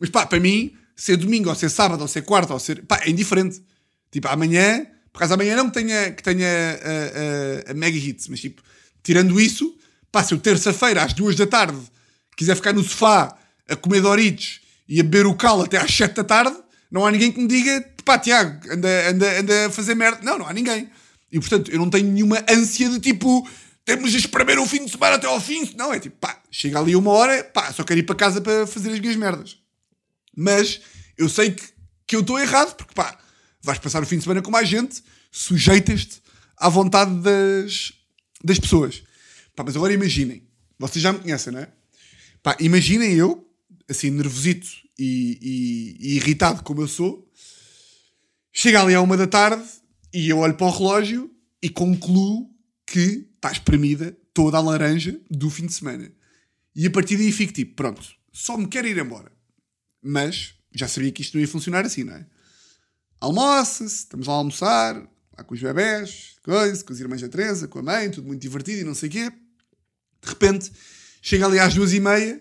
Mas 0.00 0.10
pá, 0.10 0.26
para 0.26 0.40
mim, 0.40 0.76
ser 0.98 1.16
domingo, 1.16 1.48
ou 1.48 1.54
ser 1.54 1.70
sábado, 1.70 2.02
ou 2.02 2.08
ser 2.08 2.22
quarta, 2.22 2.52
ou 2.52 2.58
ser. 2.58 2.84
pá, 2.84 3.00
é 3.04 3.10
indiferente. 3.10 3.62
Tipo, 4.10 4.26
amanhã, 4.28 4.84
por 5.12 5.20
causa 5.20 5.34
amanhã 5.34 5.54
não 5.56 5.70
que 5.70 5.74
tenha, 5.74 6.12
que 6.12 6.22
tenha 6.22 6.48
a, 6.48 7.68
a, 7.68 7.70
a 7.70 7.74
Mega 7.74 7.96
Hits, 7.96 8.26
mas 8.28 8.40
tipo, 8.40 8.60
tirando 9.02 9.40
isso, 9.40 9.76
pá, 10.10 10.24
se 10.24 10.34
eu 10.34 10.38
terça-feira 10.38 11.02
às 11.04 11.12
duas 11.12 11.36
da 11.36 11.46
tarde 11.46 11.78
quiser 12.36 12.56
ficar 12.56 12.72
no 12.72 12.82
sofá 12.82 13.36
a 13.68 13.76
comer 13.76 14.00
Doritos 14.00 14.60
e 14.88 15.00
a 15.00 15.02
beber 15.04 15.26
o 15.26 15.34
cal 15.34 15.62
até 15.62 15.76
às 15.76 15.94
sete 15.94 16.16
da 16.16 16.24
tarde, 16.24 16.56
não 16.90 17.06
há 17.06 17.10
ninguém 17.10 17.30
que 17.30 17.40
me 17.40 17.46
diga, 17.46 17.84
pá, 18.04 18.18
Tiago, 18.18 18.60
anda, 18.72 19.10
anda, 19.10 19.40
anda 19.40 19.66
a 19.66 19.70
fazer 19.70 19.94
merda. 19.94 20.20
Não, 20.22 20.38
não 20.38 20.48
há 20.48 20.52
ninguém. 20.52 20.88
E 21.30 21.38
portanto, 21.38 21.70
eu 21.70 21.78
não 21.78 21.90
tenho 21.90 22.10
nenhuma 22.10 22.42
ânsia 22.48 22.88
de 22.88 22.98
tipo, 22.98 23.48
temos 23.84 24.10
de 24.10 24.18
espremer 24.18 24.58
o 24.58 24.66
fim 24.66 24.84
de 24.84 24.90
semana 24.90 25.16
até 25.16 25.26
ao 25.26 25.40
fim. 25.40 25.70
Não, 25.76 25.92
é 25.92 26.00
tipo, 26.00 26.16
pá, 26.18 26.40
chega 26.50 26.78
ali 26.78 26.96
uma 26.96 27.10
hora, 27.12 27.44
pá, 27.44 27.72
só 27.72 27.84
quero 27.84 28.00
ir 28.00 28.04
para 28.04 28.16
casa 28.16 28.40
para 28.40 28.66
fazer 28.66 28.90
as 28.90 28.98
minhas 28.98 29.16
merdas. 29.16 29.58
Mas 30.40 30.80
eu 31.16 31.28
sei 31.28 31.50
que, 31.50 31.64
que 32.06 32.14
eu 32.14 32.20
estou 32.20 32.38
errado, 32.38 32.76
porque 32.76 32.94
pá, 32.94 33.18
vais 33.60 33.80
passar 33.80 34.00
o 34.00 34.06
fim 34.06 34.18
de 34.18 34.22
semana 34.22 34.40
com 34.40 34.52
mais 34.52 34.68
gente, 34.68 35.02
sujeitas-te 35.32 36.22
à 36.56 36.68
vontade 36.68 37.12
das, 37.20 37.92
das 38.44 38.60
pessoas. 38.60 39.02
Pá, 39.56 39.64
mas 39.64 39.74
agora 39.74 39.92
imaginem, 39.92 40.46
vocês 40.78 41.02
já 41.02 41.12
me 41.12 41.18
conhecem, 41.18 41.52
não 41.52 41.58
é? 41.58 41.68
Pá, 42.40 42.56
imaginem 42.60 43.14
eu, 43.14 43.52
assim, 43.88 44.10
nervosito 44.10 44.68
e, 44.96 45.38
e, 45.42 46.08
e 46.12 46.16
irritado 46.18 46.62
como 46.62 46.82
eu 46.82 46.86
sou, 46.86 47.28
chega 48.52 48.80
ali 48.80 48.94
à 48.94 49.00
uma 49.00 49.16
da 49.16 49.26
tarde 49.26 49.68
e 50.14 50.28
eu 50.28 50.38
olho 50.38 50.54
para 50.54 50.68
o 50.68 50.70
relógio 50.70 51.28
e 51.60 51.68
concluo 51.68 52.48
que 52.86 53.28
está 53.34 53.50
espremida 53.50 54.16
toda 54.32 54.56
a 54.56 54.60
laranja 54.60 55.20
do 55.28 55.50
fim 55.50 55.66
de 55.66 55.74
semana. 55.74 56.12
E 56.76 56.86
a 56.86 56.90
partir 56.92 57.16
daí 57.16 57.32
fico 57.32 57.52
tipo, 57.52 57.74
pronto, 57.74 58.00
só 58.32 58.56
me 58.56 58.68
quero 58.68 58.86
ir 58.86 58.98
embora. 58.98 59.36
Mas 60.02 60.54
já 60.74 60.86
sabia 60.86 61.10
que 61.12 61.22
isto 61.22 61.34
não 61.34 61.40
ia 61.40 61.48
funcionar 61.48 61.84
assim, 61.84 62.04
não 62.04 62.14
é? 62.14 62.26
Almoça-se, 63.20 63.96
estamos 63.96 64.26
lá 64.26 64.34
a 64.34 64.36
almoçar, 64.36 64.94
lá 65.36 65.44
com 65.44 65.54
os 65.54 65.60
bebés, 65.60 66.36
coisa, 66.42 66.84
com 66.84 66.92
as 66.92 67.00
irmãs 67.00 67.20
da 67.20 67.28
Teresa, 67.28 67.66
com 67.66 67.80
a 67.80 67.82
mãe, 67.82 68.10
tudo 68.10 68.26
muito 68.26 68.40
divertido 68.40 68.80
e 68.80 68.84
não 68.84 68.94
sei 68.94 69.08
o 69.08 69.12
quê. 69.12 69.30
De 70.22 70.28
repente, 70.28 70.70
chega 71.20 71.46
ali 71.46 71.58
às 71.58 71.74
duas 71.74 71.92
e 71.92 72.00
meia 72.00 72.40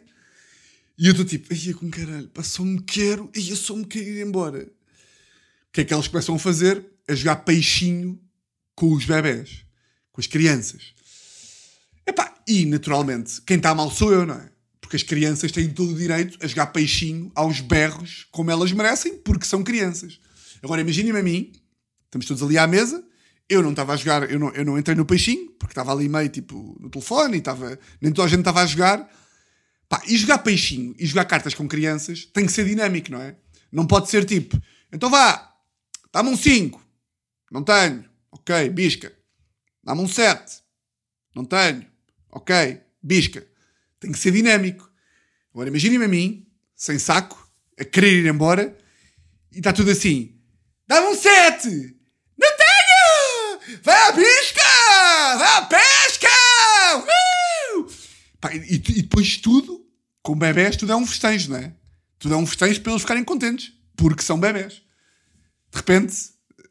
e 0.97 1.07
eu 1.07 1.11
estou 1.11 1.25
tipo, 1.25 1.47
ai, 1.51 1.73
com 1.73 1.89
caralho, 1.89 2.27
pá, 2.29 2.43
só 2.43 2.63
me 2.63 2.81
quero, 2.81 3.31
ai, 3.35 3.51
eu 3.51 3.55
só 3.55 3.75
me 3.75 3.85
quero 3.85 4.05
ir 4.05 4.25
embora. 4.25 4.63
O 4.63 5.71
que 5.71 5.81
é 5.81 5.85
que 5.85 5.93
elas 5.93 6.07
começam 6.07 6.35
a 6.35 6.39
fazer? 6.39 6.85
A 7.07 7.15
jogar 7.15 7.37
peixinho 7.37 8.19
com 8.75 8.91
os 8.93 9.05
bebés 9.05 9.67
com 10.17 10.21
as 10.21 10.25
crianças. 10.25 10.95
Epá, 12.03 12.35
e 12.47 12.65
naturalmente, 12.65 13.39
quem 13.43 13.57
está 13.57 13.75
mal 13.75 13.91
sou 13.91 14.11
eu, 14.11 14.25
não 14.25 14.33
é? 14.33 14.49
Porque 14.87 14.95
as 14.95 15.03
crianças 15.03 15.51
têm 15.51 15.69
todo 15.69 15.91
o 15.91 15.97
direito 15.97 16.37
a 16.41 16.47
jogar 16.47 16.67
peixinho 16.67 17.29
aos 17.35 17.59
berros 17.59 18.25
como 18.31 18.49
elas 18.49 18.71
merecem, 18.71 19.17
porque 19.17 19.45
são 19.45 19.61
crianças. 19.61 20.17
Agora 20.63 20.79
imaginem-me 20.79 21.19
a 21.19 21.23
mim, 21.23 21.51
estamos 22.05 22.25
todos 22.25 22.41
ali 22.41 22.57
à 22.57 22.65
mesa, 22.65 23.03
eu 23.49 23.61
não 23.61 23.71
estava 23.71 23.91
a 23.91 23.97
jogar, 23.97 24.31
eu 24.31 24.39
não, 24.39 24.49
eu 24.51 24.63
não 24.63 24.79
entrei 24.79 24.95
no 24.95 25.05
peixinho, 25.05 25.51
porque 25.59 25.73
estava 25.73 25.91
ali 25.91 26.07
meio 26.07 26.29
tipo 26.29 26.77
no 26.79 26.89
telefone 26.89 27.35
e 27.35 27.39
estava, 27.39 27.77
nem 27.99 28.13
toda 28.13 28.27
a 28.27 28.29
gente 28.29 28.39
estava 28.39 28.61
a 28.61 28.65
jogar. 28.65 29.13
Pá, 29.89 30.01
e 30.07 30.15
jogar 30.15 30.37
peixinho 30.37 30.95
e 30.97 31.05
jogar 31.05 31.25
cartas 31.25 31.53
com 31.53 31.67
crianças 31.67 32.23
tem 32.23 32.45
que 32.45 32.51
ser 32.53 32.63
dinâmico, 32.63 33.11
não 33.11 33.21
é? 33.21 33.35
Não 33.69 33.85
pode 33.85 34.09
ser 34.09 34.23
tipo, 34.23 34.57
então 34.93 35.09
vá, 35.09 35.53
dá-me 36.13 36.29
um 36.29 36.37
5. 36.37 36.81
Não 37.51 37.61
tenho. 37.61 38.05
Ok, 38.31 38.69
bisca. 38.69 39.11
Dá-me 39.83 39.99
um 39.99 40.07
7. 40.07 40.61
Não 41.35 41.43
tenho. 41.43 41.85
Ok, 42.31 42.81
bisca. 43.03 43.45
Tem 43.99 44.11
que 44.11 44.19
ser 44.19 44.31
dinâmico. 44.31 44.89
Agora 45.53 45.69
imaginem-me 45.69 46.05
a 46.05 46.07
mim, 46.07 46.47
sem 46.75 46.99
saco, 46.99 47.49
a 47.79 47.83
querer 47.83 48.13
ir 48.13 48.27
embora 48.27 48.77
e 49.51 49.57
está 49.57 49.73
tudo 49.73 49.91
assim: 49.91 50.39
dá-me 50.87 51.07
um 51.07 51.15
sete! 51.15 51.97
Não 52.37 52.49
tenho! 52.57 53.81
Vai 53.83 54.01
à 54.09 54.11
bisca! 54.11 55.37
Vai 55.37 55.57
à 55.57 55.61
pesca! 55.63 56.27
Pá, 58.39 58.53
e, 58.53 58.75
e 58.75 59.01
depois 59.01 59.27
de 59.27 59.39
tudo, 59.39 59.85
com 60.21 60.37
bebés, 60.37 60.75
tudo 60.75 60.91
é 60.91 60.95
um 60.95 61.07
festejo, 61.07 61.51
não 61.51 61.57
é? 61.57 61.73
Tudo 62.19 62.35
é 62.35 62.37
um 62.37 62.45
festejo 62.45 62.81
para 62.81 62.91
eles 62.91 63.01
ficarem 63.01 63.23
contentes, 63.23 63.73
porque 63.95 64.21
são 64.21 64.39
bebés. 64.39 64.81
De 65.71 65.77
repente, 65.77 66.15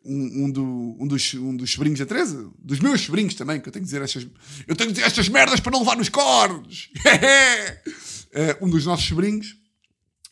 um, 0.09 0.51
do, 0.51 0.97
um, 1.01 1.07
dos, 1.07 1.35
um 1.35 1.57
dos 1.57 1.71
sobrinhos 1.71 1.99
da 1.99 2.07
Teresa, 2.07 2.51
dos 2.59 2.79
meus 2.81 3.01
sobrinhos 3.01 3.35
também, 3.35 3.61
que 3.61 3.69
eu 3.69 3.73
tenho 3.73 3.85
que 3.85 3.87
dizer 3.87 4.03
estas, 4.03 4.27
eu 4.67 4.77
tenho 4.77 4.89
que 4.89 4.95
dizer 4.95 5.07
estas 5.07 5.29
merdas 5.29 5.61
para 5.61 5.73
não 5.73 5.81
levar 5.81 5.97
nos 5.97 6.09
cornos. 6.09 6.91
uh, 7.01 8.65
um 8.65 8.71
dos 8.71 8.87
nossos 8.87 9.07
sobrinhos 9.07 9.57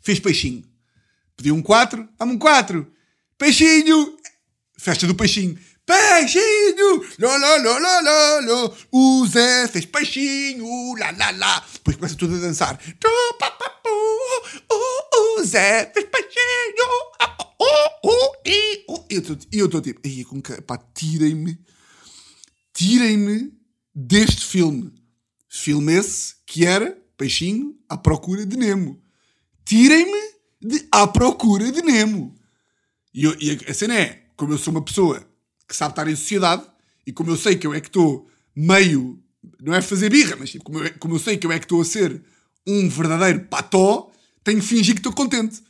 fez 0.01 0.21
peixinho. 0.21 0.65
Pediu 1.37 1.55
um 1.55 1.63
4, 1.63 2.09
dá-me 2.19 2.33
um 2.33 2.39
4. 2.39 2.87
Peixinho! 3.37 4.17
Festa 4.79 5.07
do 5.07 5.15
peixinho. 5.15 5.59
Peixinho! 5.87 7.05
Lá, 7.19 7.37
lá, 7.37 7.57
lá, 7.57 7.79
lá, 7.79 8.01
lá, 8.01 8.41
lá. 8.41 8.71
O 8.93 9.27
Zé 9.27 9.67
fez 9.69 9.87
peixinho! 9.87 10.95
Lá, 10.99 11.11
lá, 11.11 11.31
lá. 11.31 11.67
Depois 11.73 11.97
começa 11.97 12.17
tudo 12.17 12.37
a 12.37 12.39
dançar. 12.39 12.81
O 15.13 15.45
Zé 15.45 15.91
fez 15.93 16.07
peixinho! 16.07 17.44
E 19.11 19.59
eu 19.59 19.67
estou 19.67 19.81
tipo, 19.81 20.01
pá, 20.63 20.79
tirem-me, 20.95 21.59
tirem-me 22.73 23.53
deste 23.95 24.45
filme. 24.45 24.93
Filme 25.49 25.93
esse 25.95 26.35
que 26.47 26.67
era 26.67 26.99
Peixinho 27.17 27.77
à 27.89 27.97
procura 27.97 28.45
de 28.45 28.57
Nemo. 28.57 29.01
Tirem-me 29.65 30.35
de 30.61 30.87
à 30.91 31.07
procura 31.07 31.71
de 31.71 31.83
Nemo. 31.83 32.35
E, 33.15 33.25
eu, 33.25 33.37
e 33.41 33.53
a 33.69 33.75
cena 33.75 33.95
é, 33.95 34.25
como 34.37 34.53
eu 34.53 34.59
sou 34.59 34.73
uma 34.73 34.85
pessoa 34.85 35.25
que 35.69 35.77
sabe 35.77 35.93
estar 35.93 36.09
em 36.09 36.17
sociedade, 36.17 36.65
e 37.07 37.13
como 37.13 37.31
eu 37.31 37.37
sei 37.37 37.57
que 37.57 37.67
eu 37.67 37.73
é 37.73 37.81
que 37.81 37.89
estou 37.89 38.29
meio, 38.55 39.23
não 39.61 39.75
é 39.75 39.81
fazer 39.81 40.11
birra, 40.11 40.37
mas 40.37 40.51
tipo, 40.51 40.65
como, 40.65 40.81
eu, 40.81 40.99
como 40.99 41.15
eu 41.15 41.19
sei 41.19 41.37
que 41.37 41.47
eu 41.47 41.53
é 41.53 41.59
que 41.59 41.65
estou 41.65 41.81
a 41.81 41.85
ser 41.85 42.23
um 42.67 42.89
verdadeiro 42.89 43.45
pató, 43.47 44.11
tenho 44.43 44.61
que 44.61 44.67
fingir 44.67 44.95
que 44.95 45.01
estou 45.01 45.13
contente. 45.13 45.63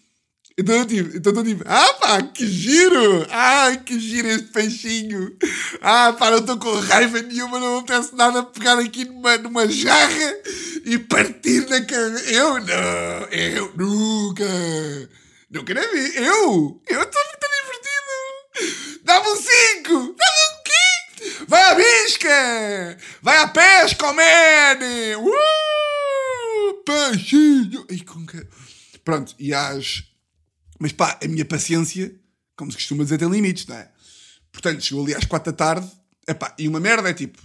Então 0.57 0.76
eu 0.76 0.86
tipo, 0.86 1.16
então 1.16 1.32
eu 1.32 1.42
tipo, 1.44 1.64
ah 1.66 1.94
pá, 1.94 2.22
que 2.22 2.46
giro! 2.46 3.26
Ah, 3.28 3.76
que 3.84 3.98
giro 3.98 4.28
este 4.28 4.52
peixinho! 4.52 5.36
Ah 5.80 6.12
pá, 6.12 6.30
não 6.30 6.38
estou 6.38 6.57
com 6.59 6.78
raiva 6.78 7.20
nenhuma, 7.22 7.59
não 7.59 7.78
acontece 7.78 8.14
nada 8.14 8.44
pegar 8.44 8.78
aqui 8.78 9.05
numa, 9.05 9.36
numa 9.38 9.68
jarra 9.68 10.36
e 10.84 10.96
partir 10.96 11.68
na 11.68 11.82
cara. 11.82 12.20
Eu 12.30 12.61
não, 12.61 13.26
eu 13.32 13.72
nunca, 13.74 14.44
nunca 15.50 15.74
na 15.74 15.80
vi. 15.80 16.16
Eu, 16.18 16.80
eu 16.86 17.02
estou 17.02 17.22
muito 17.24 17.48
divertido. 17.57 19.02
Dá-me 19.02 19.28
um 19.28 19.36
5, 19.36 20.16
dá-me 20.16 20.40
um 20.52 20.62
quê? 20.62 21.44
Vai 21.48 21.62
à 21.62 21.74
bisca! 21.74 22.98
Vai 23.22 23.38
à 23.38 23.48
pesca, 23.48 24.12
man! 24.12 24.78
Uh! 25.18 26.74
Peixinho! 26.84 27.84
Ai, 27.90 27.98
com 28.07 28.24
que... 28.24 28.46
Pronto, 29.05 29.34
e 29.38 29.52
às 29.52 30.13
mas 30.79 30.93
pá, 30.93 31.18
a 31.22 31.29
minha 31.29 31.45
paciência, 31.45 32.14
como 32.57 32.70
se 32.70 32.79
costuma 32.79 33.05
dizer, 33.05 33.18
tem 33.18 33.29
limites, 33.29 33.66
não 33.66 33.77
é? 33.77 33.91
Portanto, 34.53 34.83
chegou 34.83 35.05
ali 35.05 35.14
às 35.14 35.25
quatro 35.25 35.53
da 35.53 35.57
tarde, 35.57 35.91
epá, 36.27 36.55
e 36.59 36.68
uma 36.68 36.81
merda 36.81 37.11
é 37.11 37.14
tipo, 37.14 37.41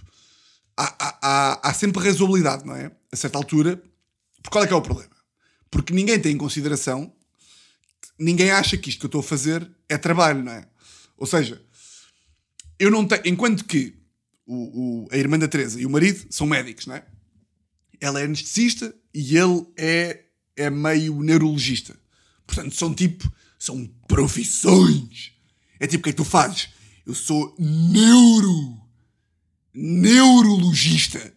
há, 0.76 0.94
há, 0.98 1.18
há, 1.22 1.70
há 1.70 1.74
sempre 1.74 2.02
razoabilidade, 2.04 2.64
não 2.64 2.74
é? 2.74 2.90
A 3.12 3.16
certa 3.16 3.38
altura, 3.38 3.76
porque 4.42 4.50
qual 4.50 4.64
é 4.64 4.66
que 4.66 4.72
é 4.72 4.76
o 4.76 4.82
problema? 4.82 5.10
Porque 5.70 5.92
ninguém 5.92 6.18
tem 6.20 6.32
em 6.32 6.38
consideração, 6.38 7.12
ninguém 8.18 8.50
acha 8.50 8.76
que 8.76 8.88
isto 8.88 9.00
que 9.00 9.06
eu 9.06 9.08
estou 9.08 9.20
a 9.20 9.24
fazer 9.24 9.68
é 9.88 9.96
trabalho, 9.96 10.42
não 10.42 10.52
é? 10.52 10.68
Ou 11.16 11.26
seja, 11.26 11.62
eu 12.78 12.90
não 12.90 13.06
tenho, 13.06 13.22
enquanto 13.26 13.64
que 13.64 14.00
o, 14.46 15.04
o, 15.04 15.08
a 15.12 15.16
irmã 15.16 15.38
da 15.38 15.46
Teresa 15.46 15.80
e 15.80 15.86
o 15.86 15.90
marido 15.90 16.26
são 16.30 16.46
médicos, 16.46 16.86
não 16.86 16.94
é? 16.94 17.04
Ela 18.00 18.20
é 18.20 18.24
anestesista 18.24 18.94
e 19.12 19.36
ele 19.36 19.66
é, 19.76 20.24
é 20.56 20.70
meio 20.70 21.22
neurologista. 21.22 21.94
Portanto, 22.50 22.74
são 22.74 22.92
tipo, 22.92 23.32
são 23.56 23.88
profissões. 24.08 25.32
É 25.78 25.86
tipo, 25.86 26.00
o 26.00 26.02
que 26.02 26.10
é 26.10 26.12
que 26.12 26.16
tu 26.16 26.24
fazes? 26.24 26.68
Eu 27.06 27.14
sou 27.14 27.54
neuro, 27.56 28.76
neurologista. 29.72 31.32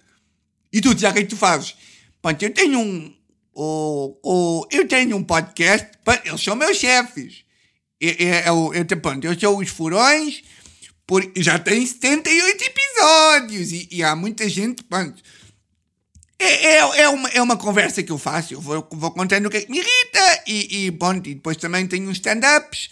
E 0.72 0.82
tu, 0.82 0.96
Tiago, 0.96 1.12
o 1.12 1.14
que 1.14 1.20
é 1.20 1.24
que 1.24 1.30
tu 1.30 1.38
fazes? 1.38 1.76
Pronto, 2.20 2.42
eu 2.42 2.52
tenho 2.52 2.80
um, 2.80 3.16
o, 3.54 4.18
o, 4.24 4.68
eu 4.72 4.88
tenho 4.88 5.16
um 5.16 5.24
podcast, 5.24 5.88
eles 6.26 6.42
são 6.42 6.56
meus 6.56 6.78
chefes. 6.78 7.44
Eu, 8.02 8.12
eu, 8.12 8.74
eu, 8.74 8.98
pronto, 9.00 9.24
eu 9.26 9.40
sou 9.40 9.60
os 9.60 9.70
furões, 9.70 10.42
por, 11.06 11.24
já 11.38 11.60
tem 11.60 11.86
78 11.86 12.64
episódios 12.64 13.72
e, 13.72 13.88
e 13.92 14.04
há 14.04 14.16
muita 14.16 14.50
gente, 14.50 14.84
pronto, 14.84 15.22
é, 16.44 16.66
é, 16.66 16.78
é, 17.02 17.10
uma, 17.10 17.30
é 17.30 17.42
uma 17.42 17.56
conversa 17.56 18.04
que 18.04 18.12
eu 18.12 18.18
faço. 18.18 18.54
Eu 18.54 18.62
vou, 18.62 18.86
vou 18.92 19.12
contando 19.12 19.46
o 19.46 19.50
que 19.50 19.58
é 19.58 19.62
que 19.62 19.72
me 19.72 19.78
irrita 19.78 20.44
e, 20.46 20.86
e, 20.86 20.92
bom, 20.92 21.14
e 21.14 21.36
depois 21.36 21.56
também 21.58 21.88
tenho 21.88 22.10
uns 22.10 22.18
stand-ups 22.18 22.90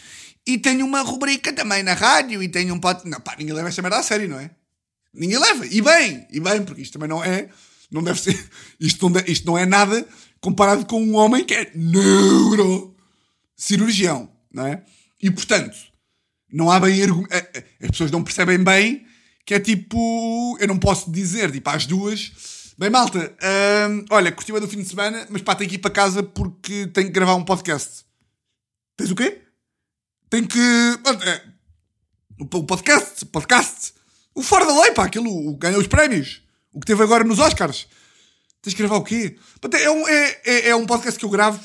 e 0.48 0.58
tenho 0.58 0.86
uma 0.86 1.02
rubrica 1.02 1.52
também 1.52 1.84
na 1.84 1.94
rádio 1.94 2.42
e 2.42 2.48
tenho 2.48 2.74
um 2.74 2.80
pote. 2.80 3.06
Não, 3.08 3.20
pá, 3.20 3.36
ninguém 3.38 3.54
leva 3.54 3.68
esta 3.68 3.82
merda 3.82 4.00
a 4.00 4.04
sério, 4.04 4.30
não 4.30 4.40
é? 4.40 4.52
Ninguém 5.14 5.38
leva. 5.38 5.66
E 5.66 5.82
bem, 5.82 6.26
e 6.32 6.40
bem, 6.40 6.64
porque 6.64 6.82
isto 6.82 6.94
também 6.94 7.10
não 7.10 7.22
é. 7.24 7.50
Não 7.92 8.02
deve 8.02 8.22
ser. 8.22 8.50
Isto 8.80 9.10
não, 9.10 9.22
isto 9.28 9.46
não 9.46 9.58
é 9.58 9.66
nada 9.66 10.08
comparado 10.40 10.86
com 10.86 11.04
um 11.04 11.14
homem 11.16 11.44
que 11.44 11.54
é 11.54 11.70
neurocirurgião, 11.76 14.32
não 14.50 14.66
é? 14.66 14.82
E 15.22 15.30
portanto, 15.30 15.76
não 16.50 16.72
há 16.72 16.80
bem. 16.80 17.02
As 17.82 17.92
pessoas 17.92 18.10
não 18.10 18.24
percebem 18.24 18.64
bem 18.64 19.06
que 19.46 19.54
é 19.54 19.60
tipo. 19.60 20.58
Eu 20.58 20.70
não 20.70 20.80
posso 20.80 21.12
dizer, 21.12 21.52
tipo, 21.52 21.70
às 21.70 21.86
duas 21.86 22.32
Bem, 22.82 22.90
malta, 22.90 23.32
hum, 23.92 24.06
olha, 24.10 24.32
curtiu 24.32 24.56
a 24.56 24.60
do 24.60 24.68
fim 24.68 24.82
de 24.82 24.90
semana, 24.90 25.28
mas 25.30 25.44
pá, 25.44 25.54
tenho 25.54 25.70
que 25.70 25.76
ir 25.76 25.80
para 25.80 25.92
casa 25.92 26.24
porque 26.24 26.88
tenho 26.88 27.06
que 27.10 27.14
gravar 27.14 27.36
um 27.36 27.46
podcast. 27.46 28.04
Tens 28.98 29.12
o 29.12 29.16
quê? 29.16 29.40
Tenho 30.32 30.48
que. 30.48 30.60
É, 31.28 31.44
o 32.40 32.64
podcast, 32.66 33.24
podcast. 33.26 33.94
O 34.34 34.42
Fora 34.42 34.66
da 34.66 34.82
Lei, 34.82 34.94
pá, 34.94 35.06
aquilo 35.06 35.56
ganhou 35.58 35.80
os 35.80 35.86
prémios. 35.86 36.42
O 36.74 36.80
que 36.80 36.88
teve 36.88 37.04
agora 37.04 37.24
nos 37.24 37.38
Oscars. 37.38 37.88
Tens 38.64 38.74
que 38.74 38.82
gravar 38.82 38.96
o 38.96 39.04
quê? 39.04 39.38
É 39.80 39.92
um, 39.92 40.08
é, 40.08 40.42
é, 40.44 40.70
é 40.70 40.76
um 40.76 40.88
podcast 40.88 41.20
que 41.20 41.26
eu 41.26 41.30
gravo. 41.30 41.60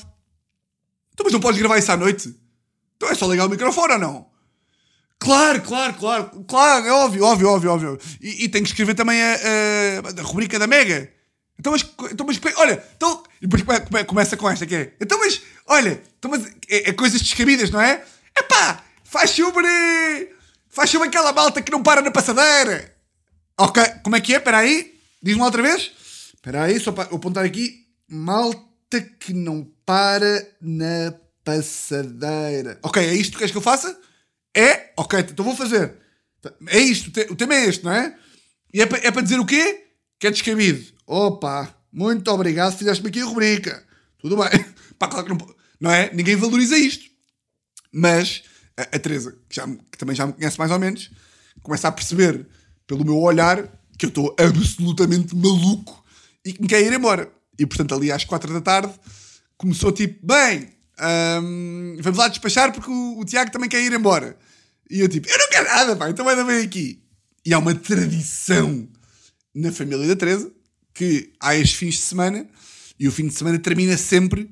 Então, 1.15 1.23
mas 1.23 1.33
não 1.33 1.39
podes 1.39 1.59
gravar 1.59 1.79
isso 1.79 1.91
à 1.91 1.97
noite? 1.97 2.31
Então 2.95 3.09
é 3.09 3.15
só 3.15 3.25
ligar 3.25 3.47
o 3.47 3.49
microfone 3.49 3.93
ou 3.93 3.99
não? 3.99 4.29
Claro, 5.19 5.61
claro, 5.61 5.93
claro, 5.95 6.45
claro, 6.47 6.85
é 6.85 6.91
óbvio, 6.91 7.23
óbvio, 7.23 7.49
óbvio, 7.49 7.71
óbvio. 7.71 7.99
E, 8.21 8.45
e 8.45 8.49
tenho 8.49 8.63
que 8.63 8.69
escrever 8.69 8.93
também 8.93 9.21
a, 9.21 9.33
a, 9.33 10.21
a, 10.21 10.23
rubrica 10.23 10.59
da 10.59 10.67
Mega. 10.67 11.11
Então, 11.59 11.71
mas, 11.71 11.81
então, 12.11 12.25
mas 12.25 12.39
olha, 12.55 12.83
então, 12.95 13.23
e 13.41 13.47
depois 13.47 13.63
começa 14.05 14.37
com 14.37 14.49
esta 14.49 14.65
que 14.65 14.75
é. 14.75 14.93
Então, 15.01 15.17
mas, 15.19 15.41
olha, 15.65 16.01
então, 16.17 16.29
mas 16.29 16.45
é, 16.69 16.89
é 16.89 16.93
coisas 16.93 17.19
descabidas, 17.19 17.71
não 17.71 17.81
é? 17.81 18.03
Epá, 18.37 18.83
faz 19.03 19.31
sobre. 19.31 19.67
Faz 20.69 20.91
sobre 20.91 21.07
aquela 21.07 21.33
malta 21.33 21.61
que 21.61 21.71
não 21.71 21.81
para 21.81 22.01
na 22.03 22.11
passadeira. 22.11 22.95
Ok, 23.57 23.83
como 24.03 24.15
é 24.15 24.21
que 24.21 24.35
é? 24.35 24.37
Espera 24.37 24.59
aí, 24.59 24.93
diz-me 25.21 25.41
outra 25.41 25.63
vez. 25.63 25.91
Espera 26.35 26.63
aí, 26.63 26.79
só 26.79 26.91
para 26.91 27.15
apontar 27.15 27.43
aqui. 27.43 27.87
Malta 28.07 29.01
que 29.19 29.33
não 29.33 29.67
para 29.83 30.47
na 30.61 31.15
passadeira. 31.43 32.79
Ok, 32.83 33.03
é 33.03 33.15
isto 33.15 33.31
que 33.31 33.39
queres 33.39 33.51
que 33.51 33.57
eu 33.57 33.61
faça? 33.61 33.97
É? 34.55 34.91
Ok, 34.97 35.19
então 35.19 35.45
vou 35.45 35.55
fazer. 35.55 35.95
É 36.67 36.79
isto, 36.79 37.11
o 37.31 37.35
tema 37.35 37.55
é 37.55 37.65
este, 37.65 37.83
não 37.83 37.91
é? 37.91 38.17
E 38.73 38.81
é 38.81 38.85
para 38.85 38.99
é 39.05 39.21
dizer 39.21 39.39
o 39.39 39.45
quê? 39.45 39.85
Que 40.19 40.27
é 40.27 40.31
descabido. 40.31 40.93
Opa, 41.05 41.75
muito 41.91 42.29
obrigado, 42.31 42.77
fizeste-me 42.77 43.09
aqui 43.09 43.21
a 43.21 43.25
rubrica. 43.25 43.83
Tudo 44.19 44.37
bem. 44.37 44.65
Pá, 44.99 45.07
claro 45.07 45.25
que 45.25 45.33
não, 45.33 45.55
não 45.79 45.91
é? 45.91 46.13
Ninguém 46.13 46.35
valoriza 46.35 46.77
isto. 46.77 47.05
Mas 47.91 48.43
a, 48.75 48.83
a 48.83 48.99
Teresa, 48.99 49.37
que, 49.49 49.55
já, 49.55 49.67
que 49.67 49.97
também 49.97 50.15
já 50.15 50.27
me 50.27 50.33
conhece 50.33 50.57
mais 50.57 50.71
ou 50.71 50.79
menos, 50.79 51.11
começa 51.61 51.87
a 51.87 51.91
perceber 51.91 52.47
pelo 52.85 53.03
meu 53.03 53.17
olhar 53.17 53.67
que 53.97 54.05
eu 54.05 54.09
estou 54.09 54.35
absolutamente 54.39 55.35
maluco 55.35 56.03
e 56.45 56.53
que 56.53 56.61
me 56.61 56.67
quer 56.67 56.81
ir 56.81 56.93
embora. 56.93 57.31
E 57.57 57.65
portanto, 57.65 57.95
ali 57.95 58.11
às 58.11 58.23
quatro 58.23 58.53
da 58.53 58.61
tarde, 58.61 58.93
começou 59.57 59.91
tipo: 59.91 60.25
bem, 60.25 60.69
hum, 61.43 61.97
vamos 61.99 62.17
lá 62.17 62.27
despachar 62.27 62.71
porque 62.71 62.89
o, 62.89 63.19
o 63.19 63.25
Tiago 63.25 63.51
também 63.51 63.69
quer 63.69 63.81
ir 63.81 63.93
embora. 63.93 64.37
E 64.89 64.99
eu 64.99 65.09
tipo, 65.09 65.29
eu 65.29 65.37
não 65.37 65.49
quero 65.49 65.67
nada, 65.67 65.95
pá, 65.95 66.09
então 66.09 66.25
vai 66.25 66.43
bem 66.43 66.65
aqui. 66.65 67.01
E 67.45 67.53
há 67.53 67.59
uma 67.59 67.75
tradição 67.75 68.87
na 69.53 69.71
família 69.71 70.07
da 70.07 70.15
Teresa 70.15 70.51
que 70.93 71.33
há 71.39 71.55
estes 71.55 71.77
fins 71.77 71.95
de 71.95 72.01
semana 72.01 72.47
e 72.99 73.07
o 73.07 73.11
fim 73.11 73.27
de 73.27 73.33
semana 73.33 73.59
termina 73.59 73.97
sempre 73.97 74.49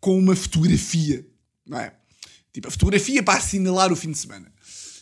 com 0.00 0.18
uma 0.18 0.34
fotografia, 0.34 1.26
não 1.66 1.78
é? 1.78 1.92
Tipo, 2.52 2.68
a 2.68 2.70
fotografia 2.70 3.22
para 3.22 3.38
assinalar 3.38 3.92
o 3.92 3.96
fim 3.96 4.10
de 4.10 4.18
semana. 4.18 4.52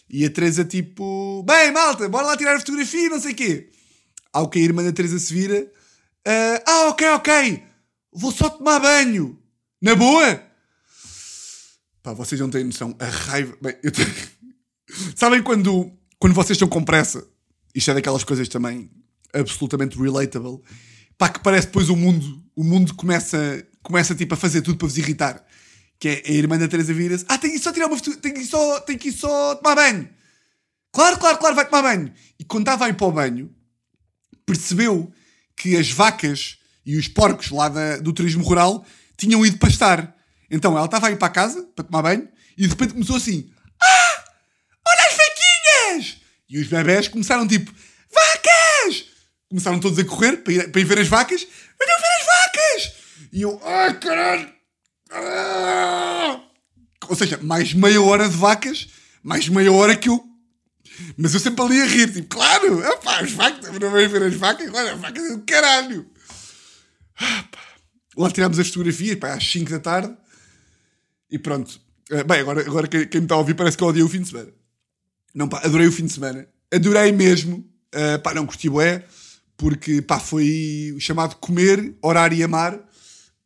E 0.08 0.24
a 0.24 0.30
Teresa 0.30 0.64
tipo, 0.64 1.42
bem, 1.44 1.72
malta, 1.72 2.08
bora 2.08 2.26
lá 2.26 2.36
tirar 2.36 2.56
a 2.56 2.58
fotografia, 2.58 3.08
não 3.08 3.20
sei 3.20 3.32
o 3.32 3.34
quê. 3.34 3.70
Ao 4.32 4.48
que 4.48 4.58
a 4.58 4.62
irmã 4.62 4.82
da 4.82 4.92
Teresa 4.92 5.18
se 5.18 5.32
vira, 5.32 5.62
uh, 5.62 6.62
ah, 6.66 6.88
ok, 6.88 7.08
ok, 7.10 7.62
vou 8.12 8.32
só 8.32 8.50
tomar 8.50 8.80
banho. 8.80 9.38
Na 9.80 9.94
boa? 9.94 10.49
Pá, 12.10 12.14
vocês 12.24 12.40
não 12.40 12.50
têm 12.50 12.64
noção. 12.64 12.94
A 12.98 13.06
raiva. 13.06 13.56
Bem, 13.62 13.76
eu 13.82 13.90
tenho... 13.92 14.08
Sabem 15.14 15.42
quando, 15.42 15.90
quando 16.18 16.34
vocês 16.34 16.56
estão 16.56 16.68
com 16.68 16.82
pressa? 16.84 17.24
Isto 17.74 17.90
é 17.92 17.94
daquelas 17.94 18.24
coisas 18.24 18.48
também 18.48 18.90
absolutamente 19.32 19.96
relatable. 19.98 20.60
Pá, 21.16 21.28
que 21.28 21.40
parece 21.40 21.66
depois 21.68 21.88
o 21.88 21.96
mundo. 21.96 22.42
O 22.56 22.64
mundo 22.64 22.94
começa, 22.94 23.64
começa 23.82 24.14
tipo 24.14 24.34
a 24.34 24.36
fazer 24.36 24.62
tudo 24.62 24.76
para 24.78 24.88
vos 24.88 24.98
irritar. 24.98 25.44
Que 25.98 26.08
é 26.08 26.22
a 26.26 26.32
irmã 26.32 26.58
da 26.58 26.66
Teresa 26.66 26.92
Viras. 26.92 27.24
Ah, 27.28 27.38
tem 27.38 27.50
que 27.50 27.56
ir 27.58 27.60
só 27.60 27.72
tirar 27.72 27.86
uma 27.86 27.96
foto. 27.96 28.16
Tem 28.16 28.32
que 28.34 28.44
só, 28.44 28.80
tem 28.80 28.98
que 28.98 29.12
só 29.12 29.54
tomar 29.56 29.76
banho. 29.76 30.08
Claro, 30.92 31.18
claro, 31.18 31.38
claro, 31.38 31.54
vai 31.54 31.64
tomar 31.68 31.82
banho. 31.82 32.12
E 32.38 32.44
quando 32.44 32.62
estava 32.62 32.86
a 32.86 32.88
ir 32.88 32.94
para 32.94 33.06
o 33.06 33.12
banho, 33.12 33.54
percebeu 34.44 35.12
que 35.56 35.76
as 35.76 35.90
vacas 35.90 36.58
e 36.84 36.96
os 36.96 37.06
porcos 37.06 37.50
lá 37.50 37.68
da- 37.68 37.98
do 37.98 38.12
turismo 38.12 38.42
rural 38.42 38.84
tinham 39.16 39.44
ido 39.44 39.58
pastar. 39.58 40.16
Então 40.50 40.76
ela 40.76 40.86
estava 40.86 41.08
a 41.08 41.10
ir 41.10 41.16
para 41.16 41.28
casa 41.28 41.62
para 41.74 41.84
tomar 41.84 42.02
banho 42.02 42.28
e 42.56 42.62
de 42.62 42.68
repente 42.68 42.92
começou 42.92 43.16
assim: 43.16 43.50
Ah! 43.80 44.24
Olha 44.86 45.06
as 45.08 45.16
vaquinhas! 45.16 46.16
E 46.48 46.58
os 46.58 46.66
bebés 46.66 47.08
começaram 47.08 47.46
tipo: 47.46 47.72
Vacas! 48.12 49.04
Começaram 49.48 49.80
todos 49.80 49.98
a 49.98 50.04
correr 50.04 50.38
para 50.38 50.52
ir, 50.52 50.70
para 50.70 50.80
ir 50.80 50.84
ver 50.84 50.98
as 50.98 51.08
vacas. 51.08 51.40
Venham 51.42 52.00
ver 52.00 52.20
as 52.20 52.26
vacas! 52.26 52.92
E 53.32 53.42
eu: 53.42 53.60
Ai 53.64 53.98
caralho! 53.98 54.52
Ah! 55.12 56.40
Ou 57.08 57.16
seja, 57.16 57.38
mais 57.42 57.72
meia 57.72 58.00
hora 58.00 58.28
de 58.28 58.36
vacas, 58.36 58.88
mais 59.22 59.48
meia 59.48 59.72
hora 59.72 59.96
que 59.96 60.08
eu 60.08 60.30
mas 61.16 61.34
eu 61.34 61.40
sempre 61.40 61.64
ali 61.64 61.80
a 61.80 61.86
rir, 61.86 62.12
tipo, 62.12 62.28
claro, 62.28 62.84
epá, 62.84 63.20
as 63.20 63.32
vacas, 63.32 63.78
não 63.78 63.90
vêm 63.90 64.08
ver 64.08 64.22
as 64.22 64.34
vacas, 64.34 64.68
claro, 64.68 64.88
as 64.88 65.00
vacas 65.00 65.24
é 65.24 65.36
do 65.36 65.42
caralho. 65.42 66.10
Ah. 67.18 67.44
Lá 68.16 68.30
tirámos 68.30 68.58
as 68.58 68.68
fotografias, 68.68 69.18
pá, 69.18 69.34
às 69.34 69.50
5 69.50 69.70
da 69.70 69.78
tarde, 69.78 70.16
e 71.30 71.38
pronto. 71.38 71.80
Eh, 72.10 72.24
Bem, 72.24 72.40
agora, 72.40 72.60
agora 72.62 72.88
quem, 72.88 73.06
quem 73.06 73.20
me 73.20 73.24
está 73.26 73.34
a 73.34 73.38
ouvir 73.38 73.54
parece 73.54 73.76
que 73.76 73.82
eu 73.82 73.88
odiei 73.88 74.04
o 74.04 74.08
fim 74.08 74.20
de 74.22 74.28
semana. 74.28 74.50
Não, 75.34 75.48
pá, 75.48 75.60
adorei 75.64 75.86
o 75.86 75.92
fim 75.92 76.06
de 76.06 76.12
semana. 76.12 76.46
Adorei 76.72 77.12
mesmo. 77.12 77.64
Eh, 77.92 78.18
pá, 78.18 78.32
não 78.34 78.46
curti 78.46 78.68
bué, 78.68 79.04
porque, 79.56 80.00
pá, 80.02 80.18
foi 80.20 80.92
o 80.96 81.00
chamado 81.00 81.36
comer, 81.36 81.94
orar 82.02 82.32
e 82.32 82.42
amar. 82.42 82.80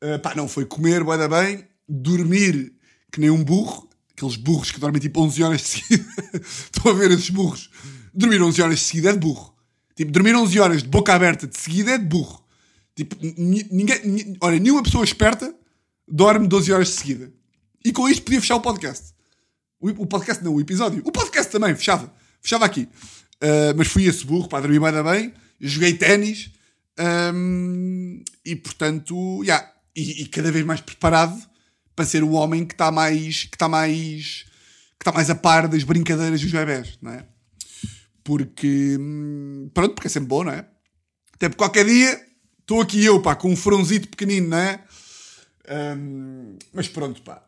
Eh, 0.00 0.18
pá, 0.18 0.34
não, 0.34 0.46
foi 0.48 0.64
comer, 0.66 1.02
bué 1.04 1.16
da 1.18 1.28
bem, 1.28 1.66
dormir 1.88 2.72
que 3.12 3.20
nem 3.20 3.30
um 3.30 3.42
burro, 3.44 3.88
aqueles 4.16 4.36
burros 4.36 4.70
que 4.70 4.80
dormem 4.80 5.00
tipo 5.00 5.20
11 5.20 5.42
horas 5.42 5.60
de 5.60 5.68
seguida. 5.68 6.04
Estão 6.42 6.90
a 6.90 6.94
ver 6.94 7.10
esses 7.12 7.30
burros? 7.30 7.70
Dormir 8.12 8.40
11 8.42 8.60
horas 8.62 8.78
de 8.78 8.84
seguida 8.84 9.10
é 9.10 9.12
de 9.12 9.18
burro. 9.18 9.54
Tipo, 9.94 10.10
dormir 10.10 10.34
11 10.34 10.58
horas 10.60 10.82
de 10.82 10.88
boca 10.88 11.14
aberta 11.14 11.46
de 11.46 11.56
seguida 11.58 11.92
é 11.92 11.98
de 11.98 12.04
burro. 12.06 12.42
Tipo, 12.96 13.16
ni- 13.20 13.66
ninguém, 13.70 14.00
ni- 14.06 14.36
olha, 14.40 14.58
nenhuma 14.58 14.82
pessoa 14.82 15.04
esperta 15.04 15.54
dorme 16.06 16.46
12 16.48 16.72
horas 16.72 16.88
de 16.88 16.94
seguida. 16.94 17.32
E 17.84 17.92
com 17.92 18.08
isto 18.08 18.22
podia 18.22 18.40
fechar 18.40 18.56
o 18.56 18.60
podcast. 18.60 19.12
O, 19.78 19.88
o 19.90 20.06
podcast 20.06 20.42
não, 20.42 20.54
o 20.54 20.60
episódio. 20.60 21.02
O 21.04 21.12
podcast 21.12 21.52
também, 21.52 21.74
fechava. 21.74 22.12
Fechava 22.40 22.64
aqui. 22.64 22.88
Uh, 23.42 23.76
mas 23.76 23.88
fui 23.88 24.04
esse 24.04 24.24
burro, 24.24 24.48
para 24.48 24.66
dormir 24.66 24.80
bem. 25.02 25.34
Joguei 25.60 25.94
ténis. 25.94 26.50
um, 27.34 28.22
e 28.44 28.56
portanto, 28.56 29.42
yeah. 29.42 29.70
e, 29.94 30.22
e 30.22 30.26
cada 30.26 30.50
vez 30.50 30.64
mais 30.64 30.80
preparado 30.80 31.38
para 31.94 32.04
ser 32.04 32.22
o 32.22 32.32
homem 32.32 32.64
que 32.64 32.74
está 32.74 32.90
mais 32.90 33.44
que 33.44 33.54
está 33.54 33.68
mais 33.68 34.44
que 34.98 35.02
está 35.02 35.12
mais 35.12 35.30
a 35.30 35.34
par 35.34 35.68
das 35.68 35.84
brincadeiras 35.84 36.40
dos 36.40 36.50
bebés, 36.50 36.98
não 37.00 37.12
é? 37.12 37.26
Porque 38.22 38.96
hum, 38.98 39.70
pronto, 39.74 39.94
porque 39.94 40.08
é 40.08 40.10
sempre 40.10 40.28
bom, 40.28 40.44
não 40.44 40.52
é? 40.52 40.66
Até 41.34 41.48
porque 41.48 41.58
qualquer 41.58 41.84
dia 41.84 42.20
estou 42.60 42.80
aqui 42.80 43.04
eu, 43.04 43.20
pá, 43.20 43.34
com 43.34 43.50
um 43.50 43.56
fronzito 43.56 44.08
pequenino, 44.08 44.48
não 44.48 44.58
é? 44.58 44.82
Hum, 45.96 46.58
mas 46.72 46.88
pronto, 46.88 47.20
pá. 47.22 47.42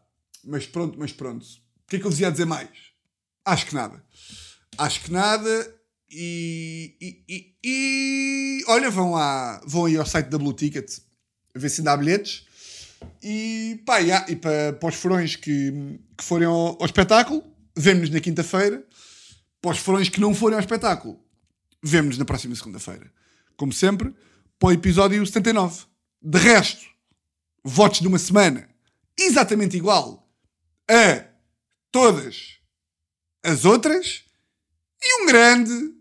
Mas 0.46 0.66
pronto, 0.66 0.98
mas 0.98 1.12
pronto. 1.12 1.44
O 1.44 1.88
que 1.88 1.96
é 1.96 1.98
que 1.98 2.04
eu 2.06 2.10
vos 2.10 2.20
ia 2.20 2.30
dizer 2.30 2.44
mais? 2.44 2.68
Acho 3.44 3.66
que 3.66 3.74
nada. 3.74 4.02
Acho 4.78 5.02
que 5.02 5.10
nada. 5.12 5.74
E, 6.10 6.96
e, 7.00 7.24
e, 7.28 7.54
e- 7.64 8.64
olha, 8.68 8.90
vão 8.90 9.12
lá, 9.12 9.60
vão 9.66 9.86
aí 9.86 9.96
ao 9.96 10.06
site 10.06 10.28
da 10.28 10.38
Blue 10.38 10.52
Ticket 10.52 10.98
ver 11.54 11.68
se 11.68 11.80
ainda 11.80 11.92
há 11.92 11.96
bilhetes. 11.96 12.46
E 13.22 13.82
pá, 13.84 14.00
e, 14.00 14.36
para, 14.36 14.72
para 14.74 14.88
os 14.88 14.94
furões 14.94 15.36
que, 15.36 15.72
que 16.16 16.24
forem 16.24 16.46
ao, 16.46 16.78
ao 16.80 16.86
espetáculo, 16.86 17.42
vemo-nos 17.76 18.10
na 18.10 18.20
quinta-feira. 18.20 18.86
Para 19.60 19.72
os 19.72 19.78
furões 19.78 20.08
que 20.08 20.20
não 20.20 20.34
forem 20.34 20.54
ao 20.54 20.60
espetáculo, 20.60 21.20
vemo-nos 21.82 22.18
na 22.18 22.24
próxima 22.24 22.54
segunda-feira. 22.54 23.10
Como 23.56 23.72
sempre, 23.72 24.14
para 24.58 24.68
o 24.68 24.72
episódio 24.72 25.24
79. 25.26 25.84
De 26.22 26.38
resto, 26.38 26.86
votos 27.64 28.00
de 28.00 28.06
uma 28.06 28.18
semana 28.18 28.68
exatamente 29.18 29.76
igual 29.76 30.25
a 30.88 31.24
todas 31.90 32.58
as 33.42 33.64
outras 33.64 34.24
e 35.02 35.22
um 35.22 35.26
grande, 35.26 35.94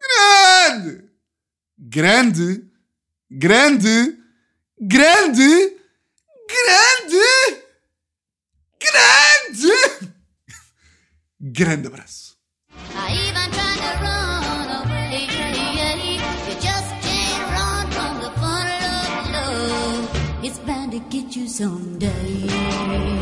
grande, 0.00 1.04
grande, 1.78 2.64
grande, 3.30 4.18
grande, 4.80 5.76
grande, 6.48 7.62
grande, 8.80 10.14
grande 11.40 11.86
abraço. 11.86 12.30
Get 21.10 21.34
you 21.34 21.48
someday. 21.48 23.19